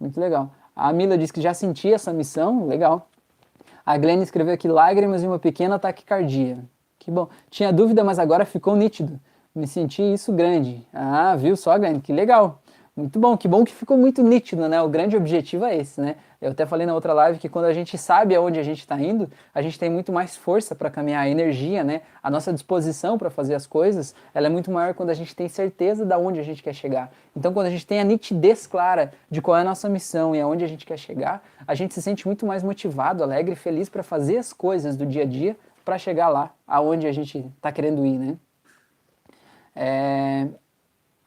Muito 0.00 0.18
legal. 0.18 0.50
A 0.74 0.92
Mila 0.92 1.16
disse 1.16 1.32
que 1.32 1.40
já 1.40 1.54
sentia 1.54 1.94
essa 1.94 2.12
missão, 2.12 2.66
legal. 2.66 3.08
A 3.86 3.96
Glenn 3.96 4.20
escreveu 4.20 4.52
aqui 4.52 4.66
lágrimas 4.66 5.22
e 5.22 5.28
uma 5.28 5.38
pequena 5.38 5.78
taquicardia. 5.78 6.58
Que 6.98 7.08
bom. 7.08 7.28
Tinha 7.48 7.72
dúvida, 7.72 8.02
mas 8.02 8.18
agora 8.18 8.44
ficou 8.44 8.74
nítido. 8.74 9.20
Me 9.54 9.68
senti 9.68 10.02
isso 10.02 10.32
grande. 10.32 10.84
Ah, 10.92 11.36
viu 11.36 11.56
só, 11.56 11.78
Glenn? 11.78 12.00
Que 12.00 12.12
legal. 12.12 12.60
Muito 12.98 13.16
bom, 13.20 13.36
que 13.36 13.46
bom 13.46 13.62
que 13.62 13.72
ficou 13.72 13.96
muito 13.96 14.24
nítido, 14.24 14.68
né? 14.68 14.82
O 14.82 14.88
grande 14.88 15.16
objetivo 15.16 15.64
é 15.64 15.76
esse, 15.76 16.00
né? 16.00 16.16
Eu 16.40 16.50
até 16.50 16.66
falei 16.66 16.84
na 16.84 16.92
outra 16.92 17.12
live 17.12 17.38
que 17.38 17.48
quando 17.48 17.66
a 17.66 17.72
gente 17.72 17.96
sabe 17.96 18.34
aonde 18.34 18.58
a 18.58 18.62
gente 18.64 18.80
está 18.80 19.00
indo, 19.00 19.30
a 19.54 19.62
gente 19.62 19.78
tem 19.78 19.88
muito 19.88 20.12
mais 20.12 20.36
força 20.36 20.74
para 20.74 20.90
caminhar, 20.90 21.22
a 21.22 21.28
energia, 21.28 21.84
né? 21.84 22.00
A 22.20 22.28
nossa 22.28 22.52
disposição 22.52 23.16
para 23.16 23.30
fazer 23.30 23.54
as 23.54 23.68
coisas, 23.68 24.16
ela 24.34 24.48
é 24.48 24.50
muito 24.50 24.72
maior 24.72 24.94
quando 24.94 25.10
a 25.10 25.14
gente 25.14 25.32
tem 25.32 25.48
certeza 25.48 26.04
de 26.04 26.16
onde 26.16 26.40
a 26.40 26.42
gente 26.42 26.60
quer 26.60 26.74
chegar. 26.74 27.12
Então, 27.36 27.54
quando 27.54 27.68
a 27.68 27.70
gente 27.70 27.86
tem 27.86 28.00
a 28.00 28.04
nitidez 28.04 28.66
clara 28.66 29.12
de 29.30 29.40
qual 29.40 29.56
é 29.56 29.60
a 29.60 29.64
nossa 29.64 29.88
missão 29.88 30.34
e 30.34 30.40
aonde 30.40 30.64
a 30.64 30.68
gente 30.68 30.84
quer 30.84 30.98
chegar, 30.98 31.40
a 31.68 31.76
gente 31.76 31.94
se 31.94 32.02
sente 32.02 32.26
muito 32.26 32.44
mais 32.44 32.64
motivado, 32.64 33.22
alegre 33.22 33.52
e 33.52 33.56
feliz 33.56 33.88
para 33.88 34.02
fazer 34.02 34.38
as 34.38 34.52
coisas 34.52 34.96
do 34.96 35.06
dia 35.06 35.22
a 35.22 35.24
dia 35.24 35.56
para 35.84 35.98
chegar 35.98 36.30
lá, 36.30 36.50
aonde 36.66 37.06
a 37.06 37.12
gente 37.12 37.38
está 37.38 37.70
querendo 37.70 38.04
ir, 38.04 38.18
né? 38.18 38.36
É, 39.76 40.48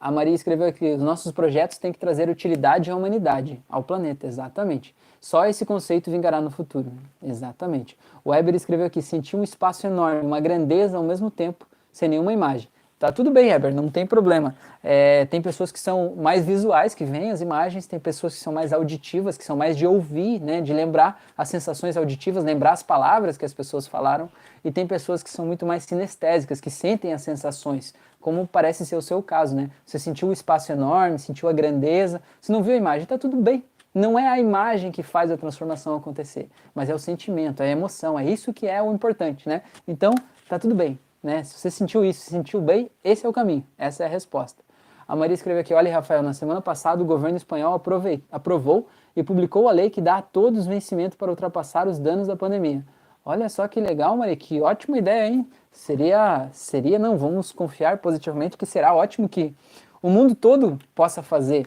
a 0.02 0.12
Maria 0.12 0.34
escreveu 0.34 0.68
aqui: 0.68 0.94
os 0.94 1.02
nossos 1.02 1.32
projetos 1.32 1.78
têm 1.78 1.94
que 1.94 2.00
trazer 2.00 2.28
utilidade 2.28 2.90
à 2.90 2.96
humanidade, 2.96 3.62
ao 3.70 3.84
planeta, 3.84 4.26
exatamente. 4.26 4.96
Só 5.22 5.46
esse 5.46 5.64
conceito 5.64 6.10
vingará 6.10 6.42
no 6.42 6.50
futuro, 6.50 6.92
exatamente. 7.22 7.96
O 8.26 8.32
Weber 8.32 8.56
escreveu 8.56 8.88
aqui: 8.88 9.02
senti 9.04 9.38
um 9.38 9.44
espaço 9.44 9.86
enorme, 9.86 10.22
uma 10.22 10.40
grandeza 10.40 10.98
ao 10.98 11.04
mesmo 11.04 11.30
tempo, 11.30 11.68
sem 11.94 12.10
nenhuma 12.10 12.34
imagem. 12.34 12.68
Tá 13.02 13.12
tudo 13.12 13.32
bem, 13.32 13.52
Weber, 13.52 13.74
não 13.74 13.90
tem 13.90 14.06
problema. 14.06 14.56
É, 14.84 15.26
tem 15.26 15.42
pessoas 15.42 15.72
que 15.72 15.80
são 15.80 16.16
mais 16.16 16.46
visuais, 16.46 16.94
que 16.94 17.04
veem 17.04 17.32
as 17.32 17.42
imagens, 17.42 17.88
tem 17.88 18.00
pessoas 18.00 18.36
que 18.36 18.40
são 18.40 18.54
mais 18.54 18.72
auditivas, 18.72 19.40
que 19.40 19.44
são 19.44 19.58
mais 19.58 19.76
de 19.76 19.88
ouvir, 19.88 20.40
né, 20.40 20.62
de 20.62 20.72
lembrar 20.72 21.20
as 21.36 21.50
sensações 21.50 21.98
auditivas, 21.98 22.44
lembrar 22.44 22.74
as 22.74 22.84
palavras 22.84 23.40
que 23.40 23.46
as 23.46 23.56
pessoas 23.56 23.88
falaram, 23.88 24.30
e 24.64 24.72
tem 24.72 24.86
pessoas 24.86 25.24
que 25.24 25.32
são 25.32 25.48
muito 25.48 25.66
mais 25.66 25.84
sinestésicas, 25.84 26.62
que 26.62 26.70
sentem 26.70 27.12
as 27.12 27.24
sensações, 27.24 27.92
como 28.22 28.48
parece 28.48 28.86
ser 28.86 28.96
o 28.96 29.02
seu 29.02 29.22
caso, 29.22 29.56
né? 29.56 29.70
Você 29.86 30.00
sentiu 30.00 30.30
o 30.30 30.32
espaço 30.32 30.72
enorme, 30.72 31.20
sentiu 31.20 31.50
a 31.50 31.54
grandeza, 31.54 32.22
você 32.40 32.54
não 32.54 32.64
viu 32.64 32.74
a 32.74 32.78
imagem, 32.78 33.06
tá 33.06 33.18
tudo 33.18 33.36
bem. 33.36 33.66
Não 33.94 34.18
é 34.18 34.26
a 34.30 34.40
imagem 34.40 34.90
que 34.90 35.04
faz 35.04 35.30
a 35.30 35.38
transformação 35.38 35.98
acontecer, 35.98 36.50
mas 36.74 36.90
é 36.90 36.96
o 36.96 37.00
sentimento, 37.00 37.62
é 37.62 37.66
a 37.66 37.72
emoção, 37.72 38.18
é 38.18 38.24
isso 38.24 38.54
que 38.54 38.66
é 38.66 38.82
o 38.82 38.94
importante, 38.94 39.50
né? 39.50 39.64
Então, 39.86 40.16
tá 40.48 40.58
tudo 40.58 40.74
bem, 40.74 40.98
né? 41.22 41.44
Se 41.44 41.56
você 41.56 41.70
sentiu 41.70 42.06
isso, 42.06 42.22
se 42.22 42.30
sentiu 42.30 42.62
bem, 42.62 42.90
esse 43.04 43.26
é 43.26 43.30
o 43.30 43.34
caminho, 43.34 43.66
essa 43.78 44.04
é 44.04 44.06
a 44.06 44.10
resposta. 44.10 44.64
A 45.06 45.14
Maria 45.14 45.34
escreveu 45.34 45.60
aqui, 45.60 45.74
olha 45.74 45.94
Rafael, 45.94 46.24
na 46.24 46.32
semana 46.32 46.62
passada 46.62 47.04
o 47.04 47.06
governo 47.06 47.36
espanhol 47.36 47.74
aprovei, 47.74 48.24
aprovou 48.32 48.88
e 49.14 49.22
publicou 49.22 49.68
a 49.68 49.72
lei 49.74 49.90
que 49.90 50.00
dá 50.00 50.18
a 50.18 50.22
todos 50.22 50.66
vencimento 50.66 51.18
para 51.18 51.30
ultrapassar 51.30 51.86
os 51.86 52.00
danos 52.00 52.28
da 52.28 52.38
pandemia. 52.38 52.86
Olha 53.26 53.50
só 53.50 53.68
que 53.68 53.82
legal, 53.82 54.16
Maria, 54.16 54.38
que 54.38 54.62
ótima 54.62 54.98
ideia, 54.98 55.28
hein? 55.28 55.48
Seria, 55.72 56.50
seria, 56.52 57.00
não, 57.00 57.18
vamos 57.18 57.52
confiar 57.52 58.00
positivamente 58.00 58.58
que 58.58 58.66
será 58.66 58.94
ótimo 58.94 59.30
que 59.30 59.54
o 60.02 60.10
mundo 60.10 60.36
todo 60.36 60.78
possa 60.94 61.24
fazer, 61.24 61.66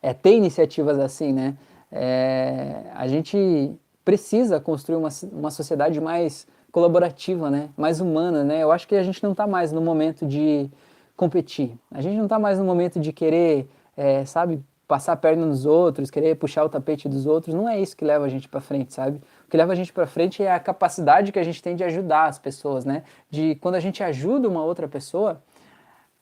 é, 0.00 0.14
ter 0.14 0.36
iniciativas 0.36 0.98
assim, 0.98 1.32
né? 1.32 1.56
É, 1.92 2.84
a 2.94 3.08
gente 3.08 3.74
precisa 4.04 4.60
construir 4.60 4.96
uma, 4.96 5.08
uma 5.32 5.50
sociedade 5.50 6.00
mais 6.00 6.46
colaborativa, 6.70 7.50
né? 7.50 7.68
mais 7.76 8.00
humana. 8.00 8.44
Né? 8.44 8.62
Eu 8.62 8.72
acho 8.72 8.86
que 8.86 8.94
a 8.94 9.02
gente 9.02 9.22
não 9.22 9.32
está 9.32 9.46
mais 9.46 9.72
no 9.72 9.80
momento 9.80 10.26
de 10.26 10.70
competir. 11.16 11.76
A 11.90 12.00
gente 12.00 12.16
não 12.16 12.24
está 12.24 12.38
mais 12.38 12.58
no 12.58 12.64
momento 12.64 12.98
de 12.98 13.12
querer, 13.12 13.68
é, 13.96 14.24
sabe, 14.24 14.62
passar 14.86 15.12
a 15.12 15.16
perna 15.16 15.46
nos 15.46 15.66
outros, 15.66 16.10
querer 16.10 16.36
puxar 16.36 16.64
o 16.64 16.68
tapete 16.68 17.08
dos 17.08 17.26
outros. 17.26 17.54
Não 17.54 17.68
é 17.68 17.80
isso 17.80 17.96
que 17.96 18.04
leva 18.04 18.24
a 18.24 18.28
gente 18.28 18.48
para 18.48 18.60
frente, 18.60 18.94
sabe? 18.94 19.20
Que 19.50 19.56
leva 19.56 19.72
a 19.72 19.74
gente 19.74 19.92
para 19.92 20.06
frente 20.06 20.42
é 20.42 20.52
a 20.52 20.60
capacidade 20.60 21.32
que 21.32 21.38
a 21.38 21.42
gente 21.42 21.60
tem 21.60 21.74
de 21.74 21.82
ajudar 21.82 22.26
as 22.26 22.38
pessoas, 22.38 22.84
né? 22.84 23.02
De 23.28 23.56
quando 23.56 23.74
a 23.74 23.80
gente 23.80 24.02
ajuda 24.02 24.48
uma 24.48 24.62
outra 24.62 24.86
pessoa, 24.86 25.42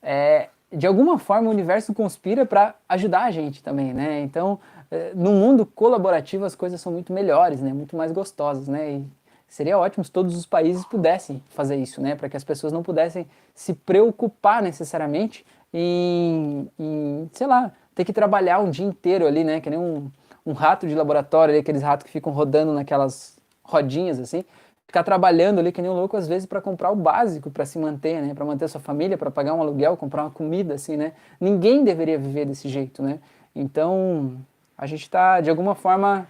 é, 0.01 0.49
de 0.71 0.87
alguma 0.87 1.19
forma 1.19 1.47
o 1.47 1.51
universo 1.51 1.93
conspira 1.93 2.45
para 2.45 2.73
ajudar 2.89 3.25
a 3.25 3.31
gente 3.31 3.61
também, 3.61 3.93
né? 3.93 4.21
Então, 4.21 4.59
é, 4.89 5.11
no 5.13 5.31
mundo 5.31 5.63
colaborativo 5.63 6.43
as 6.43 6.55
coisas 6.55 6.81
são 6.81 6.91
muito 6.91 7.13
melhores, 7.13 7.61
né? 7.61 7.71
Muito 7.71 7.95
mais 7.95 8.11
gostosas, 8.11 8.67
né? 8.67 8.93
E 8.93 9.05
seria 9.47 9.77
ótimo 9.77 10.03
se 10.03 10.11
todos 10.11 10.35
os 10.35 10.47
países 10.47 10.83
pudessem 10.85 11.43
fazer 11.49 11.75
isso, 11.75 12.01
né? 12.01 12.15
Para 12.15 12.29
que 12.29 12.37
as 12.37 12.43
pessoas 12.43 12.73
não 12.73 12.81
pudessem 12.81 13.27
se 13.53 13.75
preocupar 13.75 14.61
necessariamente 14.63 15.45
em, 15.71 16.67
em, 16.79 17.29
sei 17.31 17.45
lá, 17.45 17.71
ter 17.93 18.05
que 18.05 18.13
trabalhar 18.13 18.59
um 18.59 18.71
dia 18.71 18.85
inteiro 18.85 19.27
ali, 19.27 19.43
né? 19.43 19.61
Que 19.61 19.69
nem 19.69 19.77
um, 19.77 20.09
um 20.49 20.53
rato 20.53 20.87
de 20.87 20.95
laboratório, 20.95 21.51
ali, 21.53 21.59
aqueles 21.59 21.83
ratos 21.83 22.05
que 22.05 22.11
ficam 22.11 22.33
rodando 22.33 22.73
naquelas 22.73 23.37
rodinhas 23.63 24.19
assim, 24.19 24.43
ficar 24.87 25.03
trabalhando 25.03 25.59
ali 25.59 25.71
que 25.71 25.79
nem 25.79 25.91
um 25.91 25.93
louco 25.93 26.17
às 26.17 26.27
vezes 26.27 26.47
para 26.47 26.59
comprar 26.59 26.89
o 26.89 26.95
básico 26.95 27.51
para 27.51 27.65
se 27.65 27.77
manter, 27.77 28.19
né? 28.19 28.33
Para 28.33 28.43
manter 28.43 28.67
sua 28.67 28.81
família, 28.81 29.15
para 29.15 29.29
pagar 29.29 29.53
um 29.53 29.61
aluguel, 29.61 29.95
comprar 29.95 30.23
uma 30.23 30.31
comida, 30.31 30.73
assim, 30.73 30.97
né? 30.97 31.13
Ninguém 31.39 31.83
deveria 31.83 32.17
viver 32.17 32.45
desse 32.45 32.67
jeito, 32.67 33.03
né? 33.03 33.19
Então 33.55 34.37
a 34.75 34.87
gente 34.87 35.03
está 35.03 35.39
de 35.39 35.51
alguma 35.51 35.75
forma 35.75 36.27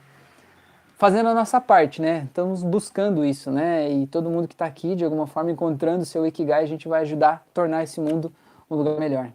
fazendo 0.98 1.30
a 1.30 1.34
nossa 1.34 1.62
parte, 1.62 2.02
né? 2.02 2.24
Estamos 2.26 2.62
buscando 2.62 3.24
isso, 3.24 3.50
né? 3.50 3.90
E 3.90 4.06
todo 4.06 4.30
mundo 4.30 4.50
que 4.50 4.54
está 4.54 4.66
aqui, 4.66 4.96
de 4.96 5.06
alguma 5.06 5.28
forma, 5.28 5.50
encontrando 5.50 6.04
seu 6.04 6.28
Ikigai, 6.28 6.62
a 6.62 6.68
gente 6.68 6.90
vai 6.90 7.04
ajudar 7.04 7.36
a 7.36 7.54
tornar 7.54 7.84
esse 7.84 8.02
mundo 8.02 8.34
um 8.70 8.76
lugar 8.76 9.00
melhor. 9.00 9.32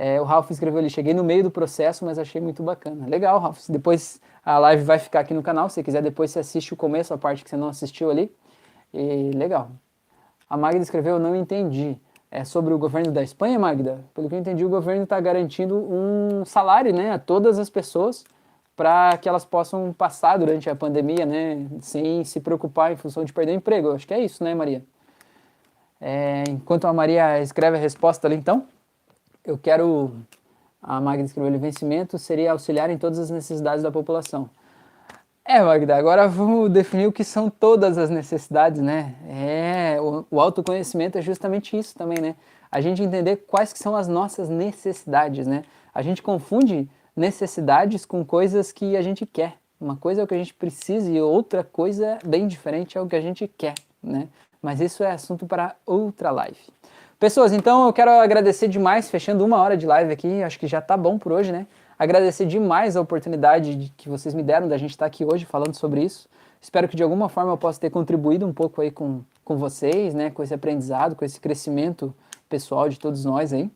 É, 0.00 0.20
o 0.20 0.24
Ralph 0.24 0.48
escreveu 0.52 0.78
ali, 0.78 0.88
cheguei 0.88 1.12
no 1.12 1.24
meio 1.24 1.42
do 1.42 1.50
processo, 1.50 2.04
mas 2.04 2.20
achei 2.20 2.40
muito 2.40 2.62
bacana. 2.62 3.04
Legal, 3.08 3.40
Ralph. 3.40 3.68
Depois 3.68 4.20
a 4.44 4.56
live 4.56 4.84
vai 4.84 4.96
ficar 4.96 5.18
aqui 5.18 5.34
no 5.34 5.42
canal, 5.42 5.68
se 5.68 5.82
quiser 5.82 6.00
depois 6.00 6.30
você 6.30 6.38
assiste 6.38 6.72
o 6.72 6.76
começo, 6.76 7.12
a 7.12 7.18
parte 7.18 7.42
que 7.42 7.50
você 7.50 7.56
não 7.56 7.66
assistiu 7.66 8.08
ali. 8.08 8.32
E 8.94 9.32
legal. 9.34 9.72
A 10.48 10.56
Magda 10.56 10.80
escreveu, 10.80 11.18
não 11.18 11.34
entendi. 11.34 11.98
É 12.30 12.44
sobre 12.44 12.72
o 12.72 12.78
governo 12.78 13.10
da 13.10 13.24
Espanha, 13.24 13.58
Magda? 13.58 14.04
Pelo 14.14 14.28
que 14.28 14.36
eu 14.36 14.38
entendi, 14.38 14.64
o 14.64 14.68
governo 14.68 15.02
está 15.02 15.18
garantindo 15.18 15.74
um 15.76 16.44
salário 16.44 16.94
né, 16.94 17.10
a 17.10 17.18
todas 17.18 17.58
as 17.58 17.68
pessoas 17.68 18.24
para 18.76 19.16
que 19.16 19.28
elas 19.28 19.44
possam 19.44 19.92
passar 19.92 20.38
durante 20.38 20.70
a 20.70 20.76
pandemia, 20.76 21.26
né, 21.26 21.66
sem 21.80 22.22
se 22.22 22.38
preocupar 22.38 22.92
em 22.92 22.96
função 22.96 23.24
de 23.24 23.32
perder 23.32 23.50
o 23.50 23.54
emprego. 23.56 23.90
Acho 23.90 24.06
que 24.06 24.14
é 24.14 24.20
isso, 24.20 24.44
né, 24.44 24.54
Maria? 24.54 24.84
É, 26.00 26.44
enquanto 26.48 26.84
a 26.86 26.92
Maria 26.92 27.40
escreve 27.40 27.76
a 27.76 27.80
resposta 27.80 28.28
ali, 28.28 28.36
então, 28.36 28.64
eu 29.50 29.58
quero. 29.58 30.12
A 30.82 31.00
Magda 31.00 31.24
escreveu: 31.24 31.52
o 31.52 31.58
vencimento 31.58 32.18
seria 32.18 32.52
auxiliar 32.52 32.90
em 32.90 32.98
todas 32.98 33.18
as 33.18 33.30
necessidades 33.30 33.82
da 33.82 33.90
população. 33.90 34.48
É, 35.44 35.62
Magda, 35.62 35.96
agora 35.96 36.28
vamos 36.28 36.70
definir 36.70 37.06
o 37.06 37.12
que 37.12 37.24
são 37.24 37.48
todas 37.48 37.96
as 37.96 38.10
necessidades, 38.10 38.82
né? 38.82 39.14
É, 39.26 39.98
o, 39.98 40.26
o 40.30 40.40
autoconhecimento 40.40 41.16
é 41.16 41.22
justamente 41.22 41.76
isso 41.76 41.94
também, 41.94 42.18
né? 42.20 42.36
A 42.70 42.82
gente 42.82 43.02
entender 43.02 43.36
quais 43.46 43.72
que 43.72 43.78
são 43.78 43.96
as 43.96 44.06
nossas 44.06 44.50
necessidades, 44.50 45.46
né? 45.46 45.64
A 45.94 46.02
gente 46.02 46.22
confunde 46.22 46.86
necessidades 47.16 48.04
com 48.04 48.24
coisas 48.24 48.70
que 48.70 48.94
a 48.94 49.00
gente 49.00 49.24
quer. 49.24 49.54
Uma 49.80 49.96
coisa 49.96 50.20
é 50.20 50.24
o 50.24 50.26
que 50.26 50.34
a 50.34 50.38
gente 50.38 50.52
precisa 50.52 51.10
e 51.10 51.20
outra 51.20 51.64
coisa 51.64 52.18
bem 52.24 52.46
diferente 52.46 52.98
é 52.98 53.00
o 53.00 53.06
que 53.06 53.16
a 53.16 53.20
gente 53.20 53.48
quer, 53.48 53.74
né? 54.02 54.28
Mas 54.60 54.80
isso 54.80 55.02
é 55.02 55.12
assunto 55.12 55.46
para 55.46 55.74
outra 55.86 56.30
live. 56.30 56.58
Pessoas, 57.18 57.52
então 57.52 57.84
eu 57.84 57.92
quero 57.92 58.12
agradecer 58.12 58.68
demais, 58.68 59.10
fechando 59.10 59.44
uma 59.44 59.56
hora 59.56 59.76
de 59.76 59.84
live 59.84 60.12
aqui, 60.12 60.40
acho 60.40 60.56
que 60.56 60.68
já 60.68 60.80
tá 60.80 60.96
bom 60.96 61.18
por 61.18 61.32
hoje, 61.32 61.50
né? 61.50 61.66
Agradecer 61.98 62.46
demais 62.46 62.96
a 62.96 63.00
oportunidade 63.00 63.92
que 63.96 64.08
vocês 64.08 64.32
me 64.32 64.42
deram 64.44 64.68
da 64.68 64.78
gente 64.78 64.90
estar 64.90 65.06
aqui 65.06 65.24
hoje 65.24 65.44
falando 65.44 65.74
sobre 65.74 66.00
isso. 66.04 66.28
Espero 66.60 66.86
que 66.86 66.94
de 66.94 67.02
alguma 67.02 67.28
forma 67.28 67.50
eu 67.50 67.56
possa 67.56 67.80
ter 67.80 67.90
contribuído 67.90 68.46
um 68.46 68.52
pouco 68.52 68.80
aí 68.80 68.92
com, 68.92 69.22
com 69.44 69.56
vocês, 69.56 70.14
né, 70.14 70.30
com 70.30 70.44
esse 70.44 70.54
aprendizado, 70.54 71.16
com 71.16 71.24
esse 71.24 71.40
crescimento 71.40 72.14
pessoal 72.48 72.88
de 72.88 73.00
todos 73.00 73.24
nós 73.24 73.52
aí. 73.52 73.68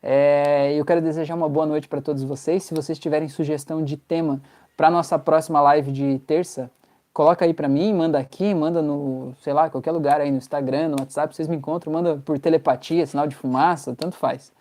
É, 0.00 0.72
eu 0.74 0.84
quero 0.84 1.00
desejar 1.00 1.34
uma 1.34 1.48
boa 1.48 1.66
noite 1.66 1.88
para 1.88 2.00
todos 2.00 2.22
vocês. 2.22 2.62
Se 2.62 2.72
vocês 2.72 3.00
tiverem 3.00 3.28
sugestão 3.28 3.82
de 3.82 3.96
tema 3.96 4.40
para 4.76 4.92
nossa 4.92 5.18
próxima 5.18 5.60
live 5.60 5.90
de 5.90 6.20
terça, 6.20 6.70
coloca 7.16 7.46
aí 7.46 7.54
para 7.54 7.66
mim, 7.66 7.94
manda 7.94 8.18
aqui, 8.18 8.54
manda 8.54 8.82
no, 8.82 9.34
sei 9.40 9.54
lá, 9.54 9.70
qualquer 9.70 9.90
lugar 9.90 10.20
aí 10.20 10.30
no 10.30 10.36
Instagram, 10.36 10.88
no 10.88 10.96
WhatsApp, 11.00 11.34
vocês 11.34 11.48
me 11.48 11.56
encontram, 11.56 11.90
manda 11.90 12.18
por 12.22 12.38
telepatia, 12.38 13.06
sinal 13.06 13.26
de 13.26 13.34
fumaça, 13.34 13.96
tanto 13.96 14.16
faz. 14.16 14.52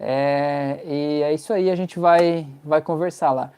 É, 0.00 0.82
e 0.84 1.22
é 1.22 1.32
isso 1.32 1.52
aí, 1.52 1.70
a 1.70 1.76
gente 1.76 2.00
vai, 2.00 2.48
vai 2.64 2.82
conversar 2.82 3.30
lá. 3.30 3.52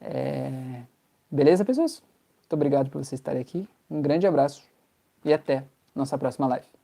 É, 0.00 0.82
beleza, 1.28 1.64
pessoas? 1.64 2.00
Muito 2.42 2.52
obrigado 2.52 2.90
por 2.90 3.02
vocês 3.02 3.18
estarem 3.18 3.42
aqui. 3.42 3.68
Um 3.90 4.00
grande 4.00 4.24
abraço 4.24 4.62
e 5.24 5.32
até 5.32 5.64
nossa 5.92 6.16
próxima 6.16 6.46
live. 6.46 6.79